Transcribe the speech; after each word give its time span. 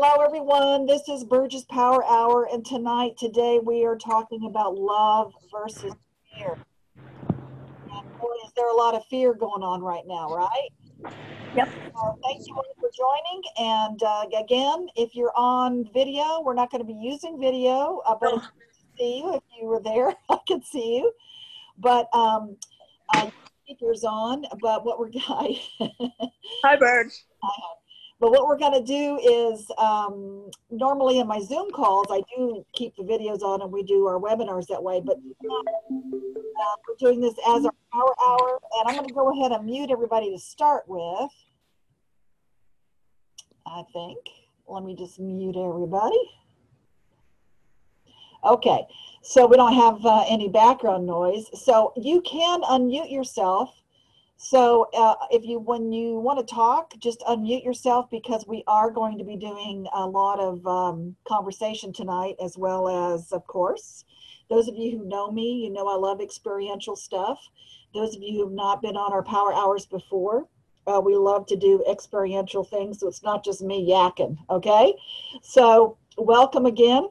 Hello, 0.00 0.24
everyone. 0.24 0.86
This 0.86 1.08
is 1.08 1.24
Burgess 1.24 1.64
Power 1.64 2.04
Hour, 2.04 2.48
and 2.52 2.64
tonight, 2.64 3.16
today, 3.18 3.58
we 3.60 3.84
are 3.84 3.96
talking 3.96 4.46
about 4.46 4.76
love 4.76 5.32
versus 5.50 5.92
fear. 6.32 6.56
And 6.96 8.20
boy, 8.20 8.28
is 8.46 8.52
there 8.54 8.70
a 8.70 8.76
lot 8.76 8.94
of 8.94 9.04
fear 9.06 9.34
going 9.34 9.64
on 9.64 9.82
right 9.82 10.04
now, 10.06 10.28
right? 10.28 10.68
Yep. 11.56 11.68
Uh, 12.00 12.12
thank 12.22 12.46
you 12.46 12.54
all 12.54 12.64
for 12.78 12.90
joining. 12.96 13.42
And 13.58 14.00
uh, 14.04 14.26
again, 14.40 14.86
if 14.94 15.16
you're 15.16 15.32
on 15.34 15.90
video, 15.92 16.42
we're 16.44 16.54
not 16.54 16.70
going 16.70 16.80
to 16.80 16.86
be 16.86 16.96
using 17.00 17.40
video, 17.40 18.00
uh, 18.06 18.14
but 18.20 18.30
can 18.30 18.42
see 18.96 19.18
you 19.18 19.34
if 19.34 19.42
you 19.60 19.66
were 19.66 19.82
there. 19.82 20.14
I 20.30 20.38
could 20.46 20.64
see 20.64 20.98
you. 20.98 21.12
But 21.76 22.06
um, 22.14 22.56
uh, 23.16 23.30
speakers 23.64 24.04
on. 24.04 24.44
But 24.62 24.84
what 24.84 25.00
we're 25.00 25.10
I, 25.28 25.60
Hi, 26.62 26.76
Bird. 26.76 27.10
But 28.20 28.32
what 28.32 28.48
we're 28.48 28.58
going 28.58 28.72
to 28.72 28.82
do 28.82 29.18
is 29.18 29.70
um, 29.78 30.50
normally 30.70 31.20
in 31.20 31.28
my 31.28 31.40
Zoom 31.40 31.70
calls, 31.70 32.06
I 32.10 32.22
do 32.36 32.66
keep 32.72 32.96
the 32.96 33.04
videos 33.04 33.42
on 33.42 33.62
and 33.62 33.70
we 33.70 33.84
do 33.84 34.06
our 34.06 34.18
webinars 34.18 34.66
that 34.66 34.82
way. 34.82 35.00
But 35.04 35.18
uh, 35.18 36.74
we're 36.88 36.96
doing 36.98 37.20
this 37.20 37.34
as 37.48 37.64
our 37.64 37.72
power 37.92 38.14
hour. 38.26 38.58
And 38.74 38.88
I'm 38.88 38.96
going 38.96 39.08
to 39.08 39.14
go 39.14 39.38
ahead 39.38 39.52
and 39.52 39.64
mute 39.64 39.90
everybody 39.92 40.32
to 40.32 40.38
start 40.38 40.84
with. 40.88 41.30
I 43.66 43.82
think. 43.92 44.18
Let 44.66 44.82
me 44.82 44.96
just 44.96 45.20
mute 45.20 45.56
everybody. 45.56 46.18
Okay, 48.44 48.86
so 49.22 49.46
we 49.46 49.56
don't 49.56 49.74
have 49.74 50.04
uh, 50.04 50.24
any 50.28 50.48
background 50.48 51.06
noise. 51.06 51.46
So 51.54 51.92
you 51.96 52.20
can 52.22 52.62
unmute 52.62 53.10
yourself 53.10 53.74
so 54.38 54.86
uh, 54.94 55.16
if 55.32 55.44
you, 55.44 55.58
when 55.58 55.92
you 55.92 56.20
want 56.20 56.38
to 56.38 56.54
talk, 56.54 56.94
just 57.00 57.20
unmute 57.28 57.64
yourself 57.64 58.08
because 58.08 58.46
we 58.46 58.62
are 58.68 58.88
going 58.88 59.18
to 59.18 59.24
be 59.24 59.36
doing 59.36 59.86
a 59.92 60.06
lot 60.06 60.38
of 60.38 60.64
um, 60.64 61.16
conversation 61.26 61.92
tonight, 61.92 62.36
as 62.42 62.56
well 62.56 62.88
as, 63.12 63.32
of 63.32 63.44
course, 63.48 64.04
those 64.48 64.68
of 64.68 64.76
you 64.76 64.96
who 64.96 65.08
know 65.08 65.30
me, 65.32 65.64
you 65.64 65.70
know 65.70 65.88
I 65.88 65.96
love 65.96 66.20
experiential 66.20 66.94
stuff. 66.94 67.40
Those 67.92 68.14
of 68.14 68.22
you 68.22 68.34
who 68.34 68.44
have 68.44 68.54
not 68.54 68.80
been 68.80 68.96
on 68.96 69.12
our 69.12 69.24
power 69.24 69.52
hours 69.52 69.86
before, 69.86 70.46
uh, 70.86 71.00
we 71.00 71.16
love 71.16 71.46
to 71.46 71.56
do 71.56 71.84
experiential 71.90 72.62
things, 72.62 73.00
so 73.00 73.08
it's 73.08 73.24
not 73.24 73.44
just 73.44 73.60
me 73.60 73.90
yakking, 73.90 74.36
okay? 74.50 74.94
So 75.42 75.98
welcome 76.16 76.64
again 76.64 77.08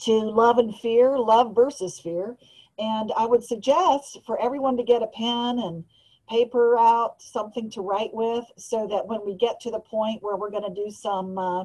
to 0.00 0.12
Love 0.12 0.56
and 0.56 0.74
Fear, 0.76 1.18
Love 1.18 1.54
versus 1.54 2.00
Fear. 2.00 2.36
And 2.78 3.12
I 3.16 3.26
would 3.26 3.44
suggest 3.44 4.18
for 4.24 4.40
everyone 4.40 4.76
to 4.78 4.82
get 4.82 5.02
a 5.02 5.08
pen 5.08 5.58
and 5.58 5.84
paper 6.28 6.78
out, 6.78 7.20
something 7.20 7.70
to 7.70 7.80
write 7.80 8.12
with, 8.12 8.44
so 8.56 8.86
that 8.88 9.06
when 9.06 9.24
we 9.24 9.34
get 9.34 9.60
to 9.60 9.70
the 9.70 9.80
point 9.80 10.22
where 10.22 10.36
we're 10.36 10.50
going 10.50 10.74
to 10.74 10.84
do 10.84 10.90
some 10.90 11.38
uh, 11.38 11.64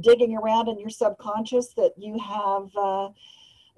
digging 0.00 0.36
around 0.36 0.68
in 0.68 0.78
your 0.78 0.90
subconscious, 0.90 1.74
that 1.74 1.92
you 1.96 2.18
have 2.18 2.68
uh, 2.76 3.08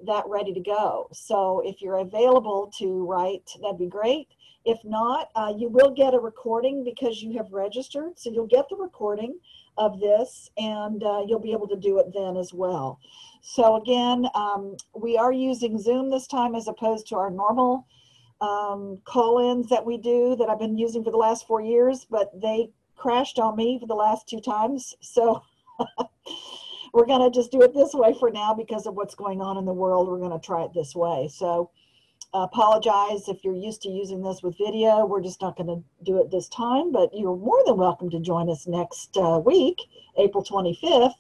that 0.07 0.25
ready 0.27 0.53
to 0.53 0.61
go. 0.61 1.09
So 1.13 1.63
if 1.65 1.81
you're 1.81 1.99
available 1.99 2.73
to 2.79 3.07
write, 3.07 3.51
that'd 3.61 3.79
be 3.79 3.87
great. 3.87 4.29
If 4.65 4.79
not, 4.85 5.31
uh, 5.35 5.53
you 5.57 5.69
will 5.69 5.91
get 5.91 6.15
a 6.15 6.19
recording 6.19 6.85
because 6.85 7.23
you 7.23 7.37
have 7.37 7.53
registered. 7.53 8.19
So 8.19 8.31
you'll 8.31 8.47
get 8.47 8.69
the 8.69 8.77
recording 8.77 9.39
of 9.77 9.99
this 9.99 10.51
and 10.57 11.03
uh, 11.03 11.23
you'll 11.27 11.41
be 11.41 11.53
able 11.53 11.69
to 11.69 11.77
do 11.77 11.99
it 11.99 12.13
then 12.15 12.37
as 12.37 12.53
well. 12.53 13.01
So 13.41 13.77
again, 13.77 14.27
um, 14.35 14.77
we 14.95 15.17
are 15.19 15.33
using 15.33 15.79
Zoom 15.79 16.11
this 16.11 16.27
time 16.27 16.55
as 16.55 16.69
opposed 16.69 17.09
to 17.09 17.17
our 17.17 17.31
normal 17.31 17.87
um, 18.43 18.99
call-ins 19.05 19.69
that 19.69 19.87
we 19.87 19.97
do 19.97 20.35
that 20.37 20.51
I've 20.51 20.59
been 20.59 20.77
using 20.77 21.05
for 21.05 21.13
the 21.13 21.17
last 21.17 21.47
four 21.47 21.63
years, 21.63 22.05
but 22.11 22.29
they 22.39 22.71
crashed 22.97 23.39
on 23.39 23.57
me 23.57 23.79
for 23.81 23.87
the 23.87 23.95
last 23.95 24.29
two 24.29 24.41
times. 24.41 24.95
So 25.01 25.43
we're 26.93 27.07
going 27.07 27.23
to 27.23 27.35
just 27.35 27.53
do 27.53 27.63
it 27.63 27.73
this 27.73 27.95
way 27.95 28.15
for 28.19 28.31
now 28.31 28.53
because 28.53 28.87
of 28.87 28.95
what's 28.95 29.15
going 29.15 29.41
on 29.41 29.57
in 29.57 29.65
the 29.65 29.73
world. 29.73 30.09
We're 30.09 30.19
going 30.19 30.39
to 30.39 30.45
try 30.45 30.65
it 30.65 30.75
this 30.75 30.95
way. 30.95 31.29
So 31.33 31.71
apologize 32.35 33.29
if 33.29 33.45
you're 33.45 33.55
used 33.55 33.83
to 33.83 33.91
using 33.91 34.23
this 34.23 34.43
with 34.43 34.59
video. 34.59 35.07
We're 35.07 35.23
just 35.23 35.41
not 35.41 35.57
going 35.57 35.69
to 35.69 35.85
do 36.05 36.21
it 36.21 36.31
this 36.31 36.49
time, 36.49 36.91
but 36.91 37.11
you're 37.13 37.37
more 37.37 37.63
than 37.65 37.77
welcome 37.77 38.11
to 38.11 38.21
join 38.21 38.51
us 38.51 38.67
next 38.67 39.17
uh, 39.17 39.41
week, 39.45 39.77
April 40.19 40.43
25th, 40.43 41.15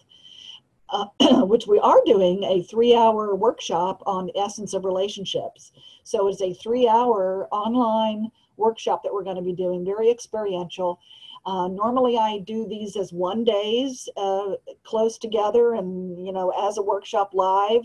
uh, 0.92 1.06
which 1.46 1.66
we 1.66 1.78
are 1.80 2.00
doing 2.04 2.44
a 2.44 2.62
three 2.62 2.94
hour 2.94 3.34
workshop 3.34 4.02
on 4.06 4.30
essence 4.36 4.74
of 4.74 4.84
relationships. 4.84 5.72
So 6.04 6.28
it's 6.28 6.42
a 6.42 6.54
three 6.54 6.86
hour 6.86 7.48
online 7.50 8.30
workshop 8.56 9.02
that 9.02 9.12
we're 9.12 9.24
going 9.24 9.36
to 9.36 9.42
be 9.42 9.54
doing, 9.54 9.84
very 9.84 10.10
experiential. 10.10 11.00
Uh, 11.44 11.66
normally 11.68 12.18
I 12.18 12.38
do 12.38 12.68
these 12.68 12.96
as 12.96 13.12
one 13.12 13.42
days 13.42 14.08
uh, 14.16 14.52
close 14.84 15.18
together 15.18 15.74
and, 15.74 16.24
you 16.24 16.32
know, 16.32 16.50
as 16.68 16.78
a 16.78 16.82
workshop 16.82 17.30
live, 17.32 17.82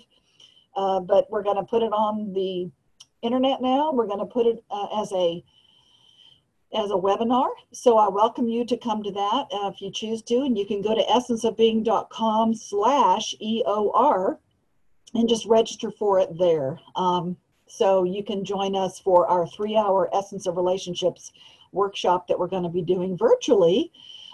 uh, 0.76 1.00
but 1.00 1.30
we're 1.32 1.44
going 1.44 1.56
to 1.56 1.64
put 1.64 1.82
it 1.82 1.92
on 1.92 2.34
the 2.34 2.70
internet 3.24 3.62
now. 3.62 3.92
We're 3.92 4.06
going 4.06 4.20
to 4.20 4.26
put 4.26 4.46
it 4.46 4.64
uh, 4.70 5.02
as 5.02 5.12
a 5.14 5.44
as 6.74 6.92
a 6.92 6.96
webinar. 6.96 7.50
So 7.72 7.98
I 7.98 8.10
welcome 8.10 8.48
you 8.48 8.66
to 8.66 8.78
come 8.78 9.04
to 9.04 9.12
that 9.12 9.48
uh, 9.52 9.72
if 9.74 9.82
you 9.82 9.92
choose 9.92 10.22
to. 10.24 10.42
And 10.42 10.58
you 10.58 10.66
can 10.66 10.82
go 10.82 10.94
to 10.94 11.04
essenceofbeing.com 11.04 12.54
slash 12.54 13.36
EOR 13.42 14.38
and 15.14 15.30
just 15.30 15.46
register 15.46 15.92
for 15.92 16.20
it 16.20 16.38
there. 16.38 16.80
Um, 16.96 17.38
so 17.68 18.04
you 18.04 18.24
can 18.24 18.46
join 18.46 18.76
us 18.76 19.00
for 19.00 19.28
our 19.28 19.48
three 19.48 19.76
hour 19.76 20.10
Essence 20.14 20.46
of 20.46 20.58
Relationships 20.58 21.32
workshop 21.72 22.28
that 22.28 22.40
we're 22.40 22.48
going 22.48 22.64
to 22.64 22.70
be 22.70 22.82
doing 22.82 23.18
virtually 23.18 23.92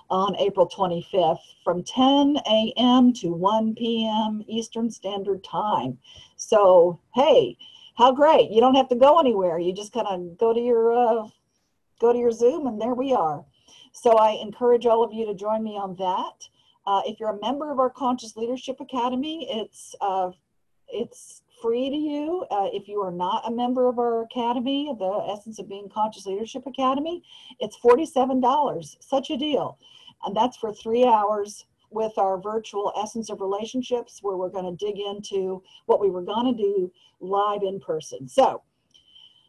on 0.10 0.36
April 0.38 0.68
25th 0.70 1.40
from 1.64 1.84
10 1.84 2.38
a.m. 2.48 3.14
to 3.14 3.30
1 3.30 3.76
p.m. 3.76 4.44
Eastern 4.48 4.92
Standard 4.92 5.44
Time. 5.44 5.98
So, 6.36 7.00
hey, 7.16 7.58
how 7.96 8.12
great. 8.12 8.52
You 8.52 8.60
don't 8.60 8.76
have 8.76 8.90
to 8.90 8.96
go 8.96 9.20
anywhere. 9.20 9.60
You 9.60 9.74
just 9.74 9.94
kind 9.94 10.08
of 10.08 10.38
go 10.38 10.54
to 10.54 10.60
your 10.60 10.94
uh, 10.94 11.28
go 12.00 12.14
to 12.14 12.20
your 12.20 12.32
Zoom 12.32 12.68
and 12.68 12.80
there 12.80 12.94
we 12.94 13.14
are. 13.14 13.46
So 13.92 14.18
I 14.18 14.32
encourage 14.42 14.86
all 14.86 15.04
of 15.04 15.14
you 15.14 15.26
to 15.26 15.34
join 15.34 15.64
me 15.64 15.78
on 15.78 15.96
that. 15.96 16.48
Uh, 16.86 17.02
if 17.06 17.20
you're 17.20 17.30
a 17.30 17.40
member 17.40 17.72
of 17.72 17.80
our 17.80 17.90
Conscious 17.90 18.36
Leadership 18.36 18.80
Academy, 18.82 19.48
it's 19.50 19.96
uh, 20.02 20.32
it's 20.90 21.44
free 21.62 21.90
to 21.90 21.96
you. 21.96 22.46
Uh, 22.52 22.68
if 22.74 22.88
you 22.88 23.02
are 23.02 23.12
not 23.12 23.48
a 23.48 23.52
member 23.52 23.88
of 23.88 23.98
our 23.98 24.24
academy, 24.24 24.94
the 25.00 25.28
Essence 25.32 25.60
of 25.60 25.70
Being 25.70 25.90
Conscious 25.90 26.26
Leadership 26.26 26.66
Academy, 26.68 27.24
it's 27.60 27.78
$47. 27.78 28.98
Such 29.00 29.30
a 29.30 29.38
deal. 29.38 29.78
And 30.26 30.36
that's 30.36 30.58
for 30.58 30.74
three 30.74 31.06
hours 31.06 31.66
with 31.90 32.18
our 32.18 32.40
virtual 32.40 32.92
Essence 33.02 33.30
of 33.30 33.40
Relationships, 33.40 34.20
where 34.22 34.36
we're 34.36 34.50
going 34.50 34.78
to 34.78 34.86
dig 34.86 35.00
into 35.00 35.64
what 35.86 36.02
we 36.02 36.10
were 36.10 36.22
going 36.22 36.54
to 36.54 36.62
do 36.62 36.92
live 37.22 37.64
in 37.64 37.80
person. 37.80 38.28
So 38.28 38.62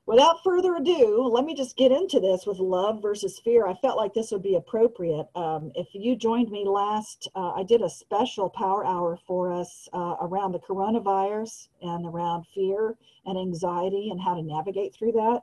without 0.07 0.43
further 0.45 0.77
ado, 0.77 1.27
let 1.31 1.45
me 1.45 1.55
just 1.55 1.77
get 1.77 1.91
into 1.91 2.21
this 2.21 2.47
with 2.47 2.59
love 2.59 3.01
versus 3.01 3.39
fear. 3.39 3.67
I 3.67 3.75
felt 3.75 3.97
like 3.97 4.13
this 4.13 4.31
would 4.33 4.43
be 4.43 4.57
appropriate. 4.57 5.27
Um, 5.35 5.73
if 5.75 5.89
you 5.93 6.15
joined 6.15 6.51
me 6.51 6.65
last, 6.67 7.29
uh, 7.35 7.53
I 7.53 7.63
did 7.63 7.81
a 7.81 7.89
special 7.89 8.51
power 8.51 8.85
hour 8.85 9.19
for 9.27 9.53
us 9.53 9.89
uh, 9.93 10.17
around 10.21 10.53
the 10.53 10.59
coronavirus 10.59 11.69
and 11.81 12.07
around 12.07 12.45
fear 12.55 12.97
and 13.25 13.39
anxiety 13.39 14.11
and 14.11 14.21
how 14.21 14.35
to 14.35 14.43
navigate 14.43 14.95
through 14.95 15.13
that. 15.13 15.41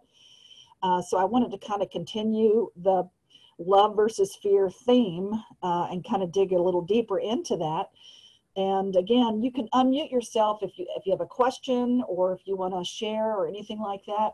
Uh, 0.83 1.01
so 1.01 1.17
I 1.17 1.25
wanted 1.25 1.51
to 1.51 1.67
kind 1.67 1.81
of 1.81 1.89
continue 1.89 2.69
the 2.75 3.09
love 3.57 3.95
versus 3.95 4.35
fear 4.41 4.69
theme 4.69 5.31
uh, 5.63 5.87
and 5.91 6.07
kind 6.07 6.23
of 6.23 6.31
dig 6.31 6.51
a 6.51 6.61
little 6.61 6.81
deeper 6.81 7.19
into 7.19 7.57
that. 7.57 7.89
And 8.55 8.95
again, 8.95 9.41
you 9.41 9.51
can 9.51 9.69
unmute 9.69 10.11
yourself 10.11 10.59
if 10.61 10.77
you 10.77 10.85
if 10.97 11.05
you 11.05 11.13
have 11.13 11.21
a 11.21 11.25
question 11.25 12.03
or 12.07 12.33
if 12.33 12.41
you 12.45 12.57
want 12.57 12.73
to 12.73 12.83
share 12.83 13.31
or 13.31 13.47
anything 13.47 13.79
like 13.79 14.05
that 14.07 14.33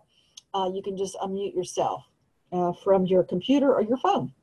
uh, 0.54 0.70
you 0.74 0.82
can 0.82 0.98
just 0.98 1.16
unmute 1.18 1.56
yourself 1.56 2.04
uh, 2.52 2.72
from 2.84 3.06
your 3.06 3.24
computer 3.24 3.74
or 3.74 3.82
your 3.82 3.98
phone. 3.98 4.34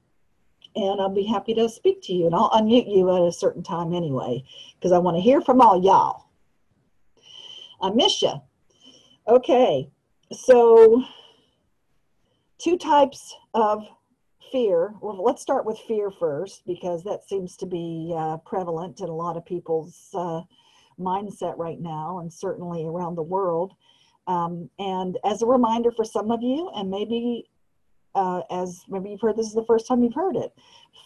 And 0.77 1.01
I'll 1.01 1.09
be 1.09 1.25
happy 1.25 1.55
to 1.55 1.69
speak 1.69 2.03
to 2.03 2.13
you. 2.13 2.27
And 2.27 2.35
I'll 2.35 2.51
unmute 2.51 2.93
you 2.93 3.15
at 3.15 3.29
a 3.29 3.33
certain 3.33 3.63
time 3.63 3.95
anyway, 3.95 4.43
because 4.75 4.93
I 4.93 4.99
want 4.99 5.17
to 5.17 5.21
hear 5.21 5.41
from 5.41 5.61
all 5.61 5.83
y'all. 5.83 6.27
I 7.81 7.91
miss 7.91 8.23
you. 8.23 8.35
Okay, 9.27 9.89
so 10.33 11.03
two 12.59 12.77
types 12.77 13.35
of 13.55 13.87
fear. 14.53 14.95
Well, 15.01 15.23
let's 15.23 15.43
start 15.43 15.65
with 15.65 15.79
fear 15.89 16.11
first, 16.11 16.67
because 16.67 17.03
that 17.05 17.29
seems 17.29 17.57
to 17.59 17.67
be 17.67 18.15
uh, 18.17 18.37
prevalent 18.39 19.01
in 19.01 19.09
a 19.09 19.15
lot 19.15 19.37
of 19.37 19.47
people's 19.47 20.09
uh, 20.15 20.43
mindset 20.99 21.57
right 21.57 21.81
now, 21.81 22.19
and 22.19 22.33
certainly 22.33 22.87
around 22.87 23.15
the 23.15 23.23
world. 23.23 23.75
Um, 24.27 24.71
and 24.79 25.19
as 25.25 25.43
a 25.43 25.47
reminder 25.47 25.91
for 25.93 26.05
some 26.05 26.31
of 26.31 26.43
you, 26.43 26.71
and 26.75 26.91
maybe 26.91 27.49
uh, 28.15 28.43
as 28.51 28.83
maybe 28.89 29.11
you've 29.11 29.21
heard 29.21 29.37
this 29.37 29.47
is 29.47 29.55
the 29.55 29.65
first 29.67 29.87
time 29.87 30.03
you've 30.03 30.15
heard 30.15 30.37
it, 30.37 30.53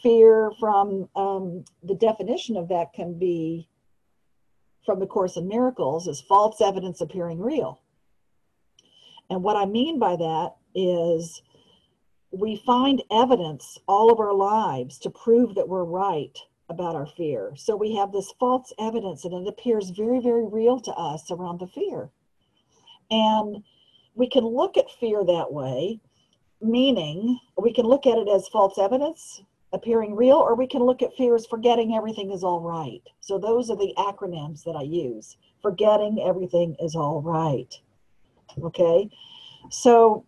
fear 0.02 0.52
from 0.60 1.08
um, 1.16 1.64
the 1.82 1.94
definition 1.94 2.56
of 2.56 2.68
that 2.68 2.92
can 2.92 3.18
be 3.18 3.68
from 4.84 5.00
the 5.00 5.06
Course 5.06 5.36
in 5.36 5.48
Miracles 5.48 6.06
is 6.06 6.20
false 6.20 6.60
evidence 6.60 7.00
appearing 7.00 7.40
real. 7.40 7.80
And 9.30 9.42
what 9.42 9.56
I 9.56 9.66
mean 9.66 9.98
by 9.98 10.16
that 10.16 10.54
is 10.74 11.42
we 12.30 12.56
find 12.64 13.02
evidence 13.10 13.78
all 13.86 14.12
of 14.12 14.20
our 14.20 14.34
lives 14.34 14.98
to 15.00 15.10
prove 15.10 15.54
that 15.54 15.68
we're 15.68 15.84
right 15.84 16.36
about 16.68 16.94
our 16.94 17.06
fear. 17.06 17.52
So 17.56 17.76
we 17.76 17.94
have 17.96 18.12
this 18.12 18.32
false 18.38 18.72
evidence 18.78 19.24
and 19.24 19.34
it 19.34 19.48
appears 19.48 19.90
very, 19.90 20.20
very 20.20 20.46
real 20.46 20.78
to 20.80 20.92
us 20.92 21.30
around 21.30 21.60
the 21.60 21.66
fear. 21.66 22.10
And 23.10 23.62
we 24.14 24.28
can 24.28 24.44
look 24.44 24.76
at 24.76 24.90
fear 25.00 25.24
that 25.24 25.52
way, 25.52 26.00
meaning 26.60 27.38
we 27.56 27.72
can 27.72 27.86
look 27.86 28.06
at 28.06 28.18
it 28.18 28.28
as 28.28 28.48
false 28.48 28.78
evidence 28.78 29.42
appearing 29.72 30.14
real, 30.14 30.36
or 30.36 30.54
we 30.54 30.66
can 30.66 30.82
look 30.82 31.02
at 31.02 31.14
fear 31.16 31.34
as 31.34 31.46
forgetting 31.46 31.94
everything 31.94 32.30
is 32.30 32.42
all 32.42 32.60
right. 32.60 33.02
So 33.20 33.38
those 33.38 33.70
are 33.70 33.76
the 33.76 33.92
acronyms 33.98 34.64
that 34.64 34.76
I 34.76 34.82
use. 34.82 35.36
Forgetting 35.62 36.24
everything 36.26 36.74
is 36.80 36.94
all 36.94 37.20
right. 37.20 37.74
Okay. 38.62 39.10
So 39.70 40.24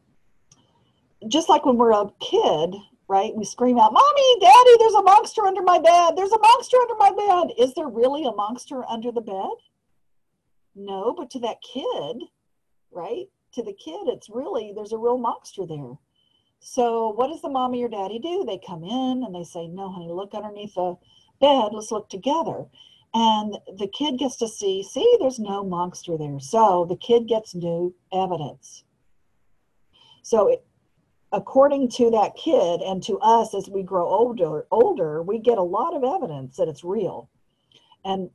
just 1.29 1.49
like 1.49 1.65
when 1.65 1.77
we're 1.77 1.93
a 1.93 2.11
kid, 2.21 2.75
right? 3.09 3.35
We 3.35 3.45
scream 3.45 3.79
out, 3.79 3.93
Mommy, 3.93 4.39
Daddy, 4.41 4.77
there's 4.79 4.95
a 4.95 5.03
monster 5.03 5.47
under 5.47 5.63
my 5.63 5.79
bed. 5.79 6.17
There's 6.17 6.33
a 6.33 6.39
monster 6.39 6.77
under 6.77 6.95
my 6.97 7.11
bed. 7.11 7.55
Is 7.59 7.75
there 7.75 7.89
really 7.89 8.25
a 8.25 8.33
monster 8.33 8.85
under 8.89 9.11
the 9.11 9.21
bed? 9.21 9.51
No, 10.77 11.13
but 11.17 11.31
to 11.31 11.41
that 11.41 11.57
kid, 11.63 12.23
right? 12.93 13.27
To 13.55 13.63
the 13.63 13.73
kid, 13.73 14.07
it's 14.07 14.31
really, 14.31 14.73
there's 14.75 14.93
a 14.93 14.99
real 14.99 15.19
monster 15.19 15.67
there. 15.67 15.99
So, 16.61 17.09
what 17.09 17.29
does 17.29 17.41
the 17.41 17.49
mommy 17.49 17.83
or 17.83 17.89
daddy 17.89 18.19
do? 18.19 18.45
They 18.47 18.59
come 18.65 18.85
in 18.85 19.25
and 19.25 19.35
they 19.35 19.45
say, 19.45 19.67
No, 19.67 19.91
honey, 19.91 20.13
look 20.13 20.35
underneath 20.35 20.75
the 20.75 20.97
bed. 21.41 21.71
Let's 21.73 21.91
look 21.91 22.09
together. 22.11 22.67
And 23.13 23.59
the 23.79 23.89
kid 23.89 24.19
gets 24.19 24.37
to 24.37 24.47
see, 24.47 24.85
see, 24.85 25.17
there's 25.19 25.41
no 25.41 25.65
monster 25.65 26.17
there. 26.17 26.39
So, 26.39 26.85
the 26.89 26.97
kid 26.97 27.27
gets 27.27 27.55
new 27.55 27.95
evidence. 28.13 28.85
So, 30.23 30.49
it, 30.49 30.65
according 31.33 31.89
to 31.89 32.11
that 32.11 32.37
kid 32.37 32.83
and 32.83 33.03
to 33.05 33.19
us 33.21 33.55
as 33.55 33.69
we 33.69 33.83
grow 33.83 34.07
older, 34.07 34.67
older, 34.71 35.23
we 35.23 35.39
get 35.39 35.59
a 35.59 35.63
lot 35.63 35.95
of 35.95 36.05
evidence 36.05 36.57
that 36.57 36.69
it's 36.69 36.85
real. 36.85 37.31
And 38.05 38.31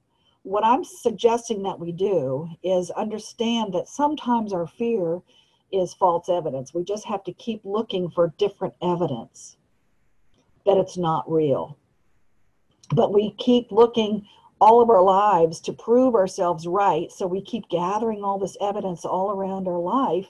what 0.46 0.64
I'm 0.64 0.84
suggesting 0.84 1.64
that 1.64 1.80
we 1.80 1.92
do 1.92 2.48
is 2.64 2.92
understand 2.92 3.74
that 3.74 3.88
sometimes 3.88 4.54
our 4.54 4.68
fear 4.68 5.22
is 5.72 5.96
false 5.96 6.30
evidence. 6.30 6.72
We 6.72 6.84
just 6.84 7.04
have 7.06 7.24
to 7.24 7.34
keep 7.34 7.62
looking 7.64 8.12
for 8.12 8.32
different 8.38 8.76
evidence 8.80 9.58
that 10.68 10.78
it's 10.78 10.98
not 10.98 11.30
real. 11.30 11.80
But 12.94 13.12
we 13.12 13.32
keep 13.40 13.72
looking 13.72 14.28
all 14.62 14.84
of 14.84 14.92
our 14.92 15.02
lives 15.02 15.60
to 15.62 15.74
prove 15.74 16.14
ourselves 16.14 16.68
right. 16.68 17.12
So 17.12 17.26
we 17.26 17.42
keep 17.42 17.68
gathering 17.70 18.24
all 18.24 18.38
this 18.38 18.56
evidence 18.62 19.04
all 19.04 19.32
around 19.32 19.68
our 19.68 19.80
life 19.80 20.28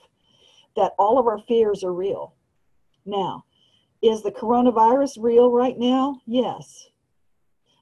that 0.78 0.94
all 0.98 1.20
of 1.20 1.28
our 1.28 1.40
fears 1.40 1.84
are 1.84 1.94
real. 1.94 2.36
Now, 3.06 3.44
is 4.02 4.24
the 4.24 4.32
coronavirus 4.32 5.18
real 5.20 5.52
right 5.52 5.78
now? 5.78 6.22
Yes. 6.26 6.88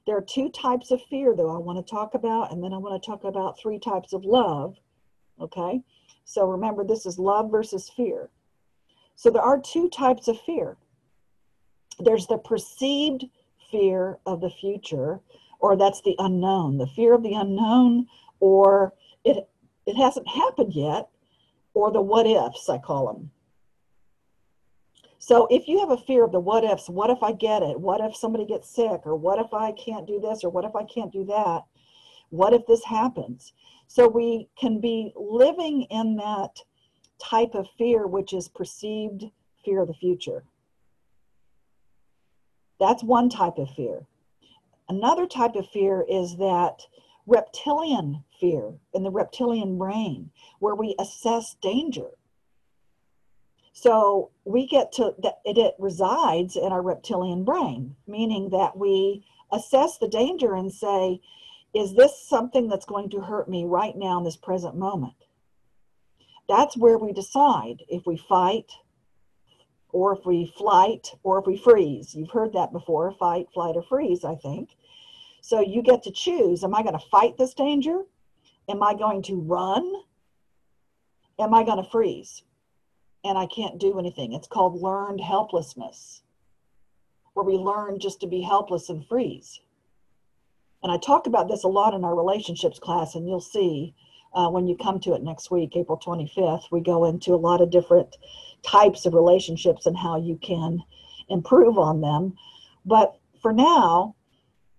There 0.06 0.16
are 0.16 0.22
two 0.22 0.50
types 0.50 0.90
of 0.90 1.00
fear, 1.08 1.34
though, 1.34 1.54
I 1.54 1.58
want 1.58 1.84
to 1.84 1.90
talk 1.90 2.14
about, 2.14 2.52
and 2.52 2.62
then 2.62 2.72
I 2.72 2.78
want 2.78 3.02
to 3.02 3.06
talk 3.06 3.24
about 3.24 3.58
three 3.58 3.78
types 3.78 4.12
of 4.12 4.24
love. 4.24 4.76
Okay? 5.40 5.82
So 6.24 6.46
remember, 6.46 6.84
this 6.84 7.06
is 7.06 7.18
love 7.18 7.50
versus 7.50 7.90
fear. 7.90 8.30
So 9.16 9.30
there 9.30 9.42
are 9.42 9.60
two 9.60 9.88
types 9.88 10.28
of 10.28 10.40
fear 10.40 10.76
there's 12.00 12.26
the 12.26 12.38
perceived 12.38 13.24
fear 13.70 14.18
of 14.26 14.40
the 14.40 14.50
future, 14.50 15.20
or 15.60 15.76
that's 15.76 16.00
the 16.02 16.16
unknown, 16.18 16.78
the 16.78 16.88
fear 16.88 17.14
of 17.14 17.22
the 17.22 17.34
unknown, 17.34 18.06
or 18.40 18.92
it, 19.24 19.48
it 19.86 19.96
hasn't 19.96 20.26
happened 20.28 20.74
yet, 20.74 21.08
or 21.72 21.92
the 21.92 22.00
what 22.00 22.26
ifs, 22.26 22.68
I 22.68 22.78
call 22.78 23.06
them. 23.12 23.30
So 25.26 25.46
if 25.50 25.68
you 25.68 25.80
have 25.80 25.90
a 25.90 25.96
fear 25.96 26.22
of 26.22 26.32
the 26.32 26.38
what 26.38 26.64
ifs, 26.64 26.90
what 26.90 27.08
if 27.08 27.22
I 27.22 27.32
get 27.32 27.62
it? 27.62 27.80
What 27.80 28.02
if 28.02 28.14
somebody 28.14 28.44
gets 28.44 28.68
sick? 28.68 29.06
Or 29.06 29.16
what 29.16 29.38
if 29.38 29.54
I 29.54 29.72
can't 29.72 30.06
do 30.06 30.20
this? 30.20 30.44
Or 30.44 30.50
what 30.50 30.66
if 30.66 30.76
I 30.76 30.84
can't 30.84 31.10
do 31.10 31.24
that? 31.24 31.62
What 32.28 32.52
if 32.52 32.66
this 32.66 32.84
happens? 32.84 33.54
So 33.86 34.06
we 34.06 34.50
can 34.54 34.82
be 34.82 35.14
living 35.16 35.86
in 35.88 36.16
that 36.16 36.60
type 37.18 37.54
of 37.54 37.66
fear, 37.78 38.06
which 38.06 38.34
is 38.34 38.48
perceived 38.48 39.24
fear 39.64 39.80
of 39.80 39.88
the 39.88 39.94
future. 39.94 40.44
That's 42.78 43.02
one 43.02 43.30
type 43.30 43.56
of 43.56 43.70
fear. 43.70 44.06
Another 44.90 45.26
type 45.26 45.56
of 45.56 45.66
fear 45.70 46.04
is 46.06 46.36
that 46.36 46.82
reptilian 47.26 48.22
fear 48.38 48.74
in 48.92 49.02
the 49.02 49.10
reptilian 49.10 49.78
brain, 49.78 50.30
where 50.58 50.74
we 50.74 50.94
assess 50.98 51.56
danger. 51.62 52.10
So 53.76 54.30
we 54.44 54.68
get 54.68 54.92
to 54.92 55.14
that 55.18 55.40
it, 55.44 55.74
resides 55.80 56.54
in 56.54 56.72
our 56.72 56.80
reptilian 56.80 57.44
brain, 57.44 57.96
meaning 58.06 58.50
that 58.50 58.76
we 58.76 59.26
assess 59.52 59.98
the 59.98 60.06
danger 60.08 60.54
and 60.54 60.72
say, 60.72 61.20
is 61.74 61.92
this 61.92 62.26
something 62.28 62.68
that's 62.68 62.86
going 62.86 63.10
to 63.10 63.20
hurt 63.20 63.48
me 63.48 63.64
right 63.64 63.96
now 63.96 64.18
in 64.18 64.24
this 64.24 64.36
present 64.36 64.76
moment? 64.76 65.16
That's 66.48 66.76
where 66.76 66.98
we 66.98 67.12
decide 67.12 67.82
if 67.88 68.06
we 68.06 68.16
fight 68.16 68.70
or 69.90 70.16
if 70.16 70.24
we 70.24 70.54
flight 70.56 71.08
or 71.24 71.40
if 71.40 71.46
we 71.46 71.56
freeze. 71.56 72.14
You've 72.14 72.30
heard 72.30 72.52
that 72.52 72.72
before 72.72 73.10
fight, 73.10 73.48
flight, 73.52 73.74
or 73.74 73.82
freeze, 73.82 74.24
I 74.24 74.36
think. 74.36 74.70
So 75.40 75.60
you 75.60 75.82
get 75.82 76.04
to 76.04 76.12
choose 76.12 76.62
Am 76.62 76.76
I 76.76 76.82
going 76.82 76.98
to 76.98 77.06
fight 77.10 77.36
this 77.38 77.54
danger? 77.54 78.02
Am 78.68 78.84
I 78.84 78.94
going 78.94 79.22
to 79.24 79.40
run? 79.40 79.94
Am 81.40 81.52
I 81.52 81.64
going 81.64 81.82
to 81.82 81.90
freeze? 81.90 82.44
And 83.24 83.38
I 83.38 83.46
can't 83.46 83.80
do 83.80 83.98
anything. 83.98 84.32
It's 84.32 84.46
called 84.46 84.80
learned 84.80 85.20
helplessness, 85.20 86.22
where 87.32 87.44
we 87.44 87.54
learn 87.54 87.98
just 87.98 88.20
to 88.20 88.26
be 88.26 88.42
helpless 88.42 88.90
and 88.90 89.06
freeze. 89.06 89.60
And 90.82 90.92
I 90.92 90.98
talk 90.98 91.26
about 91.26 91.48
this 91.48 91.64
a 91.64 91.68
lot 91.68 91.94
in 91.94 92.04
our 92.04 92.14
relationships 92.14 92.78
class, 92.78 93.14
and 93.14 93.26
you'll 93.26 93.40
see 93.40 93.94
uh, 94.34 94.50
when 94.50 94.66
you 94.66 94.76
come 94.76 95.00
to 95.00 95.14
it 95.14 95.22
next 95.22 95.50
week, 95.50 95.76
April 95.76 95.98
25th, 95.98 96.64
we 96.70 96.80
go 96.80 97.04
into 97.04 97.34
a 97.34 97.36
lot 97.36 97.62
of 97.62 97.70
different 97.70 98.16
types 98.62 99.06
of 99.06 99.14
relationships 99.14 99.86
and 99.86 99.96
how 99.96 100.16
you 100.16 100.36
can 100.42 100.82
improve 101.28 101.78
on 101.78 102.00
them. 102.00 102.36
But 102.84 103.16
for 103.40 103.52
now, 103.52 104.16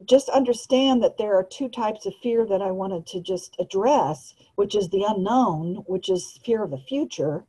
just 0.06 0.30
understand 0.30 1.02
that 1.04 1.18
there 1.18 1.36
are 1.36 1.44
two 1.44 1.70
types 1.70 2.06
of 2.06 2.14
fear 2.22 2.46
that 2.46 2.62
I 2.62 2.72
wanted 2.72 3.08
to 3.08 3.22
just 3.22 3.56
address, 3.60 4.36
which 4.56 4.76
is 4.76 4.90
the 4.90 5.06
unknown, 5.08 5.84
which 5.88 6.10
is 6.10 6.40
fear 6.44 6.64
of 6.64 6.72
the 6.72 6.78
future, 6.78 7.46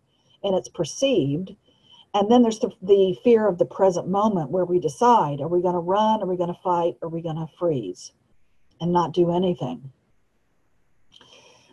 and 0.47 0.57
it's 0.57 0.69
perceived. 0.69 1.55
And 2.15 2.31
then 2.31 2.43
there's 2.43 2.61
the, 2.61 2.71
the 2.81 3.17
fear 3.23 3.47
of 3.47 3.59
the 3.59 3.67
present 3.67 4.09
moment 4.09 4.51
where 4.51 4.65
we 4.65 4.81
decide 4.81 5.41
are 5.41 5.49
we 5.49 5.61
going 5.61 5.75
to 5.75 5.81
run? 5.81 6.23
Are 6.23 6.27
we 6.27 6.37
going 6.37 6.55
to 6.55 6.61
fight? 6.63 6.95
Are 7.03 7.09
we 7.09 7.21
going 7.21 7.37
to 7.37 7.49
freeze? 7.59 8.13
and 8.81 8.93
not 8.93 9.13
do 9.13 9.31
anything. 9.31 9.93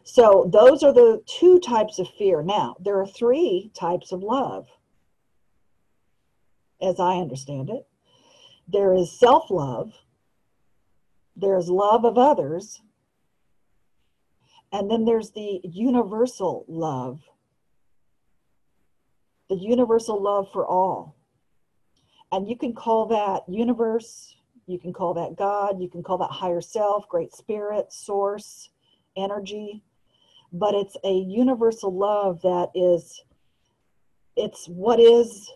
So, 0.03 0.49
those 0.51 0.83
are 0.83 0.93
the 0.93 1.23
two 1.25 1.59
types 1.59 1.97
of 1.97 2.07
fear. 2.17 2.43
Now, 2.43 2.75
there 2.79 2.99
are 2.99 3.07
three 3.07 3.71
types 3.73 4.11
of 4.11 4.21
love, 4.21 4.67
as 6.81 6.99
I 6.99 7.15
understand 7.15 7.69
it. 7.69 7.87
There 8.67 8.93
is 8.93 9.17
self 9.17 9.49
love, 9.49 9.93
there's 11.35 11.69
love 11.69 12.03
of 12.03 12.17
others, 12.17 12.81
and 14.71 14.91
then 14.91 15.05
there's 15.05 15.31
the 15.31 15.61
universal 15.63 16.65
love, 16.67 17.21
the 19.53 19.59
universal 19.59 20.21
love 20.21 20.47
for 20.51 20.65
all. 20.65 21.15
And 22.31 22.49
you 22.49 22.57
can 22.57 22.73
call 22.73 23.05
that 23.07 23.43
universe, 23.47 24.35
you 24.65 24.79
can 24.79 24.91
call 24.91 25.13
that 25.13 25.35
God, 25.37 25.79
you 25.79 25.87
can 25.87 26.01
call 26.01 26.17
that 26.19 26.31
higher 26.31 26.61
self, 26.61 27.07
great 27.07 27.31
spirit, 27.35 27.93
source, 27.93 28.69
energy, 29.15 29.83
but 30.51 30.73
it's 30.73 30.97
a 31.03 31.13
universal 31.13 31.95
love 31.95 32.41
that 32.41 32.69
is 32.73 33.23
it's 34.35 34.65
what 34.67 34.99
is 34.99 35.51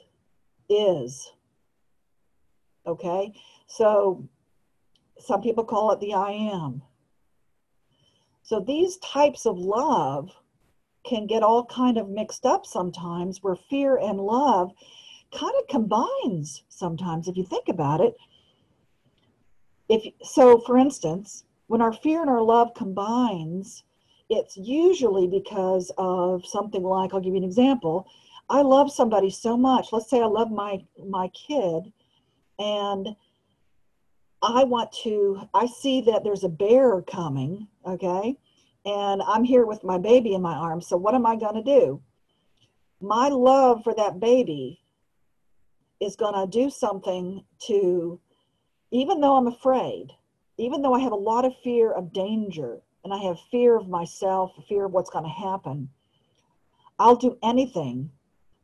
is. 0.69 1.31
Okay? 2.85 3.33
So 3.65 4.29
some 5.17 5.41
people 5.41 5.63
call 5.63 5.91
it 5.91 5.99
the 5.99 6.13
I 6.13 6.31
am. 6.33 6.83
So 8.43 8.59
these 8.59 8.97
types 8.97 9.47
of 9.47 9.57
love 9.57 10.29
can 11.07 11.25
get 11.25 11.43
all 11.43 11.65
kind 11.65 11.97
of 11.97 12.09
mixed 12.09 12.45
up 12.45 12.65
sometimes 12.65 13.41
where 13.41 13.55
fear 13.55 13.97
and 13.97 14.19
love 14.19 14.71
kind 15.33 15.53
of 15.59 15.67
combines 15.67 16.63
sometimes 16.69 17.27
if 17.27 17.37
you 17.37 17.43
think 17.43 17.67
about 17.69 18.01
it. 18.01 18.15
If 19.89 20.03
so 20.23 20.59
for 20.59 20.77
instance 20.77 21.45
when 21.67 21.81
our 21.81 21.93
fear 21.93 22.21
and 22.21 22.29
our 22.29 22.41
love 22.41 22.73
combines 22.75 23.83
it's 24.29 24.57
usually 24.57 25.27
because 25.27 25.91
of 25.97 26.45
something 26.45 26.83
like 26.83 27.13
i'll 27.13 27.21
give 27.21 27.33
you 27.33 27.37
an 27.37 27.43
example. 27.43 28.07
I 28.49 28.61
love 28.61 28.91
somebody 28.91 29.29
so 29.29 29.57
much. 29.57 29.91
Let's 29.91 30.09
say 30.09 30.21
i 30.21 30.25
love 30.25 30.51
my 30.51 30.83
my 31.05 31.29
kid 31.29 31.91
and 32.59 33.15
i 34.41 34.63
want 34.63 34.91
to 34.91 35.41
i 35.53 35.65
see 35.65 36.01
that 36.01 36.23
there's 36.23 36.43
a 36.43 36.49
bear 36.49 37.01
coming 37.01 37.67
okay 37.85 38.37
and 38.87 39.21
i'm 39.27 39.43
here 39.43 39.67
with 39.67 39.83
my 39.83 39.99
baby 39.99 40.33
in 40.33 40.41
my 40.41 40.55
arms 40.55 40.87
so 40.87 40.97
what 40.97 41.13
am 41.13 41.25
i 41.25 41.35
going 41.35 41.55
to 41.55 41.63
do 41.63 42.01
my 42.99 43.29
love 43.29 43.83
for 43.83 43.93
that 43.93 44.19
baby 44.19 44.79
is 45.99 46.15
going 46.15 46.33
to 46.33 46.47
do 46.47 46.69
something 46.69 47.43
to 47.59 48.19
even 48.91 49.19
though 49.19 49.35
I'm 49.35 49.47
afraid, 49.47 50.11
even 50.57 50.81
though 50.81 50.93
I 50.93 50.99
have 50.99 51.11
a 51.11 51.15
lot 51.15 51.45
of 51.45 51.53
fear 51.63 51.91
of 51.91 52.13
danger 52.13 52.79
and 53.03 53.13
I 53.13 53.17
have 53.17 53.37
fear 53.51 53.75
of 53.75 53.89
myself, 53.89 54.51
fear 54.67 54.85
of 54.85 54.93
what's 54.93 55.09
going 55.09 55.25
to 55.25 55.29
happen, 55.29 55.89
I'll 56.99 57.15
do 57.15 57.37
anything 57.43 58.11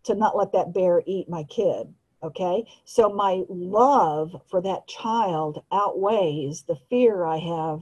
to 0.03 0.15
not 0.15 0.38
let 0.38 0.53
that 0.53 0.74
bear 0.74 1.03
eat 1.06 1.30
my 1.30 1.44
kid. 1.44 1.94
Okay. 2.24 2.65
So 2.86 3.10
my 3.10 3.44
love 3.50 4.42
for 4.50 4.62
that 4.62 4.88
child 4.88 5.62
outweighs 5.72 6.63
the 6.63 6.77
fear 6.89 7.25
I 7.25 7.38
have 7.38 7.82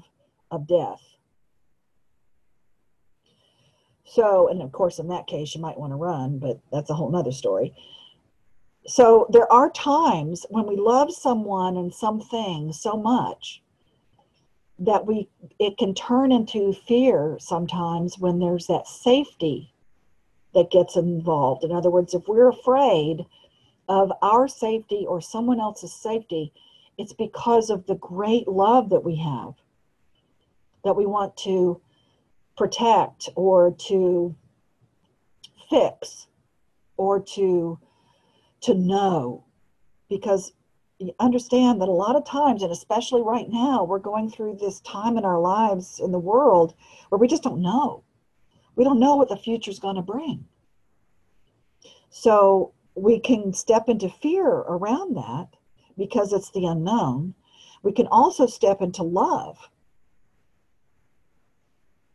of 0.50 0.68
death. 0.68 1.02
So, 4.14 4.50
and 4.50 4.62
of 4.62 4.74
course, 4.74 5.00
in 5.00 5.08
that 5.08 5.28
case, 5.28 5.56
you 5.56 5.62
might 5.62 5.80
want 5.80 5.94
to 5.94 5.96
run, 5.96 6.38
but 6.38 6.60
that's 6.70 6.90
a 6.90 6.94
whole 6.94 7.10
nother 7.10 7.32
story. 7.32 7.74
So, 8.86 9.26
there 9.30 9.50
are 9.50 9.70
times 9.70 10.46
when 10.50 10.68
we 10.68 10.76
love 10.76 11.14
someone 11.14 11.78
and 11.78 11.94
something 11.94 12.74
so 12.74 12.98
much 12.98 13.64
that 14.80 15.06
we 15.06 15.30
it 15.60 15.78
can 15.78 15.94
turn 15.94 16.34
into 16.34 16.74
fear 16.74 17.38
sometimes 17.40 18.20
when 18.20 18.40
there's 18.40 18.68
that 18.68 18.86
safety 18.86 19.74
that 20.54 20.72
gets 20.72 20.98
involved. 20.98 21.64
In 21.64 21.72
other 21.72 21.90
words, 21.90 22.14
if 22.14 22.28
we're 22.28 22.50
afraid 22.50 23.26
of 23.88 24.12
our 24.22 24.50
safety 24.50 25.06
or 25.08 25.22
someone 25.22 25.62
else's 25.62 25.94
safety, 25.94 26.52
it's 26.98 27.14
because 27.14 27.70
of 27.70 27.86
the 27.86 27.96
great 27.96 28.50
love 28.50 28.90
that 28.90 29.06
we 29.06 29.16
have 29.16 29.54
that 30.84 30.98
we 30.98 31.06
want 31.06 31.38
to 31.38 31.80
protect 32.62 33.28
or 33.34 33.72
to 33.72 34.36
fix 35.68 36.28
or 36.96 37.20
to 37.20 37.80
to 38.62 38.76
know. 38.76 39.44
Because 40.08 40.54
you 41.00 41.12
understand 41.20 41.82
that 41.82 41.88
a 41.88 41.92
lot 41.92 42.16
of 42.16 42.24
times 42.24 42.62
and 42.62 42.72
especially 42.72 43.24
right 43.24 43.50
now 43.50 43.84
we're 43.84 43.98
going 43.98 44.30
through 44.30 44.58
this 44.58 44.80
time 44.82 45.18
in 45.18 45.26
our 45.26 45.40
lives 45.40 46.00
in 46.00 46.12
the 46.12 46.20
world 46.20 46.76
where 47.10 47.18
we 47.18 47.28
just 47.28 47.42
don't 47.42 47.64
know. 47.64 48.04
We 48.76 48.84
don't 48.84 49.00
know 49.00 49.16
what 49.16 49.30
the 49.30 49.38
future 49.38 49.72
is 49.72 49.80
going 49.80 49.96
to 49.96 50.04
bring. 50.04 50.46
So 52.12 52.74
we 52.94 53.20
can 53.20 53.54
step 53.54 53.90
into 53.90 54.08
fear 54.08 54.48
around 54.48 55.16
that 55.18 55.48
because 55.98 56.32
it's 56.32 56.52
the 56.52 56.68
unknown. 56.68 57.34
We 57.82 57.92
can 57.92 58.06
also 58.06 58.46
step 58.46 58.84
into 58.84 59.02
love 59.02 59.58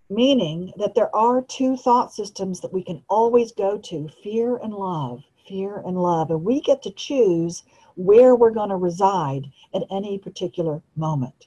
meaning 0.08 0.72
that 0.78 0.94
there 0.94 1.14
are 1.14 1.42
two 1.42 1.76
thought 1.76 2.12
systems 2.12 2.60
that 2.60 2.72
we 2.72 2.82
can 2.82 3.02
always 3.08 3.52
go 3.52 3.78
to 3.78 4.08
fear 4.22 4.56
and 4.56 4.72
love 4.72 5.24
fear 5.46 5.82
and 5.84 5.96
love. 5.96 6.30
And 6.30 6.44
we 6.44 6.60
get 6.60 6.82
to 6.82 6.90
choose 6.90 7.62
where 7.94 8.34
we're 8.34 8.50
going 8.50 8.70
to 8.70 8.76
reside 8.76 9.46
at 9.74 9.84
any 9.90 10.18
particular 10.18 10.82
moment. 10.96 11.46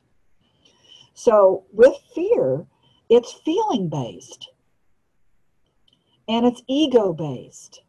So 1.13 1.65
with 1.73 1.95
fear 2.13 2.65
it's 3.09 3.33
feeling 3.33 3.89
based 3.89 4.49
and 6.27 6.45
it's 6.45 6.61
ego 6.67 7.11
based. 7.11 7.81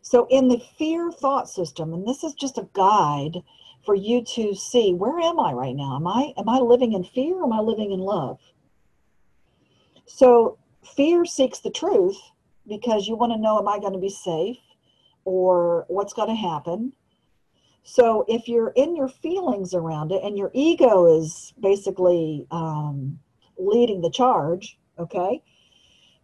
So 0.00 0.26
in 0.30 0.48
the 0.48 0.62
fear 0.78 1.12
thought 1.12 1.48
system 1.48 1.92
and 1.92 2.06
this 2.06 2.24
is 2.24 2.34
just 2.34 2.58
a 2.58 2.68
guide 2.72 3.42
for 3.84 3.94
you 3.94 4.22
to 4.24 4.54
see 4.54 4.92
where 4.92 5.18
am 5.20 5.38
i 5.38 5.52
right 5.52 5.76
now? 5.76 5.96
Am 5.96 6.06
i 6.06 6.32
am 6.36 6.48
i 6.48 6.58
living 6.58 6.94
in 6.94 7.04
fear 7.04 7.36
or 7.36 7.44
am 7.44 7.52
i 7.52 7.60
living 7.60 7.92
in 7.92 8.00
love 8.00 8.38
so 10.08 10.58
fear 10.96 11.24
seeks 11.24 11.60
the 11.60 11.70
truth 11.70 12.18
because 12.66 13.06
you 13.06 13.14
want 13.14 13.32
to 13.32 13.38
know, 13.38 13.58
am 13.58 13.68
I 13.68 13.78
going 13.78 13.92
to 13.92 13.98
be 13.98 14.10
safe 14.10 14.58
or 15.24 15.84
what's 15.88 16.14
going 16.14 16.28
to 16.28 16.34
happen? 16.34 16.92
So 17.84 18.24
if 18.26 18.48
you're 18.48 18.72
in 18.74 18.96
your 18.96 19.08
feelings 19.08 19.74
around 19.74 20.12
it 20.12 20.22
and 20.24 20.36
your 20.36 20.50
ego 20.54 21.18
is 21.18 21.52
basically 21.60 22.46
um, 22.50 23.18
leading 23.58 24.00
the 24.00 24.10
charge, 24.10 24.78
okay, 24.98 25.42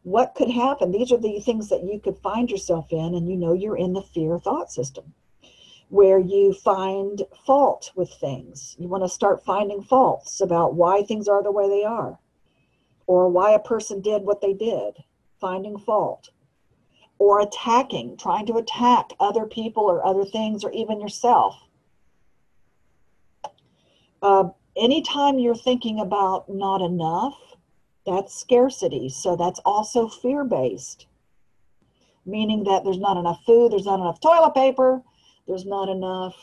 what 0.02 0.34
could 0.34 0.50
happen? 0.50 0.90
These 0.90 1.12
are 1.12 1.18
the 1.18 1.40
things 1.40 1.68
that 1.68 1.84
you 1.84 2.00
could 2.00 2.18
find 2.18 2.50
yourself 2.50 2.88
in, 2.90 3.14
and 3.14 3.28
you 3.28 3.36
know 3.36 3.54
you're 3.54 3.78
in 3.78 3.94
the 3.94 4.02
fear 4.02 4.38
thought 4.38 4.70
system 4.70 5.14
where 5.88 6.18
you 6.18 6.52
find 6.52 7.22
fault 7.46 7.92
with 7.94 8.10
things. 8.14 8.74
You 8.78 8.88
want 8.88 9.04
to 9.04 9.08
start 9.08 9.44
finding 9.44 9.82
faults 9.82 10.40
about 10.40 10.74
why 10.74 11.02
things 11.02 11.28
are 11.28 11.42
the 11.42 11.52
way 11.52 11.68
they 11.68 11.84
are 11.84 12.18
or 13.06 13.28
why 13.28 13.52
a 13.52 13.58
person 13.58 14.00
did 14.00 14.22
what 14.22 14.40
they 14.40 14.52
did, 14.52 14.94
finding 15.40 15.78
fault, 15.78 16.30
or 17.18 17.40
attacking, 17.40 18.16
trying 18.16 18.46
to 18.46 18.56
attack 18.56 19.10
other 19.20 19.46
people 19.46 19.84
or 19.84 20.04
other 20.04 20.24
things 20.24 20.64
or 20.64 20.72
even 20.72 21.00
yourself. 21.00 21.54
Uh, 24.22 24.48
anytime 24.76 25.38
you're 25.38 25.54
thinking 25.54 26.00
about 26.00 26.48
not 26.48 26.80
enough, 26.80 27.36
that's 28.06 28.34
scarcity. 28.38 29.08
So 29.08 29.36
that's 29.36 29.60
also 29.64 30.08
fear 30.08 30.44
based, 30.44 31.06
meaning 32.26 32.64
that 32.64 32.84
there's 32.84 32.98
not 32.98 33.16
enough 33.16 33.42
food, 33.44 33.72
there's 33.72 33.86
not 33.86 34.00
enough 34.00 34.20
toilet 34.20 34.54
paper, 34.54 35.02
there's 35.46 35.66
not 35.66 35.88
enough 35.88 36.34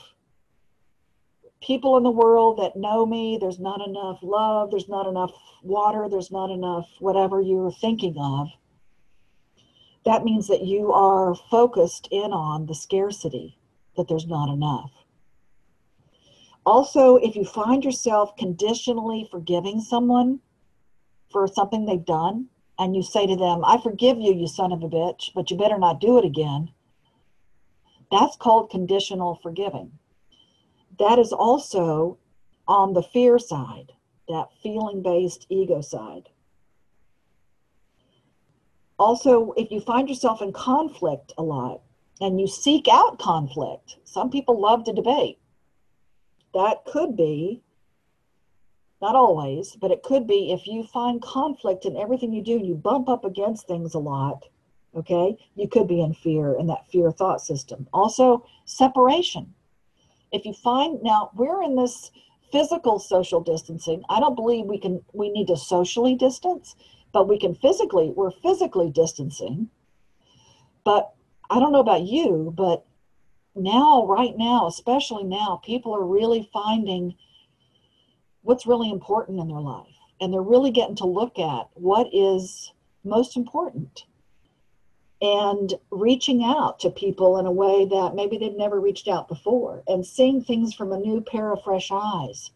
people 1.61 1.95
in 1.97 2.03
the 2.03 2.11
world 2.11 2.57
that 2.59 2.75
know 2.75 3.05
me. 3.05 3.37
There's 3.39 3.59
not 3.59 3.85
enough 3.87 4.19
love. 4.21 4.71
There's 4.71 4.89
not 4.89 5.07
enough 5.07 5.31
water. 5.63 6.07
There's 6.09 6.31
not 6.31 6.49
enough 6.49 6.87
whatever 6.99 7.41
you're 7.41 7.71
thinking 7.71 8.15
of. 8.17 8.47
That 10.03 10.23
means 10.23 10.47
that 10.47 10.63
you 10.63 10.91
are 10.91 11.35
focused 11.35 12.07
in 12.11 12.33
on 12.33 12.65
the 12.65 12.73
scarcity, 12.73 13.59
that 13.95 14.07
there's 14.07 14.25
not 14.25 14.51
enough. 14.51 14.91
Also, 16.65 17.17
if 17.17 17.35
you 17.35 17.45
find 17.45 17.83
yourself 17.83 18.35
conditionally 18.35 19.27
forgiving 19.29 19.79
someone 19.79 20.39
for 21.31 21.47
something 21.47 21.85
they've 21.85 22.05
done, 22.05 22.47
and 22.79 22.95
you 22.95 23.03
say 23.03 23.27
to 23.27 23.35
them, 23.35 23.63
I 23.63 23.79
forgive 23.81 24.17
you, 24.17 24.33
you 24.33 24.47
son 24.47 24.71
of 24.71 24.81
a 24.81 24.89
bitch, 24.89 25.31
but 25.35 25.51
you 25.51 25.57
better 25.57 25.77
not 25.77 26.01
do 26.01 26.17
it 26.17 26.25
again, 26.25 26.71
that's 28.11 28.35
called 28.35 28.71
conditional 28.71 29.39
forgiving 29.41 29.91
that 31.01 31.17
is 31.17 31.33
also 31.33 32.19
on 32.67 32.93
the 32.93 33.01
fear 33.01 33.39
side, 33.39 33.91
that 34.29 34.49
feeling 34.61 35.01
based 35.01 35.47
ego 35.49 35.81
side. 35.81 36.29
Also, 38.99 39.51
if 39.57 39.71
you 39.71 39.81
find 39.81 40.07
yourself 40.07 40.43
in 40.43 40.53
conflict 40.53 41.33
a 41.39 41.41
lot 41.41 41.81
and 42.21 42.39
you 42.39 42.45
seek 42.45 42.87
out 42.87 43.17
conflict, 43.17 43.97
some 44.03 44.29
people 44.29 44.61
love 44.61 44.83
to 44.83 44.93
debate. 44.93 45.39
That 46.53 46.85
could 46.85 47.17
be, 47.17 47.63
not 49.01 49.15
always, 49.15 49.75
but 49.81 49.89
it 49.89 50.03
could 50.03 50.27
be 50.27 50.51
if 50.51 50.67
you 50.67 50.83
find 50.83 51.19
conflict 51.19 51.85
in 51.85 51.97
everything 51.97 52.31
you 52.31 52.43
do, 52.43 52.59
you 52.63 52.75
bump 52.75 53.09
up 53.09 53.25
against 53.25 53.65
things 53.65 53.95
a 53.95 53.99
lot, 53.99 54.47
okay, 54.95 55.35
you 55.55 55.67
could 55.67 55.87
be 55.87 56.01
in 56.01 56.13
fear 56.13 56.53
in 56.59 56.67
that 56.67 56.87
fear 56.91 57.11
thought 57.11 57.41
system. 57.41 57.87
Also, 57.91 58.45
separation 58.65 59.51
if 60.31 60.45
you 60.45 60.53
find 60.53 61.01
now 61.03 61.31
we're 61.35 61.63
in 61.63 61.75
this 61.75 62.11
physical 62.51 62.99
social 62.99 63.41
distancing. 63.41 64.03
I 64.09 64.19
don't 64.19 64.35
believe 64.35 64.65
we 64.65 64.77
can 64.77 65.01
we 65.13 65.29
need 65.29 65.47
to 65.47 65.57
socially 65.57 66.15
distance 66.15 66.75
but 67.13 67.27
we 67.27 67.37
can 67.39 67.55
physically 67.55 68.11
we're 68.15 68.31
physically 68.31 68.89
distancing. 68.89 69.69
But 70.83 71.13
i 71.49 71.59
don't 71.59 71.73
know 71.73 71.81
about 71.81 72.03
you 72.03 72.53
but 72.55 72.85
now 73.55 74.05
right 74.07 74.37
now 74.37 74.67
especially 74.67 75.23
now 75.23 75.61
people 75.63 75.93
are 75.93 76.05
really 76.05 76.49
finding 76.53 77.13
what's 78.41 78.65
really 78.65 78.89
important 78.89 79.39
in 79.39 79.47
their 79.47 79.59
life 79.59 79.95
and 80.21 80.33
they're 80.33 80.41
really 80.41 80.71
getting 80.71 80.95
to 80.95 81.05
look 81.05 81.37
at 81.37 81.67
what 81.73 82.07
is 82.13 82.71
most 83.03 83.35
important 83.35 84.05
and 85.21 85.75
reaching 85.91 86.43
out 86.43 86.79
to 86.79 86.89
people 86.89 87.37
in 87.37 87.45
a 87.45 87.51
way 87.51 87.85
that 87.85 88.15
maybe 88.15 88.37
they've 88.37 88.57
never 88.57 88.79
reached 88.79 89.07
out 89.07 89.27
before 89.27 89.83
and 89.87 90.05
seeing 90.05 90.43
things 90.43 90.73
from 90.73 90.91
a 90.91 90.99
new 90.99 91.21
pair 91.21 91.53
of 91.53 91.63
fresh 91.63 91.89
eyes. 91.91 92.49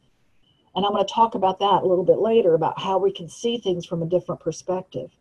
And 0.76 0.86
I'm 0.86 0.92
going 0.92 1.06
to 1.06 1.14
talk 1.14 1.36
about 1.36 1.60
that 1.60 1.84
a 1.84 1.88
little 1.88 2.04
bit 2.04 2.18
later 2.18 2.56
about 2.56 2.80
how 2.80 2.98
we 2.98 3.12
can 3.12 3.30
see 3.30 3.60
things 3.60 3.86
from 3.86 4.02
a 4.02 4.08
different 4.08 4.42
perspective. 4.42 5.12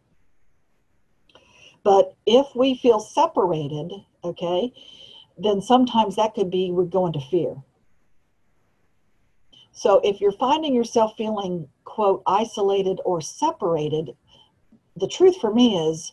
But 1.84 2.14
if 2.24 2.46
we 2.56 2.76
feel 2.76 2.98
separated, 2.98 3.92
okay, 4.24 4.72
then 5.36 5.60
sometimes 5.60 6.16
that 6.16 6.34
could 6.34 6.50
be 6.50 6.70
we're 6.70 6.84
going 6.84 7.12
to 7.12 7.20
fear. 7.20 7.56
So 9.72 10.00
if 10.02 10.20
you're 10.20 10.32
finding 10.32 10.74
yourself 10.74 11.14
feeling, 11.16 11.68
quote, 11.84 12.22
isolated 12.26 13.00
or 13.04 13.20
separated, 13.20 14.16
the 14.96 15.08
truth 15.08 15.36
for 15.40 15.52
me 15.52 15.76
is 15.90 16.12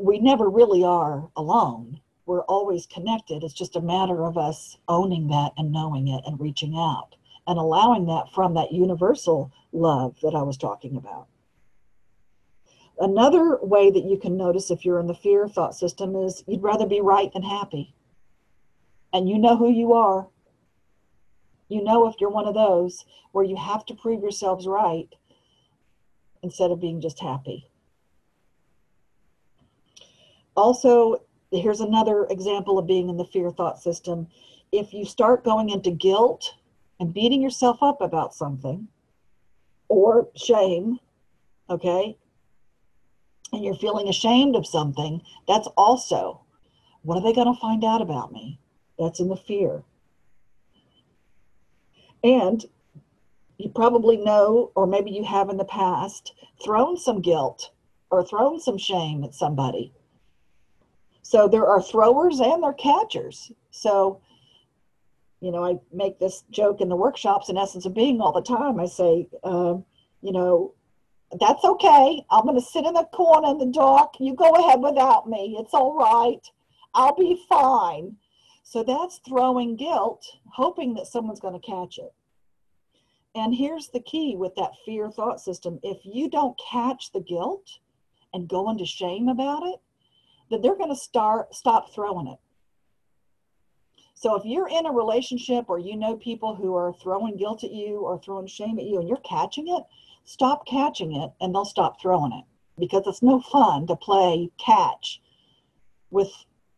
we 0.00 0.18
never 0.18 0.48
really 0.48 0.82
are 0.82 1.28
alone. 1.36 2.00
We're 2.24 2.42
always 2.42 2.86
connected. 2.86 3.44
It's 3.44 3.54
just 3.54 3.76
a 3.76 3.82
matter 3.82 4.24
of 4.24 4.38
us 4.38 4.78
owning 4.88 5.28
that 5.28 5.52
and 5.58 5.70
knowing 5.70 6.08
it 6.08 6.22
and 6.26 6.40
reaching 6.40 6.74
out 6.74 7.16
and 7.46 7.58
allowing 7.58 8.06
that 8.06 8.32
from 8.34 8.54
that 8.54 8.72
universal 8.72 9.52
love 9.72 10.16
that 10.22 10.34
I 10.34 10.42
was 10.42 10.56
talking 10.56 10.96
about. 10.96 11.26
Another 12.98 13.58
way 13.62 13.90
that 13.90 14.04
you 14.04 14.18
can 14.18 14.36
notice 14.36 14.70
if 14.70 14.84
you're 14.84 15.00
in 15.00 15.06
the 15.06 15.14
fear 15.14 15.48
thought 15.48 15.74
system 15.74 16.16
is 16.16 16.44
you'd 16.46 16.62
rather 16.62 16.86
be 16.86 17.00
right 17.00 17.32
than 17.32 17.42
happy. 17.42 17.94
And 19.12 19.28
you 19.28 19.38
know 19.38 19.56
who 19.56 19.70
you 19.70 19.92
are. 19.94 20.28
You 21.68 21.82
know 21.82 22.06
if 22.06 22.16
you're 22.20 22.30
one 22.30 22.46
of 22.46 22.54
those 22.54 23.04
where 23.32 23.44
you 23.44 23.56
have 23.56 23.84
to 23.86 23.94
prove 23.94 24.22
yourselves 24.22 24.66
right 24.66 25.08
instead 26.42 26.70
of 26.70 26.80
being 26.80 27.00
just 27.00 27.20
happy. 27.20 27.69
Also, 30.60 31.22
here's 31.50 31.80
another 31.80 32.26
example 32.28 32.78
of 32.78 32.86
being 32.86 33.08
in 33.08 33.16
the 33.16 33.24
fear 33.24 33.50
thought 33.50 33.80
system. 33.80 34.26
If 34.72 34.92
you 34.92 35.06
start 35.06 35.42
going 35.42 35.70
into 35.70 35.90
guilt 35.90 36.52
and 37.00 37.14
beating 37.14 37.40
yourself 37.40 37.82
up 37.82 38.02
about 38.02 38.34
something 38.34 38.86
or 39.88 40.28
shame, 40.36 41.00
okay, 41.70 42.14
and 43.54 43.64
you're 43.64 43.74
feeling 43.74 44.10
ashamed 44.10 44.54
of 44.54 44.66
something, 44.66 45.22
that's 45.48 45.66
also 45.78 46.42
what 47.04 47.16
are 47.16 47.22
they 47.22 47.32
going 47.32 47.52
to 47.52 47.58
find 47.58 47.82
out 47.82 48.02
about 48.02 48.30
me? 48.30 48.60
That's 48.98 49.18
in 49.18 49.28
the 49.28 49.36
fear. 49.36 49.82
And 52.22 52.62
you 53.56 53.70
probably 53.70 54.18
know, 54.18 54.72
or 54.74 54.86
maybe 54.86 55.10
you 55.10 55.24
have 55.24 55.48
in 55.48 55.56
the 55.56 55.64
past, 55.64 56.34
thrown 56.62 56.98
some 56.98 57.22
guilt 57.22 57.70
or 58.10 58.22
thrown 58.22 58.60
some 58.60 58.76
shame 58.76 59.24
at 59.24 59.34
somebody. 59.34 59.94
So 61.22 61.48
there 61.48 61.66
are 61.66 61.82
throwers 61.82 62.40
and 62.40 62.62
there 62.62 62.70
are 62.70 62.74
catchers. 62.74 63.52
So, 63.70 64.20
you 65.40 65.50
know, 65.50 65.64
I 65.64 65.78
make 65.92 66.18
this 66.18 66.44
joke 66.50 66.80
in 66.80 66.88
the 66.88 66.96
workshops 66.96 67.48
in 67.48 67.56
Essence 67.56 67.86
of 67.86 67.94
Being 67.94 68.20
all 68.20 68.32
the 68.32 68.42
time. 68.42 68.80
I 68.80 68.86
say, 68.86 69.28
uh, 69.44 69.74
you 70.22 70.32
know, 70.32 70.74
that's 71.38 71.64
okay. 71.64 72.24
I'm 72.30 72.44
going 72.44 72.56
to 72.56 72.64
sit 72.64 72.84
in 72.84 72.94
the 72.94 73.04
corner 73.12 73.50
in 73.50 73.58
the 73.58 73.66
dark. 73.66 74.14
You 74.18 74.34
go 74.34 74.50
ahead 74.50 74.80
without 74.80 75.28
me. 75.28 75.56
It's 75.60 75.74
all 75.74 75.94
right. 75.94 76.44
I'll 76.94 77.14
be 77.14 77.44
fine. 77.48 78.16
So 78.64 78.82
that's 78.82 79.20
throwing 79.26 79.76
guilt, 79.76 80.24
hoping 80.46 80.94
that 80.94 81.06
someone's 81.06 81.40
going 81.40 81.58
to 81.60 81.66
catch 81.66 81.98
it. 81.98 82.12
And 83.34 83.54
here's 83.54 83.88
the 83.88 84.00
key 84.00 84.34
with 84.36 84.54
that 84.56 84.72
fear 84.84 85.10
thought 85.10 85.40
system 85.40 85.78
if 85.82 85.98
you 86.04 86.28
don't 86.28 86.60
catch 86.70 87.12
the 87.12 87.20
guilt 87.20 87.78
and 88.32 88.48
go 88.48 88.70
into 88.70 88.84
shame 88.84 89.28
about 89.28 89.62
it, 89.64 89.80
then 90.50 90.60
they're 90.60 90.76
going 90.76 90.90
to 90.90 90.96
start 90.96 91.54
stop 91.54 91.94
throwing 91.94 92.26
it. 92.26 92.38
So 94.14 94.34
if 94.34 94.44
you're 94.44 94.68
in 94.68 94.84
a 94.84 94.92
relationship 94.92 95.66
or 95.68 95.78
you 95.78 95.96
know 95.96 96.16
people 96.16 96.54
who 96.54 96.74
are 96.76 96.92
throwing 96.92 97.36
guilt 97.36 97.64
at 97.64 97.70
you 97.70 98.00
or 98.00 98.20
throwing 98.20 98.46
shame 98.46 98.78
at 98.78 98.84
you 98.84 98.98
and 98.98 99.08
you're 99.08 99.16
catching 99.18 99.68
it, 99.68 99.82
stop 100.24 100.66
catching 100.66 101.16
it 101.16 101.30
and 101.40 101.54
they'll 101.54 101.64
stop 101.64 102.00
throwing 102.00 102.32
it 102.32 102.44
because 102.78 103.04
it's 103.06 103.22
no 103.22 103.40
fun 103.40 103.86
to 103.86 103.96
play 103.96 104.50
catch 104.58 105.22
with 106.10 106.30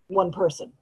one 0.06 0.30
person. 0.30 0.72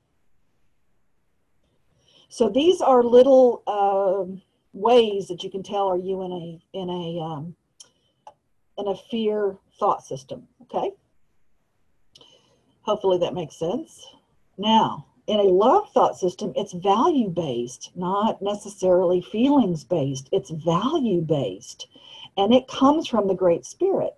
So 2.29 2.49
these 2.49 2.81
are 2.81 3.03
little 3.03 3.63
uh, 3.67 4.25
ways 4.73 5.29
that 5.29 5.43
you 5.43 5.51
can 5.51 5.63
tell 5.63 5.89
are 5.89 5.97
you 5.97 6.23
in 6.23 6.33
a 6.33 6.79
in 6.79 6.91
a 6.91 7.21
um, 7.21 7.57
in 8.79 8.87
a 8.89 8.97
fear 9.11 9.59
thought 9.79 10.05
system. 10.05 10.47
Okay. 10.63 10.93
Hopefully 12.83 13.19
that 13.19 13.35
makes 13.35 13.57
sense. 13.57 14.07
Now, 14.59 15.07
in 15.27 15.39
a 15.39 15.45
love 15.45 15.93
thought 15.93 16.17
system, 16.19 16.53
it's 16.57 16.73
value 16.73 17.29
based, 17.29 17.93
not 17.95 18.43
necessarily 18.43 19.21
feelings 19.21 19.85
based. 19.85 20.29
It's 20.33 20.51
value 20.51 21.21
based. 21.21 21.87
And 22.37 22.53
it 22.53 22.69
comes 22.69 23.07
from 23.07 23.29
the 23.29 23.35
Great 23.35 23.65
Spirit, 23.65 24.15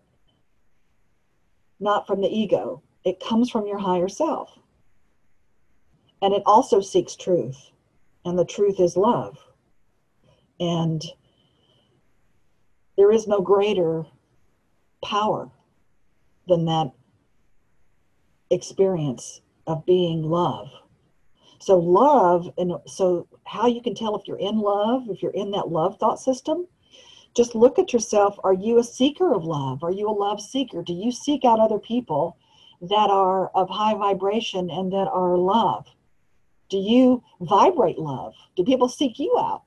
not 1.81 2.07
from 2.07 2.21
the 2.21 2.29
ego. 2.29 2.83
It 3.05 3.21
comes 3.21 3.51
from 3.51 3.67
your 3.67 3.79
higher 3.79 4.09
self. 4.09 4.59
And 6.23 6.33
it 6.33 6.43
also 6.47 6.81
seeks 6.81 7.17
truth. 7.17 7.71
And 8.25 8.39
the 8.39 8.45
truth 8.45 8.79
is 8.79 8.97
love. 8.97 9.37
And 10.61 11.03
there 12.97 13.11
is 13.11 13.27
no 13.27 13.41
greater 13.41 14.07
power 15.05 15.51
than 16.47 16.65
that 16.67 16.93
experience 18.53 19.41
of 19.67 19.87
being 19.87 20.23
love. 20.23 20.71
So, 21.59 21.79
love, 21.79 22.51
and 22.59 22.75
so 22.87 23.29
how 23.45 23.67
you 23.67 23.81
can 23.81 23.95
tell 23.95 24.17
if 24.17 24.27
you're 24.27 24.39
in 24.39 24.59
love, 24.59 25.09
if 25.09 25.23
you're 25.23 25.33
in 25.33 25.53
that 25.53 25.69
love 25.69 25.99
thought 25.99 26.21
system, 26.21 26.67
just 27.35 27.55
look 27.55 27.79
at 27.79 27.93
yourself. 27.93 28.39
Are 28.45 28.53
you 28.53 28.79
a 28.79 28.85
seeker 28.85 29.33
of 29.33 29.45
love? 29.45 29.83
Are 29.83 29.93
you 29.93 30.09
a 30.09 30.11
love 30.11 30.41
seeker? 30.41 30.83
Do 30.83 30.93
you 30.93 31.11
seek 31.11 31.45
out 31.45 31.61
other 31.61 31.79
people 31.79 32.37
that 32.83 33.11
are 33.11 33.49
of 33.55 33.71
high 33.71 33.95
vibration 33.95 34.71
and 34.71 34.93
that 34.93 35.09
are 35.09 35.37
love? 35.37 35.87
Do 36.69 36.79
you 36.79 37.23
vibrate 37.41 37.99
love? 37.99 38.35
Do 38.57 38.65
people 38.65 38.89
seek 38.89 39.19
you 39.19 39.37
out? 39.39 39.63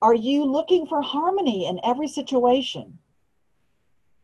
Are 0.00 0.14
you 0.14 0.44
looking 0.44 0.86
for 0.86 1.02
harmony 1.02 1.66
in 1.66 1.80
every 1.84 2.08
situation? 2.08 2.98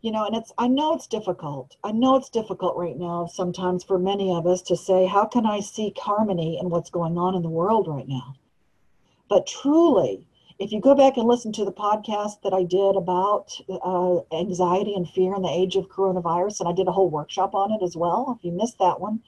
You 0.01 0.13
know, 0.13 0.25
and 0.27 0.37
it's, 0.37 0.53
I 0.57 0.69
know 0.69 0.95
it's 0.95 1.09
difficult. 1.09 1.77
I 1.83 1.91
know 1.91 2.15
it's 2.15 2.31
difficult 2.31 2.77
right 2.77 2.97
now 2.97 3.27
sometimes 3.27 3.83
for 3.83 3.99
many 3.99 4.33
of 4.33 4.47
us 4.47 4.63
to 4.63 4.77
say, 4.77 5.07
how 5.07 5.25
can 5.25 5.45
I 5.45 5.59
seek 5.59 5.99
harmony 5.99 6.57
in 6.61 6.71
what's 6.71 6.89
going 6.89 7.19
on 7.19 7.35
in 7.35 7.43
the 7.43 7.49
world 7.49 7.89
right 7.89 8.07
now? 8.07 8.37
But 9.29 9.49
truly, 9.49 10.29
if 10.61 10.71
you 10.71 10.81
go 10.81 10.95
back 10.95 11.17
and 11.17 11.27
listen 11.27 11.53
to 11.53 11.65
the 11.65 11.73
podcast 11.73 12.43
that 12.43 12.53
I 12.53 12.63
did 12.63 12.95
about 12.95 13.51
uh, 13.69 14.21
anxiety 14.37 14.95
and 14.95 15.09
fear 15.09 15.35
in 15.35 15.43
the 15.43 15.51
age 15.51 15.75
of 15.75 15.89
coronavirus, 15.89 16.61
and 16.61 16.69
I 16.69 16.73
did 16.73 16.87
a 16.87 16.93
whole 16.93 17.11
workshop 17.11 17.55
on 17.57 17.73
it 17.73 17.83
as 17.83 17.97
well. 17.97 18.37
If 18.39 18.45
you 18.45 18.53
missed 18.53 18.79
that 18.79 19.01
one, 19.01 19.21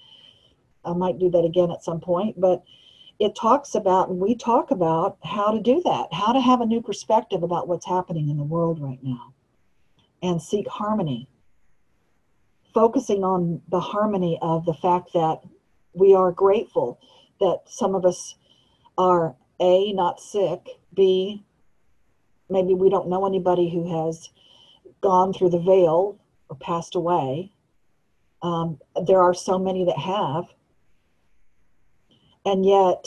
I 0.85 0.93
might 0.93 1.19
do 1.19 1.31
that 1.31 1.45
again 1.45 1.73
at 1.73 1.83
some 1.83 2.01
point, 2.01 2.41
but 2.41 2.63
it 3.19 3.35
talks 3.35 3.75
about, 3.75 4.09
and 4.09 4.21
we 4.21 4.37
talk 4.37 4.71
about 4.71 5.19
how 5.25 5.51
to 5.51 5.61
do 5.61 5.83
that, 5.85 6.13
how 6.13 6.33
to 6.33 6.41
have 6.41 6.61
a 6.61 6.67
new 6.67 6.81
perspective 6.81 7.43
about 7.43 7.67
what's 7.67 7.87
happening 7.87 8.29
in 8.29 8.37
the 8.37 8.45
world 8.45 8.81
right 8.81 9.03
now 9.03 9.35
and 10.23 10.41
seek 10.41 10.69
harmony. 10.69 11.29
Focusing 12.73 13.25
on 13.25 13.63
the 13.69 13.81
harmony 13.81 14.39
of 14.43 14.65
the 14.65 14.75
fact 14.75 15.13
that 15.15 15.41
we 15.93 16.15
are 16.15 16.31
grateful 16.31 17.01
that 17.41 17.63
some 17.67 17.95
of 17.95 18.05
us 18.05 18.37
are 18.97 19.35
A, 19.61 19.93
not 19.93 20.21
sick, 20.21 20.61
B, 20.95 21.43
maybe 22.49 22.75
we 22.75 22.91
don't 22.91 23.09
know 23.09 23.27
anybody 23.27 23.71
who 23.71 24.05
has 24.05 24.29
gone 25.01 25.33
through 25.33 25.51
the 25.51 25.59
veil 25.59 26.19
or 26.49 26.57
passed 26.57 26.95
away. 26.95 27.53
Um, 28.43 28.79
there 29.07 29.21
are 29.21 29.35
so 29.35 29.59
many 29.59 29.85
that 29.85 29.99
have. 29.99 30.45
And 32.45 32.65
yet, 32.65 33.07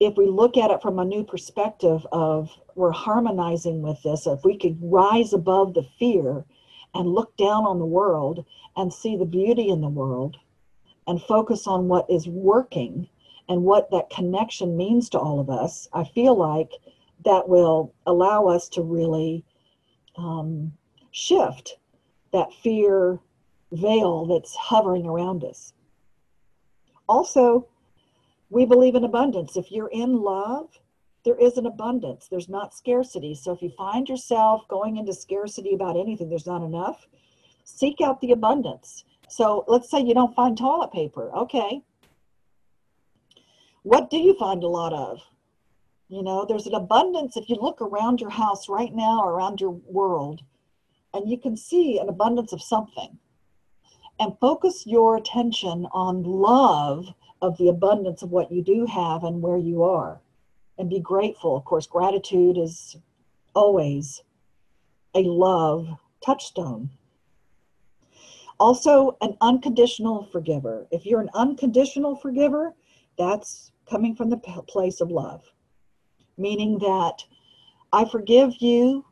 if 0.00 0.16
we 0.16 0.26
look 0.26 0.56
at 0.56 0.70
it 0.70 0.82
from 0.82 0.98
a 0.98 1.04
new 1.04 1.24
perspective 1.24 2.06
of 2.12 2.50
we're 2.74 2.90
harmonizing 2.90 3.82
with 3.82 4.02
this, 4.02 4.26
if 4.26 4.44
we 4.44 4.58
could 4.58 4.78
rise 4.80 5.32
above 5.32 5.74
the 5.74 5.86
fear 5.98 6.44
and 6.94 7.08
look 7.14 7.36
down 7.36 7.64
on 7.64 7.78
the 7.78 7.86
world 7.86 8.44
and 8.76 8.92
see 8.92 9.16
the 9.16 9.24
beauty 9.24 9.68
in 9.68 9.80
the 9.80 9.88
world 9.88 10.36
and 11.06 11.22
focus 11.22 11.66
on 11.66 11.88
what 11.88 12.06
is 12.10 12.26
working 12.26 13.08
and 13.48 13.62
what 13.62 13.90
that 13.90 14.10
connection 14.10 14.76
means 14.76 15.08
to 15.10 15.18
all 15.18 15.38
of 15.38 15.50
us, 15.50 15.88
I 15.92 16.04
feel 16.04 16.36
like 16.36 16.70
that 17.24 17.48
will 17.48 17.94
allow 18.06 18.46
us 18.46 18.68
to 18.70 18.82
really 18.82 19.44
um, 20.16 20.72
shift 21.10 21.78
that 22.32 22.52
fear 22.62 23.20
veil 23.72 24.26
that's 24.26 24.54
hovering 24.56 25.06
around 25.06 25.44
us. 25.44 25.72
Also, 27.08 27.68
we 28.54 28.64
believe 28.64 28.94
in 28.94 29.02
abundance. 29.02 29.56
If 29.56 29.72
you're 29.72 29.88
in 29.88 30.22
love, 30.22 30.78
there 31.24 31.36
is 31.36 31.56
an 31.58 31.66
abundance. 31.66 32.28
There's 32.30 32.48
not 32.48 32.72
scarcity. 32.72 33.34
So 33.34 33.50
if 33.50 33.60
you 33.60 33.70
find 33.70 34.08
yourself 34.08 34.68
going 34.68 34.96
into 34.96 35.12
scarcity 35.12 35.74
about 35.74 35.96
anything, 35.96 36.28
there's 36.28 36.46
not 36.46 36.62
enough, 36.62 37.08
seek 37.64 38.00
out 38.00 38.20
the 38.20 38.30
abundance. 38.30 39.04
So 39.28 39.64
let's 39.66 39.90
say 39.90 40.00
you 40.00 40.14
don't 40.14 40.36
find 40.36 40.56
toilet 40.56 40.92
paper. 40.92 41.34
Okay. 41.34 41.82
What 43.82 44.08
do 44.08 44.18
you 44.18 44.36
find 44.38 44.62
a 44.62 44.68
lot 44.68 44.92
of? 44.92 45.18
You 46.08 46.22
know, 46.22 46.46
there's 46.46 46.68
an 46.68 46.74
abundance 46.74 47.36
if 47.36 47.48
you 47.48 47.56
look 47.56 47.80
around 47.80 48.20
your 48.20 48.30
house 48.30 48.68
right 48.68 48.94
now 48.94 49.20
or 49.20 49.32
around 49.32 49.60
your 49.60 49.72
world, 49.86 50.42
and 51.12 51.28
you 51.28 51.38
can 51.38 51.56
see 51.56 51.98
an 51.98 52.08
abundance 52.08 52.52
of 52.52 52.62
something. 52.62 53.18
And 54.20 54.38
focus 54.40 54.86
your 54.86 55.16
attention 55.16 55.88
on 55.90 56.22
love 56.22 57.12
of 57.44 57.58
the 57.58 57.68
abundance 57.68 58.22
of 58.22 58.30
what 58.30 58.50
you 58.50 58.62
do 58.62 58.86
have 58.86 59.22
and 59.22 59.42
where 59.42 59.58
you 59.58 59.82
are. 59.82 60.20
And 60.78 60.88
be 60.88 60.98
grateful. 60.98 61.56
Of 61.56 61.64
course, 61.64 61.86
gratitude 61.86 62.56
is 62.56 62.96
always 63.54 64.22
a 65.14 65.22
love 65.22 65.88
touchstone. 66.24 66.90
Also, 68.58 69.16
an 69.20 69.36
unconditional 69.40 70.24
forgiver. 70.32 70.86
If 70.90 71.04
you're 71.04 71.20
an 71.20 71.30
unconditional 71.34 72.16
forgiver, 72.16 72.74
that's 73.18 73.72
coming 73.88 74.16
from 74.16 74.30
the 74.30 74.38
place 74.38 75.00
of 75.00 75.10
love, 75.10 75.42
meaning 76.38 76.78
that 76.78 77.24
I 77.92 78.06
forgive 78.06 78.54
you 78.60 79.04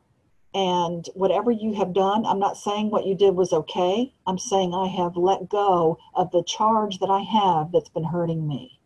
and 0.53 1.07
whatever 1.15 1.49
you 1.49 1.73
have 1.73 1.93
done, 1.93 2.25
I'm 2.25 2.39
not 2.39 2.57
saying 2.57 2.89
what 2.89 3.05
you 3.05 3.15
did 3.15 3.35
was 3.35 3.53
okay. 3.53 4.13
I'm 4.27 4.37
saying 4.37 4.73
I 4.73 4.87
have 4.87 5.17
let 5.17 5.49
go 5.49 5.97
of 6.13 6.31
the 6.31 6.43
charge 6.43 6.99
that 6.99 7.09
I 7.09 7.21
have 7.21 7.71
that's 7.71 7.89
been 7.89 8.03
hurting 8.03 8.47
me. 8.47 8.79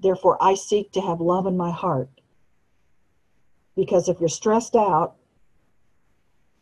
Therefore, 0.00 0.36
I 0.40 0.54
seek 0.54 0.92
to 0.92 1.00
have 1.00 1.20
love 1.20 1.46
in 1.46 1.56
my 1.56 1.70
heart. 1.70 2.10
Because 3.74 4.08
if 4.08 4.20
you're 4.20 4.28
stressed 4.28 4.76
out 4.76 5.16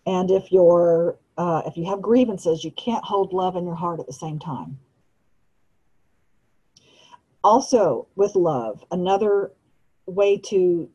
and 0.06 0.30
if 0.30 0.52
you're 0.52 1.18
uh, 1.38 1.62
if 1.66 1.76
you 1.76 1.84
have 1.86 2.00
grievances, 2.00 2.64
you 2.64 2.70
can't 2.70 3.04
hold 3.04 3.32
love 3.32 3.56
in 3.56 3.66
your 3.66 3.74
heart 3.74 4.00
at 4.00 4.06
the 4.06 4.12
same 4.12 4.38
time. 4.38 4.78
Also, 7.44 8.06
with 8.16 8.34
love, 8.34 8.82
another 8.90 9.52
way 10.06 10.38
to 10.38 10.88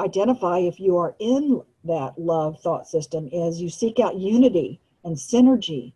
identify 0.00 0.58
if 0.58 0.78
you 0.78 0.96
are 0.96 1.16
in 1.18 1.62
that 1.84 2.18
love 2.18 2.60
thought 2.60 2.86
system 2.88 3.28
is 3.32 3.60
you 3.60 3.68
seek 3.68 4.00
out 4.00 4.16
unity 4.16 4.80
and 5.04 5.16
synergy 5.16 5.92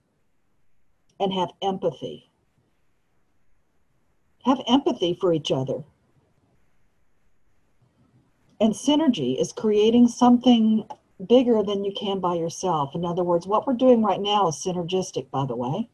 and 1.18 1.32
have 1.32 1.50
empathy. 1.62 2.30
Have 4.44 4.60
empathy 4.68 5.14
for 5.14 5.32
each 5.32 5.50
other. 5.50 5.82
And 8.60 8.72
synergy 8.72 9.40
is 9.40 9.52
creating 9.52 10.08
something 10.08 10.84
bigger 11.26 11.62
than 11.62 11.84
you 11.84 11.92
can 11.98 12.20
by 12.20 12.34
yourself. 12.34 12.94
In 12.94 13.04
other 13.04 13.24
words, 13.24 13.46
what 13.46 13.66
we're 13.66 13.74
doing 13.74 14.02
right 14.02 14.20
now 14.20 14.48
is 14.48 14.56
synergistic, 14.56 15.30
by 15.30 15.46
the 15.46 15.56
way. 15.56 15.88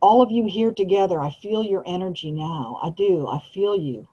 All 0.00 0.22
of 0.22 0.30
you 0.30 0.46
here 0.46 0.72
together, 0.72 1.20
I 1.20 1.30
feel 1.30 1.62
your 1.62 1.82
energy 1.86 2.30
now. 2.30 2.78
I 2.82 2.90
do. 2.90 3.26
I 3.28 3.40
feel 3.52 3.76
you. 3.76 4.08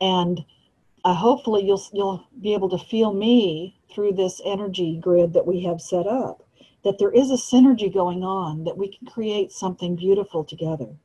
And 0.00 0.44
uh, 1.04 1.14
hopefully 1.14 1.64
you'll 1.64 1.82
you'll 1.92 2.26
be 2.40 2.54
able 2.54 2.68
to 2.68 2.78
feel 2.78 3.12
me 3.12 3.78
through 3.90 4.12
this 4.12 4.40
energy 4.44 4.98
grid 5.00 5.32
that 5.32 5.46
we 5.46 5.62
have 5.62 5.80
set 5.80 6.06
up. 6.06 6.44
That 6.84 6.98
there 6.98 7.10
is 7.10 7.30
a 7.30 7.34
synergy 7.34 7.92
going 7.92 8.22
on, 8.22 8.64
that 8.64 8.78
we 8.78 8.88
can 8.88 9.06
create 9.06 9.52
something 9.52 9.96
beautiful 9.96 10.44
together. 10.44 10.96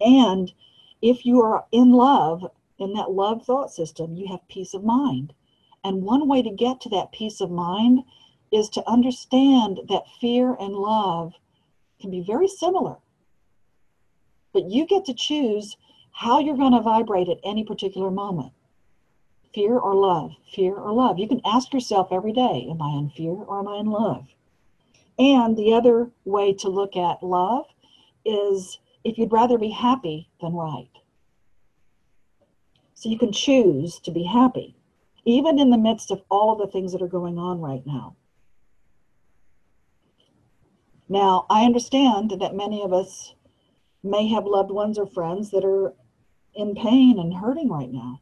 And 0.00 0.52
if 1.00 1.24
you 1.24 1.40
are 1.42 1.66
in 1.72 1.92
love, 1.92 2.44
in 2.78 2.92
that 2.94 3.12
love 3.12 3.44
thought 3.44 3.70
system, 3.70 4.14
you 4.14 4.26
have 4.28 4.46
peace 4.48 4.74
of 4.74 4.84
mind. 4.84 5.32
And 5.84 6.02
one 6.02 6.28
way 6.28 6.42
to 6.42 6.50
get 6.50 6.80
to 6.82 6.88
that 6.90 7.12
peace 7.12 7.40
of 7.40 7.50
mind 7.50 8.00
is 8.52 8.68
to 8.70 8.88
understand 8.88 9.80
that 9.88 10.08
fear 10.20 10.56
and 10.58 10.74
love 10.74 11.34
can 12.00 12.10
be 12.10 12.20
very 12.20 12.48
similar. 12.48 12.96
But 14.52 14.70
you 14.70 14.86
get 14.86 15.04
to 15.06 15.14
choose 15.14 15.76
how 16.12 16.40
you're 16.40 16.56
going 16.56 16.72
to 16.72 16.80
vibrate 16.80 17.28
at 17.28 17.38
any 17.44 17.64
particular 17.64 18.10
moment 18.10 18.52
fear 19.58 19.76
or 19.76 19.92
love, 19.92 20.36
fear 20.54 20.76
or 20.76 20.92
love. 20.92 21.18
You 21.18 21.26
can 21.26 21.40
ask 21.44 21.72
yourself 21.72 22.12
every 22.12 22.32
day, 22.32 22.68
am 22.70 22.80
I 22.80 22.96
in 22.96 23.10
fear 23.10 23.32
or 23.32 23.58
am 23.58 23.66
I 23.66 23.78
in 23.78 23.86
love? 23.86 24.28
And 25.18 25.56
the 25.56 25.74
other 25.74 26.12
way 26.24 26.52
to 26.54 26.68
look 26.68 26.96
at 26.96 27.24
love 27.24 27.66
is 28.24 28.78
if 29.02 29.18
you'd 29.18 29.32
rather 29.32 29.58
be 29.58 29.70
happy 29.70 30.30
than 30.40 30.52
right. 30.52 30.92
So 32.94 33.08
you 33.08 33.18
can 33.18 33.32
choose 33.32 33.98
to 34.04 34.12
be 34.12 34.22
happy, 34.22 34.76
even 35.24 35.58
in 35.58 35.70
the 35.70 35.76
midst 35.76 36.12
of 36.12 36.22
all 36.30 36.52
of 36.52 36.58
the 36.58 36.72
things 36.72 36.92
that 36.92 37.02
are 37.02 37.08
going 37.08 37.36
on 37.36 37.60
right 37.60 37.84
now. 37.84 38.14
Now, 41.08 41.46
I 41.50 41.64
understand 41.64 42.30
that 42.40 42.54
many 42.54 42.80
of 42.84 42.92
us 42.92 43.34
may 44.04 44.28
have 44.28 44.46
loved 44.46 44.70
ones 44.70 44.98
or 44.98 45.06
friends 45.08 45.50
that 45.50 45.64
are 45.64 45.94
in 46.54 46.76
pain 46.76 47.18
and 47.18 47.34
hurting 47.34 47.68
right 47.68 47.90
now. 47.90 48.20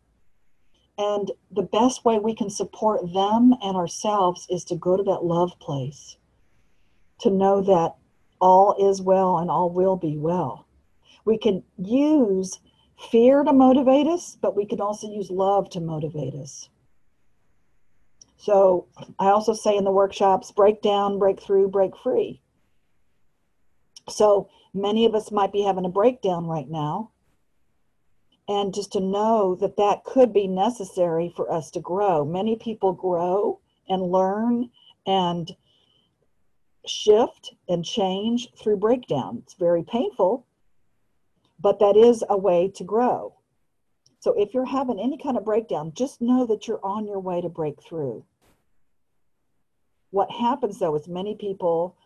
And 0.99 1.31
the 1.51 1.63
best 1.63 2.05
way 2.05 2.19
we 2.19 2.35
can 2.35 2.49
support 2.49 3.13
them 3.13 3.55
and 3.63 3.77
ourselves 3.77 4.47
is 4.49 4.65
to 4.65 4.77
go 4.77 4.97
to 4.97 5.03
that 5.03 5.25
love 5.25 5.59
place, 5.61 6.17
to 7.21 7.31
know 7.31 7.61
that 7.63 7.97
all 8.41 8.91
is 8.91 9.03
well 9.03 9.39
and 9.39 9.51
all 9.51 9.71
will 9.71 9.97
be 9.97 10.17
well. 10.17 10.67
We 11.25 11.39
can 11.39 11.63
use 11.77 12.61
fear 13.11 13.43
to 13.43 13.53
motivate 13.53 14.07
us, 14.07 14.39
but 14.41 14.57
we 14.57 14.65
can 14.65 14.81
also 14.81 15.11
use 15.11 15.31
love 15.31 15.69
to 15.71 15.81
motivate 15.81 16.35
us. 16.35 16.69
So 18.39 18.87
I 19.19 19.27
also 19.29 19.53
say 19.53 19.77
in 19.77 19.85
the 19.85 19.91
workshops 19.91 20.53
break 20.53 20.83
down, 20.83 21.19
break 21.19 21.41
through, 21.41 21.69
break 21.69 21.97
free. 21.97 22.41
So 24.09 24.49
many 24.73 25.05
of 25.05 25.15
us 25.15 25.33
might 25.33 25.53
be 25.53 25.63
having 25.63 25.85
a 25.85 25.91
breakdown 25.91 26.47
right 26.47 26.69
now. 26.69 27.11
And 28.49 28.73
just 28.73 28.93
to 28.93 29.01
know 29.01 29.57
that 29.57 29.77
that 29.77 30.05
could 30.05 30.33
be 30.33 30.47
necessary 30.47 31.33
for 31.35 31.53
us 31.53 31.71
to 31.73 31.81
grow. 31.81 32.25
Many 32.25 32.57
people 32.57 32.93
grow 32.93 33.61
and 33.89 34.03
learn 34.03 34.71
and 35.07 35.51
shift 36.87 37.55
and 37.69 37.85
change 37.85 38.49
through 38.57 38.77
breakdown. 38.77 39.43
It's 39.43 39.55
very 39.55 39.83
painful, 39.83 40.47
but 41.59 41.81
that 41.81 41.97
is 41.97 42.23
a 42.29 42.37
way 42.39 42.71
to 42.77 42.85
grow. 42.85 43.35
So 44.21 44.33
if 44.37 44.55
you're 44.55 44.65
having 44.65 44.99
any 45.01 45.19
kind 45.19 45.37
of 45.37 45.45
breakdown, 45.45 45.93
just 45.95 46.21
know 46.21 46.47
that 46.47 46.67
you're 46.67 46.85
on 46.85 47.07
your 47.07 47.21
way 47.21 47.41
to 47.41 47.49
break 47.49 47.83
through. 47.83 48.25
What 50.11 50.31
happens 50.31 50.79
though 50.79 50.95
is 50.97 51.09
many 51.09 51.35
people 51.35 51.97